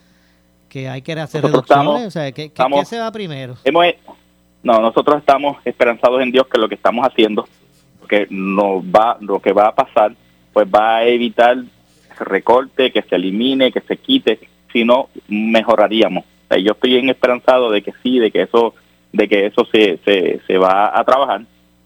que 0.69 0.89
hay 0.89 1.01
que 1.01 1.13
hacer 1.13 1.41
Nosotros 1.43 1.67
reducciones. 1.69 1.85
estamos- 1.85 2.07
o 2.07 2.11
sea, 2.11 2.31
¿qué, 2.31 2.43
estamos- 2.45 2.79
qué 2.79 2.85
se 2.85 2.99
va 2.99 3.11
primero? 3.11 3.55
Hemos, 3.63 3.85
no, 4.63 4.81
nosotros 4.81 5.17
estamos 5.17 5.57
esperanzados 5.65 6.21
en 6.21 6.31
Dios 6.31 6.47
que 6.47 6.59
lo 6.59 6.67
que 6.67 6.75
estamos 6.75 7.05
haciendo, 7.07 7.47
que 8.09 8.27
nos 8.29 8.83
va, 8.83 9.17
lo 9.21 9.39
que 9.39 9.53
va 9.53 9.67
a 9.67 9.75
pasar, 9.75 10.13
pues 10.53 10.67
va 10.67 10.97
a 10.97 11.03
evitar 11.05 11.55
que 11.57 12.15
se 12.17 12.23
recorte, 12.23 12.91
que 12.91 13.01
se 13.03 13.15
elimine, 13.15 13.71
que 13.71 13.81
se 13.81 13.97
quite, 13.97 14.39
si 14.73 14.83
no 14.83 15.09
mejoraríamos. 15.27 16.23
O 16.25 16.47
sea, 16.49 16.57
yo 16.59 16.73
estoy 16.73 16.97
en 16.97 17.09
esperanzado 17.09 17.71
de 17.71 17.81
que 17.81 17.93
sí, 18.03 18.19
de 18.19 18.31
que 18.31 18.41
eso, 18.43 18.73
de 19.13 19.27
que 19.27 19.45
eso 19.47 19.65
se, 19.71 19.99
se, 20.05 20.41
se 20.45 20.57
va 20.57 20.97
a 20.97 21.03
trabajar. 21.03 21.41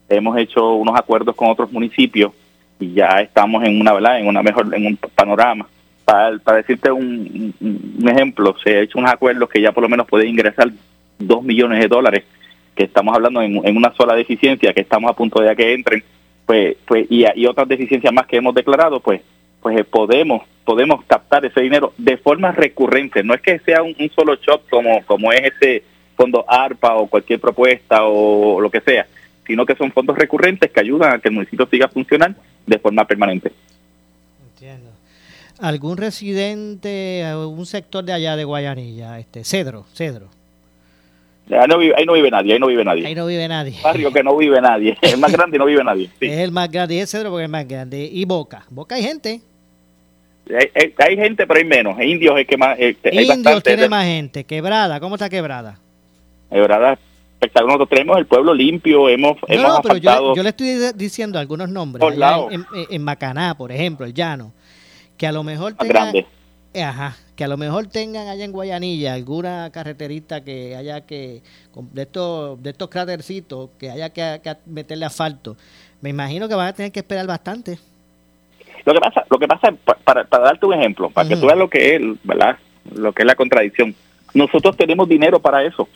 Hemos 0.10 0.38
hecho 0.38 0.74
unos 0.74 0.98
acuerdos 0.98 1.36
con 1.36 1.50
otros 1.50 1.72
municipios 1.72 2.32
y 2.80 2.94
ya 2.94 3.22
estamos 3.22 3.64
en 3.64 3.80
una 3.80 3.94
verdad, 3.94 4.20
en 4.20 4.28
una 4.28 4.42
mejor, 4.42 4.74
en 4.74 4.86
un 4.86 4.98
panorama. 4.98 5.68
Para, 6.06 6.38
para 6.40 6.58
decirte 6.58 6.92
un, 6.92 7.54
un- 7.62 8.10
ejemplo, 8.10 8.56
se 8.64 8.78
ha 8.78 8.82
hecho 8.82 8.98
unos 8.98 9.12
acuerdos 9.12 9.50
que 9.50 9.62
ya 9.62 9.72
por 9.72 9.84
lo 9.84 9.90
menos 9.90 10.08
puede 10.08 10.28
ingresar 10.28 10.70
dos 11.20 11.44
millones 11.44 11.80
de 11.80 11.88
dólares, 11.88 12.24
que 12.76 12.86
estamos 12.86 13.14
hablando 13.14 13.42
en, 13.42 13.62
en 13.66 13.78
una 13.78 13.94
sola 13.94 14.16
deficiencia, 14.16 14.74
que 14.74 14.82
estamos 14.82 15.12
a 15.12 15.16
punto 15.16 15.42
de 15.42 15.56
que 15.56 15.74
entren, 15.74 16.04
pues, 16.46 16.78
pues 16.86 17.06
y, 17.10 17.46
otras 17.46 17.68
deficiencias 17.68 18.12
más 18.14 18.26
que 18.26 18.38
hemos 18.38 18.56
declarado, 18.56 19.00
pues, 19.00 19.22
pues 19.62 19.78
eh, 19.78 19.84
podemos 19.84 20.42
podemos 20.64 21.04
captar 21.06 21.44
ese 21.46 21.62
dinero 21.62 21.94
de 21.98 22.18
forma 22.18 22.52
recurrente. 22.52 23.24
No 23.24 23.34
es 23.34 23.42
que 23.42 23.60
sea 23.60 23.82
un, 23.84 23.96
un 24.00 24.10
solo 24.12 24.36
shot 24.36 24.70
como 24.70 25.04
como 25.06 25.32
es 25.32 25.42
ese 25.54 25.84
fondo 26.16 26.46
ARPA 26.48 26.96
o 26.96 27.08
cualquier 27.08 27.40
propuesta 27.40 28.06
o 28.06 28.60
lo 28.62 28.70
que 28.70 28.82
sea, 28.82 29.06
sino 29.50 29.66
que 29.66 29.76
son 29.76 29.92
fondos 29.92 30.16
recurrentes 30.16 30.70
que 30.70 30.80
ayudan 30.80 31.12
a 31.14 31.18
que 31.20 31.28
el 31.30 31.34
municipio 31.34 31.68
siga 31.72 31.88
funcionando 31.88 32.40
de 32.68 32.78
forma 32.78 33.04
permanente. 33.08 33.52
¿Algún 35.60 35.98
residente, 35.98 37.24
algún 37.26 37.66
sector 37.66 38.04
de 38.04 38.14
allá 38.14 38.36
de 38.36 38.44
Guayanilla? 38.44 39.18
Este, 39.18 39.44
Cedro, 39.44 39.88
Cedro. 39.96 40.28
Ahí 41.50 41.68
no, 41.68 41.80
vive, 41.80 41.96
ahí 41.98 42.06
no 42.06 42.14
vive 42.14 42.30
nadie, 42.30 42.54
ahí 42.54 42.60
no 42.60 42.68
vive 42.68 42.86
nadie. 42.86 43.08
Ahí 43.08 43.16
no 43.16 43.26
vive 43.26 43.48
nadie. 43.48 43.76
Barrio 43.84 44.14
que 44.14 44.22
no 44.22 44.38
vive 44.38 44.62
nadie. 44.62 44.96
El 45.02 45.18
más 45.18 45.32
grande 45.32 45.58
no 45.58 45.66
vive 45.66 45.84
nadie. 45.84 46.12
Sí. 46.20 46.28
Es 46.28 46.38
el 46.38 46.52
más 46.52 46.70
grande, 46.70 46.94
y 46.94 47.00
es 47.00 47.10
Cedro 47.10 47.32
porque 47.32 47.46
es 47.46 47.48
el 47.48 47.52
más 47.52 47.68
grande. 47.68 48.08
Y 48.14 48.24
Boca. 48.26 48.66
Boca 48.70 48.94
hay 48.94 49.02
gente. 49.02 49.42
Hay, 50.48 50.68
hay- 50.76 50.94
hay 50.96 51.16
gente, 51.16 51.48
pero 51.48 51.58
hay 51.58 51.66
menos. 51.66 52.00
Indios 52.00 52.40
es 52.40 52.46
que 52.46 52.56
más. 52.56 52.78
hay 52.78 52.96
Indios 53.04 53.28
bastante. 53.30 53.62
tiene 53.62 53.90
más 53.90 54.06
gente. 54.06 54.44
Quebrada, 54.44 55.00
¿cómo 55.00 55.16
está 55.16 55.28
quebrada? 55.28 55.80
de 56.52 56.98
verdad, 57.40 57.46
espectacular. 57.48 57.78
Nosotros 57.78 57.90
tenemos 57.90 58.18
el 58.18 58.26
pueblo 58.26 58.54
limpio, 58.54 59.10
hemos, 59.10 59.38
No, 59.42 59.48
hemos 59.48 59.68
no, 59.76 59.82
pero 59.82 59.98
yo, 59.98 60.36
yo 60.36 60.44
le 60.44 60.50
estoy 60.50 60.78
diciendo 60.96 61.40
algunos 61.40 61.70
nombres. 61.70 62.02
En, 62.52 62.66
en- 62.74 62.88
en 62.90 63.04
Macaná, 63.04 63.56
por 63.58 63.72
ejemplo, 63.72 64.06
el 64.06 64.14
llano. 64.14 64.52
Que 65.18 65.28
a 65.28 65.32
lo 65.32 65.44
mejor 65.44 65.74
tengan, 65.74 66.16
eh, 66.74 66.84
ajá, 66.84 67.18
que 67.36 67.44
a 67.44 67.48
lo 67.50 67.58
mejor 67.58 67.88
tengan 67.88 68.28
allá 68.30 68.46
en 68.46 68.52
Guayanilla 68.54 69.14
alguna 69.14 69.70
carreterita 69.72 70.44
que 70.44 70.76
haya 70.78 71.02
que, 71.02 71.42
de 71.92 72.02
estos, 72.04 72.62
de 72.64 72.70
estos 72.70 72.90
crátercitos, 72.90 73.70
que 73.78 73.90
haya 73.92 74.10
que, 74.12 74.40
que 74.44 74.56
meterle 74.66 75.06
asfalto. 75.06 75.58
Me 76.02 76.10
imagino 76.10 76.48
que 76.48 76.56
van 76.56 76.68
a 76.68 76.74
tener 76.74 76.92
que 76.94 77.00
esperar 77.02 77.28
bastante. 77.28 77.78
Lo 78.86 78.94
que 78.94 79.00
pasa, 79.02 79.26
lo 79.30 79.38
que 79.38 79.48
pasa 79.48 79.74
para, 80.06 80.24
para 80.24 80.44
darte 80.46 80.66
un 80.66 80.74
ejemplo, 80.74 81.10
para 81.10 81.28
que 81.28 81.36
tú 81.36 81.48
veas 81.48 81.58
lo 81.60 81.70
que 81.70 81.96
es, 81.96 82.02
¿verdad? 82.24 82.58
Lo 82.96 83.12
que 83.12 83.24
es 83.24 83.26
la 83.28 83.36
contradicción. 83.36 83.94
Nosotros 84.34 84.78
tenemos 84.78 85.10
dinero 85.10 85.40
para 85.42 85.64
eso, 85.64 85.90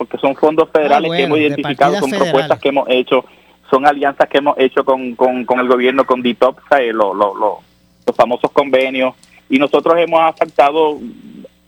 porque 0.00 0.16
son 0.16 0.34
fondos 0.34 0.70
federales 0.72 1.10
Ah, 1.12 1.16
que 1.16 1.22
hemos 1.24 1.38
identificado, 1.38 1.92
son 2.00 2.08
propuestas 2.08 2.32
federales. 2.58 2.62
que 2.62 2.68
hemos 2.70 2.88
hecho, 2.88 3.24
son 3.70 3.86
alianzas 3.86 4.30
que 4.30 4.38
hemos 4.38 4.56
hecho 4.58 4.82
con, 4.82 5.14
con, 5.14 5.44
con 5.44 5.60
el 5.60 5.68
gobierno, 5.68 6.06
con 6.06 6.22
DITOP. 6.22 6.58
Lo- 6.94 7.12
lo- 7.12 7.34
lo- 7.34 7.58
los 8.06 8.16
famosos 8.16 8.50
convenios, 8.50 9.14
y 9.50 9.58
nosotros 9.58 9.94
hemos 9.98 10.22
asfaltado 10.22 10.96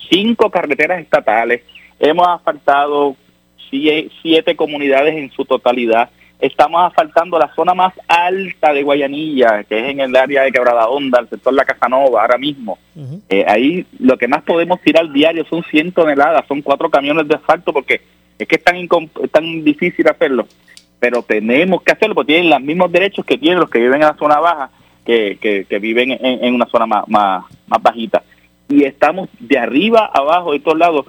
cinco 0.08 0.48
carreteras 0.50 0.98
estatales, 1.02 1.60
hemos 2.00 2.26
asfaltado 2.26 3.16
sie- 3.70 4.10
siete 4.22 4.56
comunidades 4.56 5.14
en 5.14 5.30
su 5.32 5.44
totalidad, 5.44 6.08
estamos 6.40 6.82
asfaltando 6.86 7.38
la 7.38 7.54
zona 7.54 7.74
más 7.74 7.92
alta 8.08 8.72
de 8.72 8.82
Guayanilla, 8.82 9.62
que 9.64 9.78
es 9.78 9.90
en 9.90 10.00
el 10.00 10.16
área 10.16 10.44
de 10.44 10.52
Quebrada 10.52 10.88
Honda, 10.88 11.20
el 11.20 11.28
sector 11.28 11.52
La 11.52 11.66
Casanova, 11.66 12.22
ahora 12.22 12.38
mismo. 12.38 12.78
Eh, 13.28 13.44
ahí 13.46 13.84
lo 13.98 14.16
que 14.16 14.26
más 14.26 14.42
podemos 14.42 14.80
tirar 14.80 15.12
diario 15.12 15.44
son 15.50 15.62
100 15.70 15.92
toneladas, 15.92 16.46
son 16.48 16.62
cuatro 16.62 16.88
camiones 16.88 17.28
de 17.28 17.34
asfalto, 17.34 17.74
porque 17.74 18.00
es 18.42 18.48
que 18.48 18.56
es 18.56 18.64
tan, 18.64 18.76
tan 19.30 19.64
difícil 19.64 20.06
hacerlo. 20.08 20.46
Pero 21.00 21.22
tenemos 21.22 21.82
que 21.82 21.92
hacerlo, 21.92 22.14
porque 22.14 22.34
tienen 22.34 22.50
los 22.50 22.60
mismos 22.60 22.92
derechos 22.92 23.24
que 23.24 23.38
tienen 23.38 23.58
los 23.58 23.70
que 23.70 23.80
viven 23.80 24.02
en 24.02 24.08
la 24.08 24.16
zona 24.16 24.38
baja, 24.38 24.70
que, 25.04 25.38
que, 25.40 25.64
que 25.64 25.78
viven 25.78 26.16
en, 26.20 26.54
una 26.54 26.66
zona 26.66 26.86
más, 26.86 27.08
más, 27.08 27.44
más 27.66 27.82
bajita. 27.82 28.22
Y 28.68 28.84
estamos 28.84 29.28
de 29.40 29.58
arriba 29.58 30.10
abajo, 30.12 30.52
de 30.52 30.60
todos 30.60 30.78
lados, 30.78 31.06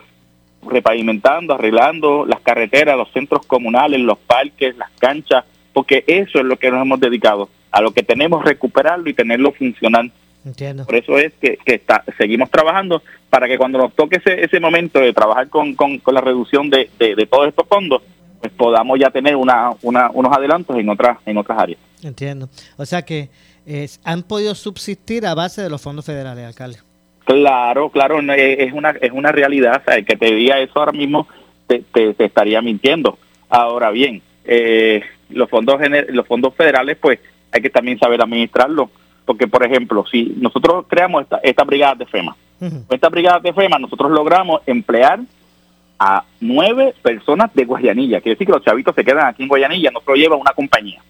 repavimentando, 0.67 1.53
arreglando 1.53 2.25
las 2.25 2.39
carreteras, 2.41 2.97
los 2.97 3.11
centros 3.11 3.45
comunales, 3.45 3.99
los 3.99 4.17
parques, 4.17 4.75
las 4.77 4.89
canchas, 4.99 5.45
porque 5.73 6.03
eso 6.07 6.39
es 6.39 6.45
lo 6.45 6.57
que 6.57 6.71
nos 6.71 6.81
hemos 6.81 6.99
dedicado, 6.99 7.49
a 7.71 7.81
lo 7.81 7.91
que 7.91 8.03
tenemos 8.03 8.43
recuperarlo 8.43 9.09
y 9.09 9.13
tenerlo 9.13 9.51
funcional. 9.51 10.11
Entiendo. 10.45 10.85
Por 10.85 10.95
eso 10.95 11.17
es 11.17 11.33
que, 11.41 11.57
que 11.57 11.75
está, 11.75 12.03
seguimos 12.17 12.49
trabajando 12.51 13.01
para 13.29 13.47
que 13.47 13.57
cuando 13.57 13.77
nos 13.79 13.93
toque 13.93 14.17
ese, 14.17 14.43
ese 14.43 14.59
momento 14.59 14.99
de 14.99 15.13
trabajar 15.13 15.47
con, 15.49 15.73
con, 15.73 15.99
con 15.99 16.13
la 16.13 16.21
reducción 16.21 16.69
de, 16.69 16.89
de, 16.99 17.15
de 17.15 17.25
todos 17.25 17.47
estos 17.47 17.67
fondos, 17.67 18.01
pues 18.41 18.51
podamos 18.53 18.99
ya 18.99 19.09
tener 19.09 19.35
una, 19.37 19.71
una, 19.81 20.09
unos 20.11 20.35
adelantos 20.35 20.77
en 20.77 20.89
otras, 20.89 21.17
en 21.25 21.37
otras 21.37 21.57
áreas. 21.57 21.79
Entiendo. 22.03 22.49
O 22.77 22.85
sea 22.85 23.03
que 23.03 23.29
eh, 23.65 23.87
han 24.03 24.23
podido 24.23 24.53
subsistir 24.53 25.25
a 25.25 25.33
base 25.33 25.61
de 25.61 25.69
los 25.69 25.81
fondos 25.81 26.05
federales, 26.05 26.45
alcalde. 26.45 26.79
Claro, 27.25 27.89
claro, 27.89 28.19
es 28.19 28.73
una, 28.73 28.89
es 28.89 29.11
una 29.13 29.31
realidad. 29.31 29.81
o 29.81 29.85
sea, 29.85 29.95
el 29.95 30.05
que 30.05 30.17
te 30.17 30.33
diga 30.35 30.59
eso 30.59 30.73
ahora 30.77 30.91
mismo 30.91 31.25
te, 31.67 31.79
te, 31.93 32.13
te 32.13 32.25
estaría 32.25 32.61
mintiendo. 32.61 33.17
Ahora 33.49 33.91
bien, 33.91 34.21
eh, 34.43 35.01
los 35.29 35.49
fondos 35.49 35.79
gener- 35.79 36.07
los 36.09 36.27
fondos 36.27 36.53
federales, 36.55 36.97
pues 36.99 37.19
hay 37.51 37.61
que 37.61 37.69
también 37.69 37.97
saber 37.97 38.21
administrarlo. 38.21 38.89
Porque, 39.25 39.47
por 39.47 39.65
ejemplo, 39.65 40.05
si 40.09 40.35
nosotros 40.37 40.85
creamos 40.87 41.23
esta, 41.23 41.37
esta 41.37 41.63
brigada 41.63 41.95
de 41.95 42.05
FEMA, 42.05 42.35
con 42.59 42.85
esta 42.89 43.09
brigada 43.09 43.39
de 43.39 43.53
FEMA 43.53 43.77
nosotros 43.77 44.11
logramos 44.11 44.61
emplear 44.65 45.19
a 45.99 46.23
nueve 46.39 46.93
personas 47.01 47.53
de 47.53 47.65
Guayanilla. 47.65 48.21
Quiere 48.21 48.35
decir 48.35 48.47
que 48.47 48.53
los 48.53 48.63
chavitos 48.63 48.95
se 48.95 49.03
quedan 49.03 49.27
aquí 49.27 49.43
en 49.43 49.49
Guayanilla, 49.49 49.91
no 49.91 49.99
se 50.01 50.11
lo 50.11 50.15
lleva 50.15 50.35
una 50.35 50.51
compañía 50.51 51.01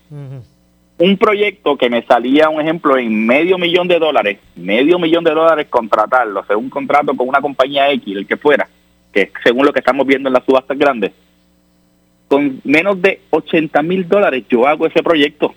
un 0.98 1.18
proyecto 1.18 1.76
que 1.76 1.90
me 1.90 2.04
salía, 2.04 2.50
un 2.50 2.62
ejemplo, 2.62 2.98
en 2.98 3.26
medio 3.26 3.58
millón 3.58 3.88
de 3.88 4.00
dólares, 4.00 4.40
medio 4.56 5.00
millón 5.00 5.24
de 5.24 5.32
dólares 5.32 5.68
contratarlo, 5.70 6.40
hacer 6.40 6.56
un 6.56 6.70
contrato 6.70 7.16
con 7.16 7.28
una 7.28 7.42
compañía 7.42 7.92
X, 7.92 8.16
el 8.16 8.28
que 8.28 8.38
fuera, 8.38 8.68
que 9.12 9.32
según 9.44 9.66
lo 9.66 9.74
que 9.74 9.80
estamos 9.80 10.06
viendo 10.06 10.30
en 10.30 10.34
las 10.34 10.46
subastas 10.46 10.78
grandes, 10.78 11.12
con 12.28 12.62
menos 12.64 13.02
de 13.02 13.22
80 13.32 13.82
mil 13.82 14.08
dólares 14.08 14.46
yo 14.50 14.68
hago 14.68 14.86
ese 14.86 15.04
proyecto. 15.04 15.54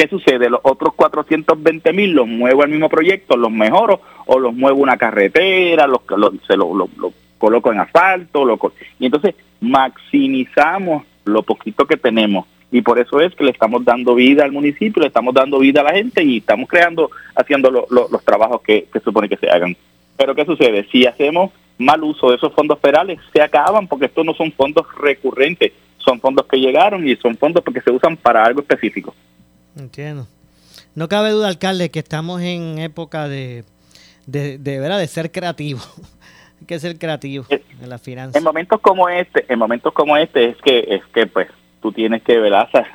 ¿Qué 0.00 0.08
sucede? 0.08 0.48
Los 0.48 0.60
otros 0.62 0.94
420 0.94 1.92
mil 1.92 2.12
los 2.12 2.26
muevo 2.26 2.62
al 2.62 2.70
mismo 2.70 2.88
proyecto, 2.88 3.36
los 3.36 3.50
mejoro 3.50 4.00
o 4.24 4.38
los 4.38 4.54
muevo 4.54 4.80
una 4.80 4.96
carretera, 4.96 5.86
los, 5.86 6.00
los- 6.16 6.32
se 6.46 6.56
lo, 6.56 6.74
lo- 6.74 6.88
lo 6.96 7.12
coloco 7.36 7.70
en 7.70 7.80
asfalto, 7.80 8.46
lo, 8.46 8.58
y 8.98 9.04
entonces 9.04 9.34
maximizamos 9.60 11.04
lo 11.26 11.42
poquito 11.42 11.84
que 11.86 11.98
tenemos 11.98 12.46
y 12.72 12.80
por 12.80 12.98
eso 12.98 13.20
es 13.20 13.34
que 13.34 13.44
le 13.44 13.50
estamos 13.50 13.84
dando 13.84 14.14
vida 14.14 14.42
al 14.42 14.52
municipio, 14.52 15.02
le 15.02 15.08
estamos 15.08 15.34
dando 15.34 15.58
vida 15.58 15.82
a 15.82 15.84
la 15.84 15.92
gente 15.92 16.24
y 16.24 16.38
estamos 16.38 16.66
creando, 16.66 17.10
haciendo 17.34 17.70
lo- 17.70 17.86
lo- 17.90 18.08
los 18.10 18.24
trabajos 18.24 18.62
que, 18.62 18.86
que 18.90 19.00
supone 19.00 19.28
que 19.28 19.36
se 19.36 19.50
hagan. 19.50 19.76
Pero 20.16 20.34
¿qué 20.34 20.46
sucede? 20.46 20.86
Si 20.90 21.04
hacemos 21.04 21.50
mal 21.76 22.02
uso 22.02 22.30
de 22.30 22.36
esos 22.36 22.54
fondos 22.54 22.78
federales, 22.80 23.18
se 23.34 23.42
acaban 23.42 23.86
porque 23.86 24.06
estos 24.06 24.24
no 24.24 24.32
son 24.32 24.50
fondos 24.52 24.86
recurrentes, 24.98 25.72
son 25.98 26.20
fondos 26.20 26.46
que 26.46 26.56
llegaron 26.58 27.06
y 27.06 27.16
son 27.16 27.36
fondos 27.36 27.62
porque 27.62 27.82
se 27.82 27.90
usan 27.90 28.16
para 28.16 28.46
algo 28.46 28.60
específico. 28.60 29.14
Entiendo. 29.80 30.26
No 30.94 31.08
cabe 31.08 31.30
duda, 31.30 31.48
alcalde, 31.48 31.90
que 31.90 31.98
estamos 32.00 32.40
en 32.42 32.78
época 32.78 33.28
de, 33.28 33.64
de, 34.26 34.58
de, 34.58 34.78
¿verdad? 34.78 34.98
de 34.98 35.06
ser 35.06 35.30
creativo. 35.32 35.80
Hay 36.60 36.66
que 36.66 36.78
ser 36.78 36.98
creativo 36.98 37.46
en 37.50 37.88
las 37.88 38.02
finanzas. 38.02 38.36
En 38.36 38.44
momentos 38.44 38.80
como 38.80 39.08
este, 39.08 39.46
en 39.48 39.58
momentos 39.58 39.92
como 39.94 40.16
este 40.16 40.50
es 40.50 40.56
que 40.58 40.78
es 40.88 41.02
que 41.14 41.26
pues 41.26 41.48
tú 41.80 41.90
tienes 41.90 42.22
que 42.22 42.36
¿verdad? 42.38 42.68
Sa- 42.70 42.86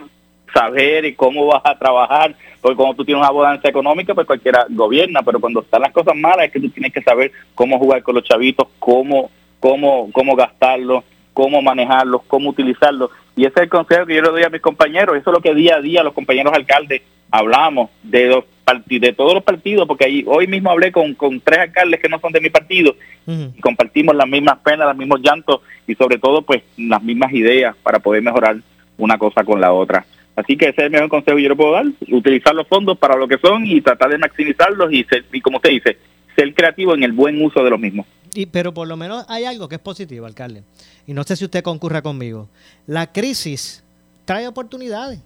saber 0.54 1.04
y 1.06 1.16
cómo 1.16 1.48
vas 1.48 1.62
a 1.66 1.78
trabajar, 1.78 2.36
porque 2.62 2.78
cuando 2.78 2.96
tú 2.96 3.04
tienes 3.04 3.22
una 3.22 3.32
bonanza 3.32 3.68
económica, 3.68 4.14
pues 4.14 4.28
cualquiera 4.28 4.68
gobierna, 4.70 5.22
pero 5.24 5.40
cuando 5.42 5.62
están 5.62 5.82
las 5.82 5.92
cosas 5.92 6.16
malas 6.16 6.46
es 6.46 6.52
que 6.54 6.60
tú 6.62 6.70
tienes 6.70 6.94
que 6.94 7.02
saber 7.02 7.32
cómo 7.56 7.78
jugar 7.80 8.04
con 8.04 8.16
los 8.16 8.24
chavitos, 8.24 8.68
cómo 8.80 9.32
cómo 9.60 10.10
cómo 10.14 10.36
gastarlos, 10.36 11.04
cómo 11.36 11.62
manejarlos, 11.62 12.22
cómo 12.28 12.50
utilizarlos. 12.50 13.12
Y 13.36 13.46
ese 13.46 13.56
es 13.58 13.64
el 13.64 13.70
consejo 13.70 14.06
que 14.06 14.16
yo 14.16 14.22
le 14.22 14.30
doy 14.30 14.44
a 14.44 14.50
mis 14.50 14.62
compañeros, 14.62 15.18
eso 15.18 15.30
es 15.30 15.34
lo 15.36 15.42
que 15.42 15.54
día 15.54 15.76
a 15.76 15.82
día 15.82 16.02
los 16.02 16.14
compañeros 16.14 16.54
alcaldes 16.54 17.04
hablamos 17.30 17.90
de 18.02 18.28
los 18.28 18.46
de 18.88 19.14
todos 19.14 19.36
los 19.36 19.44
partidos, 19.44 19.88
porque 19.88 20.06
ahí, 20.06 20.24
hoy 20.26 20.48
mismo 20.48 20.72
hablé 20.72 20.92
con, 20.92 21.14
con 21.14 21.40
tres 21.40 21.60
alcaldes 21.60 22.00
que 22.00 22.10
no 22.10 22.20
son 22.20 22.32
de 22.32 22.42
mi 22.42 22.50
partido, 22.50 22.96
y 23.28 23.62
compartimos 23.62 24.16
las 24.16 24.28
mismas 24.28 24.58
penas, 24.60 24.88
los 24.88 24.98
mismos 24.98 25.20
llantos 25.22 25.62
y 25.86 25.94
sobre 25.94 26.18
todo 26.18 26.42
pues 26.42 26.64
las 26.78 27.04
mismas 27.04 27.32
ideas 27.34 27.76
para 27.84 28.00
poder 28.00 28.24
mejorar 28.24 28.58
una 28.98 29.20
cosa 29.20 29.44
con 29.44 29.62
la 29.62 29.72
otra. 29.72 30.06
Así 30.36 30.58
que 30.58 30.70
ese 30.70 30.82
es 30.82 30.86
el 30.86 30.92
mejor 30.92 31.10
consejo 31.10 31.38
que 31.38 31.44
yo 31.44 31.50
le 31.50 31.56
puedo 31.56 31.74
dar, 31.74 31.86
utilizar 32.10 32.56
los 32.56 32.68
fondos 32.68 32.98
para 32.98 33.16
lo 33.18 33.28
que 33.28 33.38
son 33.38 33.66
y 33.68 33.82
tratar 33.82 34.10
de 34.10 34.18
maximizarlos 34.18 34.92
y, 34.92 35.04
ser, 35.04 35.26
y 35.32 35.42
como 35.42 35.58
usted 35.58 35.70
dice, 35.70 35.98
ser 36.36 36.54
creativo 36.56 36.96
en 36.96 37.04
el 37.04 37.12
buen 37.12 37.42
uso 37.44 37.64
de 37.64 37.70
los 37.70 37.80
mismos. 37.80 38.08
Y, 38.38 38.46
pero 38.46 38.74
por 38.74 38.88
lo 38.88 38.98
menos 38.98 39.26
hay 39.30 39.46
algo 39.46 39.68
que 39.70 39.76
es 39.76 39.82
positivo, 39.82 40.26
alcalde. 40.26 40.64
Y 41.08 41.14
no 41.14 41.24
sé 41.24 41.36
si 41.36 41.46
usted 41.46 41.64
concurra 41.64 42.02
conmigo. 42.02 42.50
La 42.86 43.12
crisis 43.12 43.84
trae 44.26 44.48
oportunidades. 44.48 45.20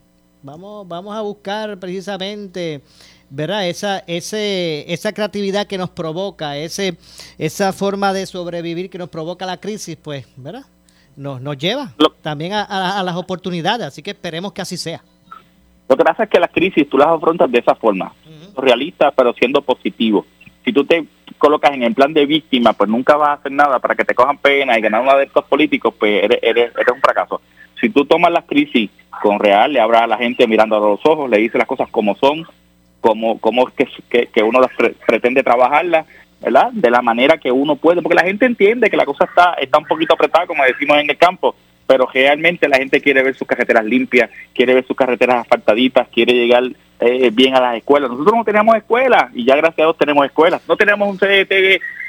Vamos, 0.44 0.88
vamos 0.88 1.16
a 1.18 1.22
buscar 1.22 1.78
precisamente, 1.80 2.82
¿verdad? 3.30 3.68
Esa, 3.68 4.00
ese, 4.08 4.86
esa 4.94 5.12
creatividad 5.12 5.68
que 5.68 5.78
nos 5.78 5.90
provoca, 5.90 6.56
ese, 6.58 6.98
esa 7.38 7.74
forma 7.74 8.14
de 8.14 8.26
sobrevivir 8.26 8.90
que 8.90 8.98
nos 8.98 9.10
provoca 9.10 9.46
la 9.46 9.58
crisis, 9.58 9.98
pues, 10.02 10.26
¿verdad? 10.38 10.64
Nos, 11.18 11.42
nos 11.42 11.58
lleva 11.58 11.94
también 12.22 12.54
a, 12.54 12.64
a- 12.64 13.00
a 13.00 13.04
las 13.04 13.16
oportunidades. 13.18 13.88
Así 13.88 14.02
que 14.02 14.12
esperemos 14.12 14.54
que 14.54 14.62
así 14.62 14.78
sea. 14.78 15.04
Lo 15.90 15.98
que 15.98 16.04
pasa 16.04 16.24
es 16.24 16.30
que 16.30 16.40
las 16.40 16.52
crisis 16.52 16.88
tú 16.90 16.98
las 16.98 17.08
afrontas 17.08 17.52
de 17.52 17.60
esa 17.60 17.74
forma, 17.76 18.14
realista, 18.56 19.12
pero 19.12 19.34
siendo 19.34 19.62
positivo. 19.62 20.26
Si 20.64 20.72
tú 20.72 20.86
te 20.86 21.06
colocas 21.40 21.72
en 21.74 21.82
el 21.82 21.96
plan 21.96 22.14
de 22.14 22.28
víctima, 22.28 22.74
pues 22.74 22.90
nunca 22.90 23.18
vas 23.18 23.30
a 23.30 23.34
hacer 23.34 23.52
nada 23.52 23.80
para 23.80 23.96
que 23.96 24.06
te 24.06 24.14
cojan 24.14 24.38
pena 24.38 24.78
y 24.78 24.82
ganar 24.82 25.02
unos 25.02 25.16
adeptos 25.16 25.46
políticos, 25.46 25.96
pues 25.98 26.24
eres, 26.24 26.40
eres, 26.44 26.72
eres 26.76 26.94
un 26.94 27.02
fracaso. 27.02 27.42
Si 27.82 27.90
tú 27.90 28.06
tomas 28.06 28.32
las 28.32 28.44
crisis 28.44 28.92
con 29.22 29.40
real, 29.40 29.74
le 29.74 29.80
hablas 29.80 30.04
a 30.04 30.08
la 30.08 30.18
gente 30.18 30.46
mirando 30.46 30.78
a 30.78 30.80
los 30.80 31.00
ojos, 31.06 31.30
le 31.30 31.38
dices 31.38 31.58
las 31.58 31.68
cosas 31.68 31.90
como 31.90 32.16
son, 32.16 32.46
como, 33.02 33.40
como 33.40 33.68
es 33.70 33.88
que, 34.10 34.28
que, 34.28 34.44
uno 34.44 34.60
las 34.60 34.72
pre- 34.78 34.96
pretende 35.08 35.42
trabajarlas, 35.42 36.06
¿verdad? 36.42 36.70
De 36.74 36.92
la 36.92 37.02
manera 37.02 37.38
que 37.38 37.52
uno 37.52 37.78
puede, 37.78 38.02
porque 38.02 38.16
la 38.16 38.24
gente 38.24 38.46
entiende 38.46 38.90
que 38.90 38.98
la 38.98 39.06
cosa 39.06 39.26
está, 39.26 39.54
está 39.54 39.78
un 39.78 39.86
poquito 39.86 40.14
apretada, 40.14 40.46
como 40.46 40.64
decimos 40.64 40.98
en 40.98 41.10
el 41.10 41.18
campo, 41.18 41.56
pero 41.90 42.08
realmente 42.14 42.70
la 42.70 42.78
gente 42.78 43.02
quiere 43.02 43.24
ver 43.24 43.34
sus 43.34 43.48
carreteras 43.48 43.84
limpias, 43.84 44.30
quiere 44.54 44.76
ver 44.76 44.86
sus 44.86 44.96
carreteras 44.96 45.38
asfaltaditas, 45.38 46.08
quiere 46.10 46.34
llegar 46.34 46.64
eh, 47.00 47.32
bien 47.34 47.56
a 47.56 47.60
las 47.60 47.78
escuelas. 47.78 48.12
Nosotros 48.12 48.36
no 48.36 48.44
teníamos 48.44 48.76
escuelas 48.76 49.32
y 49.34 49.44
ya 49.44 49.56
gracias 49.56 49.80
a 49.80 49.84
Dios 49.86 49.98
tenemos 49.98 50.24
escuelas. 50.24 50.62
No 50.68 50.78
tenemos 50.78 51.10
un 51.10 51.18
CDT 51.18 51.52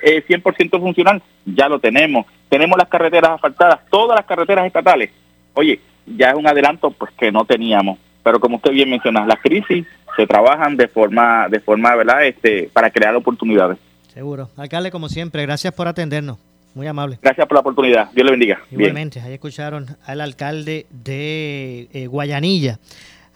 eh, 0.02 0.22
100% 0.28 0.78
funcional, 0.78 1.22
ya 1.46 1.66
lo 1.66 1.78
tenemos. 1.78 2.26
Tenemos 2.50 2.76
las 2.76 2.88
carreteras 2.88 3.30
asfaltadas, 3.30 3.80
todas 3.88 4.16
las 4.16 4.26
carreteras 4.26 4.66
estatales. 4.66 5.12
Oye, 5.54 5.80
ya 6.04 6.28
es 6.28 6.34
un 6.34 6.46
adelanto 6.46 6.90
pues 6.90 7.10
que 7.12 7.32
no 7.32 7.46
teníamos. 7.46 7.98
Pero 8.22 8.38
como 8.38 8.56
usted 8.56 8.72
bien 8.72 8.90
menciona, 8.90 9.24
las 9.24 9.40
crisis 9.40 9.86
se 10.14 10.26
trabajan 10.26 10.76
de 10.76 10.88
forma, 10.88 11.48
de 11.48 11.60
forma, 11.60 11.96
¿verdad? 11.96 12.26
Este, 12.26 12.68
para 12.70 12.90
crear 12.90 13.16
oportunidades. 13.16 13.78
Seguro. 14.08 14.50
Alcalde, 14.58 14.90
como 14.90 15.08
siempre, 15.08 15.40
gracias 15.40 15.72
por 15.72 15.88
atendernos. 15.88 16.36
Muy 16.74 16.86
amable. 16.86 17.18
Gracias 17.20 17.46
por 17.46 17.56
la 17.56 17.60
oportunidad. 17.60 18.10
Dios 18.12 18.24
le 18.24 18.30
bendiga. 18.30 18.62
Bien. 18.70 18.80
Igualmente, 18.82 19.20
ahí 19.20 19.34
escucharon 19.34 19.96
al 20.04 20.20
alcalde 20.20 20.86
de 20.90 21.88
eh, 21.92 22.06
Guayanilla, 22.06 22.78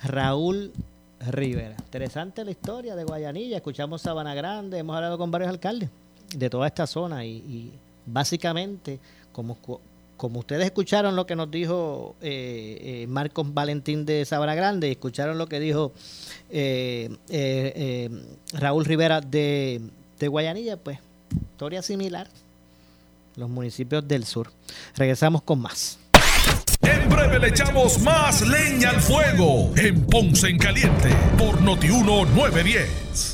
Raúl 0.04 0.72
Rivera. 1.30 1.74
Interesante 1.78 2.44
la 2.44 2.50
historia 2.50 2.94
de 2.94 3.04
Guayanilla. 3.04 3.56
Escuchamos 3.56 4.02
Sabana 4.02 4.34
Grande, 4.34 4.78
hemos 4.78 4.94
hablado 4.94 5.18
con 5.18 5.30
varios 5.30 5.50
alcaldes 5.50 5.90
de 6.36 6.50
toda 6.50 6.66
esta 6.66 6.86
zona 6.86 7.24
y, 7.24 7.36
y 7.36 7.72
básicamente 8.06 8.98
como, 9.32 9.58
como 10.16 10.40
ustedes 10.40 10.64
escucharon 10.64 11.16
lo 11.16 11.26
que 11.26 11.36
nos 11.36 11.50
dijo 11.50 12.14
eh, 12.22 13.02
eh, 13.02 13.06
Marcos 13.08 13.52
Valentín 13.52 14.06
de 14.06 14.24
Sabana 14.24 14.54
Grande, 14.54 14.90
escucharon 14.90 15.38
lo 15.38 15.46
que 15.46 15.60
dijo 15.60 15.92
eh, 16.50 17.10
Raúl 18.52 18.84
Rivera 18.84 19.20
de, 19.20 19.80
de 20.18 20.28
Guayanilla, 20.28 20.76
pues 20.76 20.98
historia 21.52 21.82
similar. 21.82 22.28
Los 23.36 23.50
municipios 23.50 24.06
del 24.06 24.24
sur. 24.24 24.50
Regresamos 24.96 25.42
con 25.42 25.60
más. 25.60 25.98
En 26.82 27.08
breve 27.08 27.38
le 27.38 27.48
echamos 27.48 28.00
más 28.00 28.46
leña 28.46 28.90
al 28.90 29.00
fuego 29.00 29.72
en 29.76 30.04
Ponce 30.06 30.48
en 30.48 30.58
Caliente 30.58 31.10
por 31.38 31.60
Notiuno 31.62 32.24
910. 32.26 33.33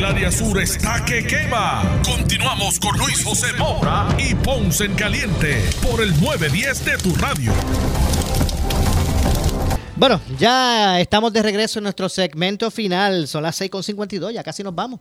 El 0.00 0.06
área 0.06 0.32
sur 0.32 0.58
está 0.58 1.04
que 1.04 1.26
quema. 1.26 2.00
Continuamos 2.02 2.80
con 2.80 2.96
Luis 2.96 3.22
José 3.22 3.48
Moura 3.58 4.08
y 4.18 4.34
Ponce 4.34 4.86
en 4.86 4.94
Caliente 4.94 5.62
por 5.82 6.00
el 6.02 6.18
910 6.18 6.84
de 6.86 6.96
tu 6.96 7.14
radio. 7.16 7.52
Bueno, 9.96 10.18
ya 10.38 10.98
estamos 11.02 11.34
de 11.34 11.42
regreso 11.42 11.80
en 11.80 11.82
nuestro 11.82 12.08
segmento 12.08 12.70
final. 12.70 13.28
Son 13.28 13.42
las 13.42 13.60
6.52, 13.60 14.32
ya 14.32 14.42
casi 14.42 14.62
nos 14.62 14.74
vamos. 14.74 15.00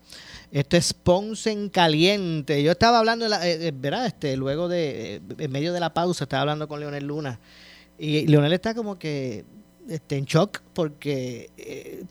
Esto 0.51 0.75
es 0.75 0.93
Ponce 0.93 1.49
en 1.53 1.69
Caliente. 1.69 2.61
Yo 2.61 2.71
estaba 2.73 2.99
hablando, 2.99 3.23
de 3.23 3.29
la- 3.29 3.47
eh, 3.47 3.67
eh, 3.67 3.71
¿verdad? 3.73 4.05
Este, 4.05 4.35
luego 4.35 4.67
de, 4.67 5.15
eh, 5.15 5.21
en 5.37 5.49
medio 5.49 5.71
de 5.71 5.79
la 5.79 5.93
pausa, 5.93 6.25
estaba 6.25 6.41
hablando 6.41 6.67
con 6.67 6.81
Leonel 6.81 7.05
Luna. 7.07 7.39
Y 7.97 8.27
Leonel 8.27 8.51
está 8.51 8.73
como 8.75 8.99
que 8.99 9.45
este, 9.87 10.17
en 10.17 10.25
shock 10.25 10.59
porque 10.73 11.49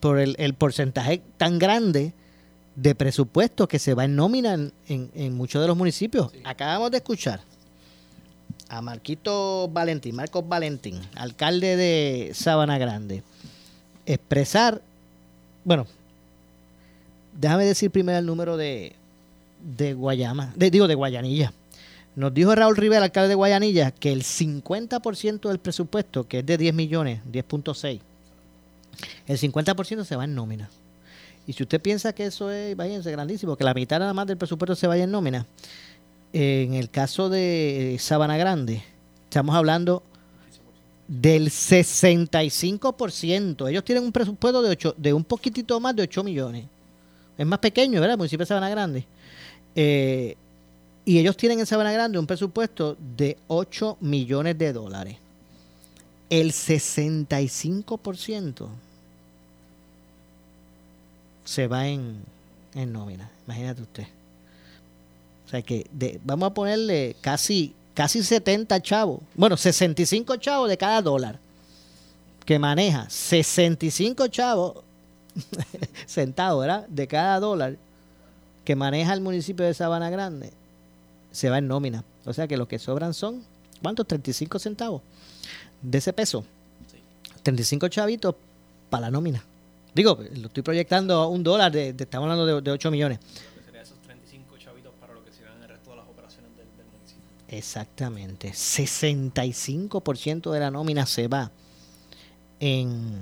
por 0.01 0.19
el 0.19 0.55
porcentaje 0.55 1.21
tan 1.37 1.59
grande 1.59 2.15
de 2.81 2.95
presupuesto 2.95 3.67
que 3.67 3.79
se 3.79 3.95
va 3.95 4.05
en 4.05 4.15
nómina 4.15 4.55
en, 4.55 4.73
en- 4.89 5.11
en 5.15 5.35
muchos 5.37 5.61
de 5.61 5.67
los 5.69 5.77
municipios. 5.77 6.31
Acabamos 6.45 6.91
de 6.93 6.99
escuchar 6.99 7.41
a 8.69 8.81
Marquito 8.83 9.69
Valentín, 9.73 10.15
Marcos 10.15 10.47
Valentín, 10.47 11.01
alcalde 11.17 11.77
de 11.77 12.31
Sabana 12.35 12.79
Grande, 12.79 13.23
expresar, 14.07 14.81
bueno, 15.65 15.87
déjame 17.39 17.65
decir 17.65 17.91
primero 17.91 18.19
el 18.19 18.27
número 18.27 18.57
de, 18.57 18.95
de 19.77 19.95
Guayama, 19.95 20.53
de- 20.57 20.71
digo 20.71 20.87
de 20.87 20.95
Guayanilla. 20.95 21.53
Nos 22.15 22.35
dijo 22.35 22.55
Raúl 22.55 22.77
Rivera, 22.77 23.05
alcalde 23.05 23.29
de 23.31 23.35
Guayanilla, 23.37 23.91
que 23.93 24.13
el 24.13 24.23
50% 24.25 25.49
del 25.49 25.59
presupuesto, 25.61 26.27
que 26.27 26.41
es 26.41 26.47
de 26.47 26.59
10 26.59 26.75
millones, 26.75 27.21
10.6, 27.33 28.01
el 29.27 29.39
50% 29.39 30.05
se 30.05 30.17
va 30.17 30.25
en 30.25 30.35
nómina. 30.35 30.69
Y 31.49 31.55
si 31.55 31.63
usted 31.63 31.81
piensa 31.81 32.13
que 32.13 32.27
eso 32.27 32.51
es, 32.51 32.77
váyanse, 32.77 33.11
grandísimo, 33.11 33.57
que 33.57 33.65
la 33.65 33.73
mitad 33.73 33.99
nada 33.99 34.13
más 34.13 34.27
del 34.27 34.37
presupuesto 34.37 34.77
se 34.77 34.87
vaya 34.87 35.05
en 35.05 35.11
nómina, 35.11 35.47
en 36.31 36.75
el 36.75 36.91
caso 36.91 37.31
de 37.31 37.97
Sabana 37.99 38.37
Grande, 38.37 38.83
estamos 39.25 39.57
hablando 39.57 40.03
del 41.09 41.49
65%. 41.49 43.71
Ellos 43.71 43.83
tienen 43.83 44.05
un 44.05 44.13
presupuesto 44.13 44.61
de, 44.61 44.69
ocho, 44.69 44.95
de 44.99 45.15
un 45.15 45.25
poquitito 45.25 45.81
más 45.81 45.97
de 45.97 46.03
8 46.03 46.23
millones. 46.23 46.67
Es 47.39 47.47
más 47.47 47.61
pequeño, 47.61 47.99
¿verdad? 47.99 48.13
El 48.13 48.19
municipio 48.19 48.45
de 48.45 48.49
Sabana 48.49 48.69
Grande. 48.69 49.07
Eh, 49.75 50.37
y 51.07 51.19
ellos 51.19 51.35
tienen 51.35 51.61
en 51.61 51.67
Sabana 51.67 51.93
Grande 51.93 52.19
un 52.19 52.27
presupuesto 52.27 52.95
de 53.17 53.39
8 53.47 53.97
millones 54.03 54.59
de 54.59 54.75
dólares. 54.75 55.17
El 56.29 56.53
65% 56.53 58.69
se 61.49 61.67
va 61.67 61.87
en, 61.89 62.17
en 62.75 62.93
nómina. 62.93 63.31
Imagínate 63.47 63.81
usted. 63.81 64.07
O 65.47 65.49
sea 65.51 65.63
que 65.63 65.87
de- 65.93 66.21
vamos 66.25 66.51
a 66.51 66.55
ponerle 66.55 67.17
casi, 67.23 67.75
casi 67.95 68.23
70 68.23 68.83
chavos. 68.83 69.21
Bueno, 69.35 69.57
65 69.57 70.37
chavos 70.37 70.69
de 70.69 70.77
cada 70.77 71.01
dólar 71.01 71.39
que 72.45 72.59
maneja. 72.59 73.09
65 73.09 74.27
chavos 74.29 74.75
centavos, 76.07 76.61
¿verdad? 76.67 76.87
De 76.89 77.07
cada 77.07 77.41
dólar 77.41 77.77
que 78.65 78.77
maneja 78.77 79.15
el 79.15 79.23
municipio 79.23 79.65
de 79.65 79.73
Sabana 79.73 80.11
Grande 80.11 80.53
se 81.33 81.49
va 81.49 81.57
en 81.59 81.69
nómina. 81.69 82.05
O 82.27 82.35
sea 82.35 82.47
que 82.47 82.59
lo 82.59 82.69
que 82.69 82.79
sobran 82.79 83.15
son, 83.15 83.43
¿cuántos? 83.81 84.07
35 84.07 84.59
centavos 84.59 85.01
de 85.81 85.97
ese 85.97 86.13
peso. 86.13 86.45
35 87.43 87.89
chavitos 87.89 88.35
para 88.91 89.03
la 89.07 89.11
nómina. 89.11 89.43
Digo, 89.99 90.17
lo 90.37 90.47
estoy 90.47 90.63
proyectando 90.63 91.15
a 91.17 91.27
un 91.27 91.43
dólar, 91.43 91.73
de, 91.73 91.93
de- 91.93 92.05
estamos 92.05 92.27
hablando 92.31 92.47
de, 92.47 92.61
de 92.63 92.71
8 92.71 92.89
millones. 92.93 93.19
Sería 93.67 93.83
esos 93.83 93.99
35 94.03 94.57
chavitos 94.57 94.93
para 95.01 95.13
lo 95.13 95.25
que 95.25 95.33
se 95.33 95.43
ganan 95.43 95.61
el 95.65 95.71
resto 95.71 95.91
de 95.91 95.97
las 95.97 96.07
operaciones 96.07 96.53
del, 96.57 96.67
del 96.77 96.87
municipio. 96.87 97.25
Exactamente. 97.49 98.53
65% 98.53 100.53
de 100.53 100.61
la 100.61 100.71
nómina 100.71 101.05
se 101.05 101.27
va 101.27 101.51
en, 102.61 103.19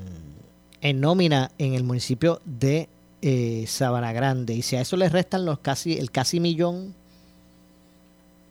en 0.82 1.00
nómina 1.00 1.50
en 1.56 1.72
el 1.72 1.82
municipio 1.82 2.42
de 2.44 2.90
eh, 3.22 3.64
Sabana 3.66 4.12
Grande. 4.12 4.52
Y 4.54 4.60
si 4.60 4.76
a 4.76 4.82
eso 4.82 4.98
le 4.98 5.08
restan 5.08 5.46
los 5.46 5.60
casi, 5.60 5.96
el 5.96 6.10
casi 6.10 6.40
millón 6.40 6.94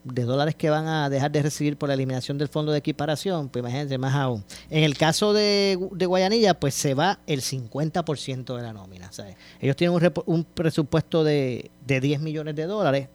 de 0.06 0.24
dólares 0.24 0.56
que 0.56 0.70
van 0.70 0.88
a 0.88 1.10
dejar 1.10 1.32
de 1.32 1.42
recibir 1.42 1.76
por 1.76 1.90
la 1.90 1.96
eliminación 1.96 2.38
del 2.38 2.48
fondo 2.48 2.72
de 2.72 2.78
equiparación, 2.78 3.50
pues 3.50 3.62
imagínense 3.62 3.98
más 3.98 4.16
aún. 4.16 4.44
En 4.70 4.84
el 4.84 4.98
caso 4.98 5.34
de, 5.34 5.78
de 5.92 6.06
Guayanilla, 6.06 6.54
pues 6.54 6.74
se 6.76 6.94
va 6.94 7.20
el 7.28 7.42
50% 7.42 8.56
de 8.56 8.62
la 8.62 8.72
nómina. 8.72 9.12
¿sabes? 9.12 9.36
Ellos 9.60 9.76
tienen 9.76 9.96
un, 9.96 10.14
un 10.28 10.44
presupuesto 10.46 11.24
de, 11.24 11.70
de 11.86 12.00
10 12.00 12.22
millones 12.22 12.56
de 12.56 12.66
dólares 12.66 13.10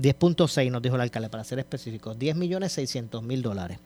10.6 0.00 0.70
nos 0.70 0.82
dijo 0.82 0.94
el 0.94 1.02
alcalde, 1.02 1.28
para 1.28 1.44
ser 1.44 1.58
específicos. 1.58 2.18
10 2.18 2.36
millones 2.36 2.72
600 2.72 3.22
mil 3.22 3.42
dólares. 3.42 3.78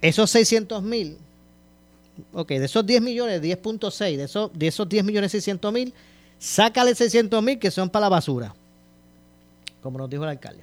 Esos 0.00 0.30
600 0.30 0.82
mil, 0.82 1.16
ok, 2.32 2.48
de 2.48 2.64
esos 2.64 2.84
10 2.84 3.02
millones, 3.02 3.40
10.6, 3.42 4.16
de 4.16 4.24
esos, 4.24 4.50
de 4.52 4.66
esos 4.66 4.88
10 4.88 5.04
millones 5.04 5.32
600 5.32 5.72
mil, 5.72 5.94
sácale 6.38 6.94
600 6.94 7.42
mil 7.42 7.58
que 7.58 7.70
son 7.70 7.88
para 7.88 8.04
la 8.04 8.08
basura, 8.10 8.54
como 9.84 9.98
nos 9.98 10.08
dijo 10.08 10.22
el 10.22 10.30
alcalde. 10.30 10.62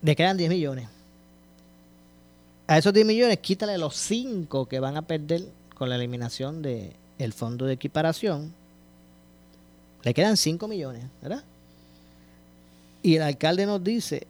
Le 0.00 0.14
quedan 0.14 0.36
10 0.36 0.48
millones. 0.48 0.88
A 2.68 2.78
esos 2.78 2.94
10 2.94 3.04
millones, 3.04 3.38
quítale 3.40 3.76
los 3.78 3.96
5 3.96 4.66
que 4.66 4.78
van 4.78 4.96
a 4.96 5.02
perder 5.02 5.44
con 5.74 5.88
la 5.88 5.96
eliminación 5.96 6.62
del 6.62 6.92
el 7.18 7.32
fondo 7.32 7.66
de 7.66 7.72
equiparación. 7.72 8.54
Le 10.04 10.14
quedan 10.14 10.36
5 10.36 10.68
millones, 10.68 11.04
¿verdad? 11.20 11.42
Y 13.02 13.16
el 13.16 13.22
alcalde 13.22 13.66
nos 13.66 13.82
dice 13.82 14.28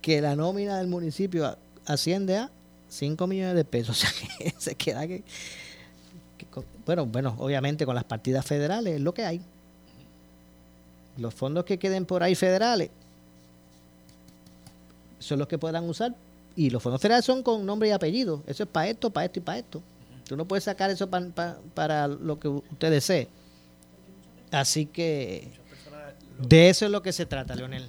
que 0.00 0.20
la 0.20 0.36
nómina 0.36 0.78
del 0.78 0.86
municipio 0.86 1.56
asciende 1.86 2.36
a 2.36 2.50
5 2.88 3.26
millones 3.26 3.56
de 3.56 3.64
pesos. 3.64 4.00
O 4.04 4.06
sea, 4.06 4.10
que 4.38 4.54
se 4.58 4.74
queda 4.76 5.08
que, 5.08 5.24
que 6.38 6.46
bueno, 6.86 7.04
bueno, 7.06 7.34
obviamente 7.38 7.84
con 7.84 7.96
las 7.96 8.04
partidas 8.04 8.46
federales 8.46 8.94
es 8.94 9.00
lo 9.00 9.12
que 9.12 9.24
hay. 9.24 9.40
Los 11.18 11.34
fondos 11.34 11.64
que 11.64 11.78
queden 11.78 12.06
por 12.06 12.22
ahí 12.22 12.34
federales 12.34 12.90
son 15.18 15.38
los 15.38 15.48
que 15.48 15.58
podrán 15.58 15.88
usar. 15.88 16.14
Y 16.56 16.70
los 16.70 16.82
fondos 16.82 17.00
federales 17.00 17.24
son 17.24 17.42
con 17.42 17.64
nombre 17.64 17.88
y 17.88 17.92
apellido. 17.92 18.42
Eso 18.46 18.64
es 18.64 18.68
para 18.68 18.88
esto, 18.88 19.10
para 19.10 19.26
esto 19.26 19.38
y 19.38 19.42
para 19.42 19.58
esto. 19.58 19.82
Tú 20.28 20.36
no 20.36 20.44
puedes 20.44 20.64
sacar 20.64 20.90
eso 20.90 21.08
pa- 21.08 21.26
pa- 21.34 21.56
para 21.74 22.08
lo 22.08 22.38
que 22.38 22.48
usted 22.48 22.90
desee. 22.90 23.28
Así 24.50 24.86
que 24.86 25.48
de 26.46 26.68
eso 26.68 26.84
es 26.84 26.90
lo 26.90 27.02
que 27.02 27.12
se 27.12 27.24
trata, 27.26 27.54
Leonel. 27.54 27.88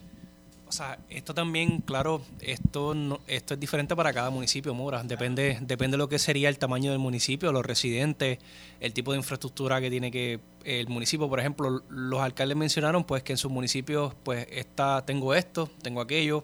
O 0.73 0.75
sea, 0.75 0.97
esto 1.07 1.35
también, 1.35 1.81
claro, 1.81 2.23
esto 2.41 2.95
no- 2.95 3.19
esto 3.27 3.53
es 3.53 3.59
diferente 3.59 3.95
para 3.95 4.11
cada 4.11 4.31
municipio, 4.31 4.73
Mora. 4.73 5.03
Depende, 5.03 5.59
depende 5.61 5.93
de 5.93 5.97
lo 5.99 6.09
que 6.09 6.17
sería 6.17 6.49
el 6.49 6.57
tamaño 6.57 6.89
del 6.89 6.97
municipio, 6.97 7.51
los 7.51 7.63
residentes, 7.63 8.39
el 8.79 8.91
tipo 8.91 9.11
de 9.11 9.19
infraestructura 9.19 9.79
que 9.79 9.91
tiene 9.91 10.09
que 10.09 10.39
el 10.65 10.87
municipio. 10.87 11.29
Por 11.29 11.39
ejemplo, 11.39 11.83
los 11.89 12.19
alcaldes 12.21 12.57
mencionaron 12.57 13.03
pues 13.03 13.21
que 13.21 13.33
en 13.33 13.37
sus 13.37 13.51
municipios 13.51 14.15
pues 14.23 14.47
está, 14.49 15.03
tengo 15.05 15.35
esto, 15.35 15.69
tengo 15.83 16.01
aquello. 16.01 16.43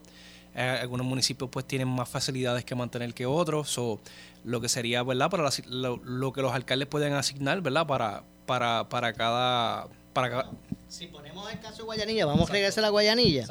Eh, 0.54 0.62
algunos 0.80 1.08
municipios 1.08 1.50
pues 1.50 1.66
tienen 1.66 1.88
más 1.88 2.08
facilidades 2.08 2.64
que 2.64 2.76
mantener 2.76 3.16
que 3.16 3.26
otros. 3.26 3.80
O 3.80 4.00
lo 4.44 4.62
que 4.62 4.70
sería, 4.70 5.02
¿verdad? 5.02 5.32
Para 5.32 5.42
las- 5.42 5.66
lo, 5.66 5.98
lo 6.04 6.32
que 6.34 6.44
los 6.44 6.54
alcaldes 6.54 6.88
pueden 6.88 7.14
asignar, 7.14 7.62
¿verdad? 7.62 7.88
Para, 7.88 8.22
para, 8.46 8.88
para 8.90 9.12
cada... 9.14 9.88
Para 10.14 10.30
cada 10.30 10.52
Si 10.88 11.08
ponemos 11.08 11.52
el 11.52 11.60
caso 11.60 11.78
de 11.78 11.84
Guayanilla, 11.84 12.28
vamos 12.28 12.48
a 12.48 12.54
regresar 12.54 12.86
a 12.86 12.90
Guayanilla. 12.90 13.48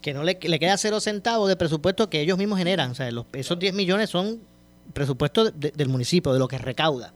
Que 0.00 0.14
no 0.14 0.22
le, 0.24 0.38
le 0.40 0.58
queda 0.58 0.76
cero 0.78 1.00
centavos 1.00 1.48
de 1.48 1.56
presupuesto 1.56 2.08
que 2.10 2.20
ellos 2.20 2.38
mismos 2.38 2.58
generan. 2.58 2.90
O 2.90 2.94
sea, 2.94 3.10
los, 3.10 3.26
esos 3.32 3.58
10 3.58 3.74
millones 3.74 4.10
son 4.10 4.40
presupuesto 4.92 5.50
de- 5.50 5.70
del 5.70 5.88
municipio, 5.88 6.32
de 6.32 6.38
lo 6.38 6.48
que 6.48 6.58
recauda. 6.58 7.12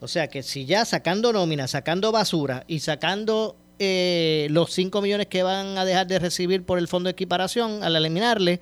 O 0.00 0.08
sea 0.08 0.28
que 0.28 0.42
si 0.42 0.64
ya 0.64 0.84
sacando 0.84 1.32
nómina, 1.32 1.66
sacando 1.68 2.12
basura 2.12 2.64
y 2.68 2.80
sacando 2.80 3.56
eh, 3.80 4.46
los 4.50 4.72
5 4.72 5.00
millones 5.02 5.26
que 5.28 5.42
van 5.42 5.76
a 5.78 5.84
dejar 5.84 6.06
de 6.06 6.18
recibir 6.18 6.64
por 6.64 6.78
el 6.78 6.88
fondo 6.88 7.08
de 7.08 7.12
equiparación, 7.12 7.82
al 7.84 7.94
eliminarle, 7.96 8.60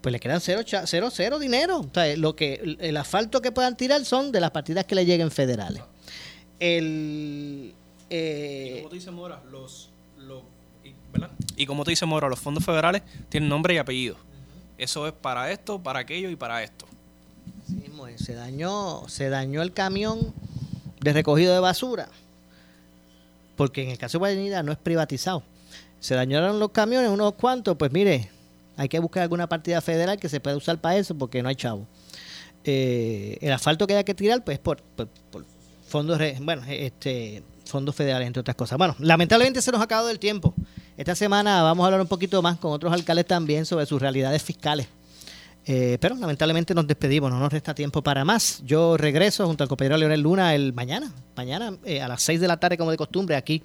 pues 0.00 0.12
le 0.12 0.20
quedan 0.20 0.40
cero, 0.40 0.62
cero, 0.84 1.08
cero 1.12 1.38
dinero. 1.40 1.78
O 1.80 1.90
sea, 1.92 2.16
lo 2.16 2.34
que, 2.36 2.76
el 2.80 2.96
asfalto 2.96 3.40
que 3.40 3.50
puedan 3.52 3.76
tirar 3.76 4.04
son 4.04 4.30
de 4.32 4.40
las 4.40 4.50
partidas 4.52 4.84
que 4.84 4.94
le 4.94 5.04
lleguen 5.04 5.30
federales. 5.30 5.82
El, 6.60 7.72
eh, 8.10 8.76
como 8.78 8.88
tú 8.90 8.94
dices, 8.96 9.12
Mora, 9.12 9.42
los, 9.50 9.90
los- 10.18 10.42
y- 10.42 10.57
Y 11.56 11.66
como 11.66 11.84
tú 11.84 11.90
dices, 11.90 12.06
Mora, 12.08 12.28
los 12.28 12.38
fondos 12.38 12.64
federales 12.64 13.02
tienen 13.28 13.48
nombre 13.48 13.74
y 13.74 13.78
apellido. 13.78 14.16
Eso 14.76 15.06
es 15.06 15.12
para 15.12 15.50
esto, 15.50 15.80
para 15.82 16.00
aquello 16.00 16.30
y 16.30 16.36
para 16.36 16.62
esto. 16.62 16.86
Mismo 17.68 18.06
es. 18.06 18.20
se 18.20 18.34
dañó, 18.34 19.02
se 19.08 19.28
dañó 19.28 19.60
el 19.62 19.72
camión 19.72 20.32
de 21.00 21.12
recogido 21.12 21.52
de 21.52 21.60
basura, 21.60 22.08
porque 23.56 23.82
en 23.82 23.90
el 23.90 23.98
caso 23.98 24.18
de 24.18 24.20
Guayanilla 24.20 24.62
no 24.62 24.72
es 24.72 24.78
privatizado. 24.78 25.42
Se 26.00 26.14
dañaron 26.14 26.60
los 26.60 26.70
camiones, 26.70 27.10
unos 27.10 27.34
cuantos, 27.34 27.76
pues 27.76 27.90
mire, 27.92 28.30
hay 28.76 28.88
que 28.88 28.98
buscar 29.00 29.24
alguna 29.24 29.48
partida 29.48 29.80
federal 29.80 30.18
que 30.18 30.28
se 30.28 30.38
pueda 30.40 30.56
usar 30.56 30.78
para 30.80 30.96
eso, 30.96 31.14
porque 31.16 31.42
no 31.42 31.48
hay 31.48 31.56
chavo. 31.56 31.86
Eh, 32.64 33.38
el 33.40 33.52
asfalto 33.52 33.86
que 33.86 33.96
hay 33.96 34.04
que 34.04 34.14
tirar, 34.14 34.44
pues 34.44 34.58
por, 34.60 34.80
por- 34.80 35.08
fondos, 35.88 36.20
bueno, 36.40 36.62
este, 36.68 37.42
fondos 37.64 37.94
federales, 37.96 38.26
entre 38.28 38.40
otras 38.40 38.54
cosas. 38.56 38.78
Bueno, 38.78 38.94
lamentablemente 39.00 39.60
se 39.60 39.72
nos 39.72 39.80
ha 39.80 39.84
acabado 39.84 40.10
el 40.10 40.18
tiempo. 40.18 40.54
Esta 40.98 41.14
semana 41.14 41.62
vamos 41.62 41.84
a 41.84 41.86
hablar 41.86 42.00
un 42.00 42.08
poquito 42.08 42.42
más 42.42 42.58
con 42.58 42.72
otros 42.72 42.92
alcaldes 42.92 43.24
también 43.24 43.64
sobre 43.64 43.86
sus 43.86 44.02
realidades 44.02 44.42
fiscales. 44.42 44.88
Eh, 45.64 45.96
pero 46.00 46.16
lamentablemente 46.16 46.74
nos 46.74 46.88
despedimos, 46.88 47.30
no 47.30 47.38
nos 47.38 47.52
resta 47.52 47.72
tiempo 47.72 48.02
para 48.02 48.24
más. 48.24 48.60
Yo 48.66 48.96
regreso 48.96 49.46
junto 49.46 49.62
al 49.62 49.68
compañero 49.68 49.96
Leonel 49.96 50.20
Luna 50.22 50.56
el 50.56 50.72
mañana, 50.72 51.12
mañana 51.36 51.76
eh, 51.84 52.02
a 52.02 52.08
las 52.08 52.20
6 52.22 52.40
de 52.40 52.48
la 52.48 52.56
tarde 52.56 52.76
como 52.76 52.90
de 52.90 52.96
costumbre 52.96 53.36
aquí 53.36 53.62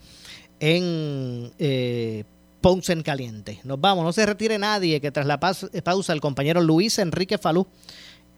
en 0.59 1.51
eh, 1.57 2.23
Ponce 2.61 2.93
en 2.93 3.01
Caliente. 3.01 3.59
Nos 3.63 3.81
vamos, 3.81 4.05
no 4.05 4.13
se 4.13 4.27
retire 4.27 4.59
nadie, 4.59 5.01
que 5.01 5.09
tras 5.09 5.25
la 5.25 5.39
pausa 5.39 6.13
el 6.13 6.21
compañero 6.21 6.61
Luis 6.61 6.99
Enrique 6.99 7.39
Falú 7.39 7.65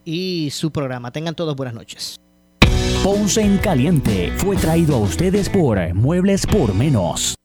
y 0.06 0.52
su 0.52 0.72
programa. 0.72 1.12
Tengan 1.12 1.36
todos 1.36 1.54
buenas 1.54 1.76
noches. 1.76 2.16
Ponce 3.04 3.42
en 3.42 3.58
Caliente 3.58 4.32
fue 4.38 4.56
traído 4.56 4.96
a 4.96 5.00
ustedes 5.00 5.50
por 5.50 5.94
Muebles 5.94 6.48
por 6.48 6.74
Menos. 6.74 7.36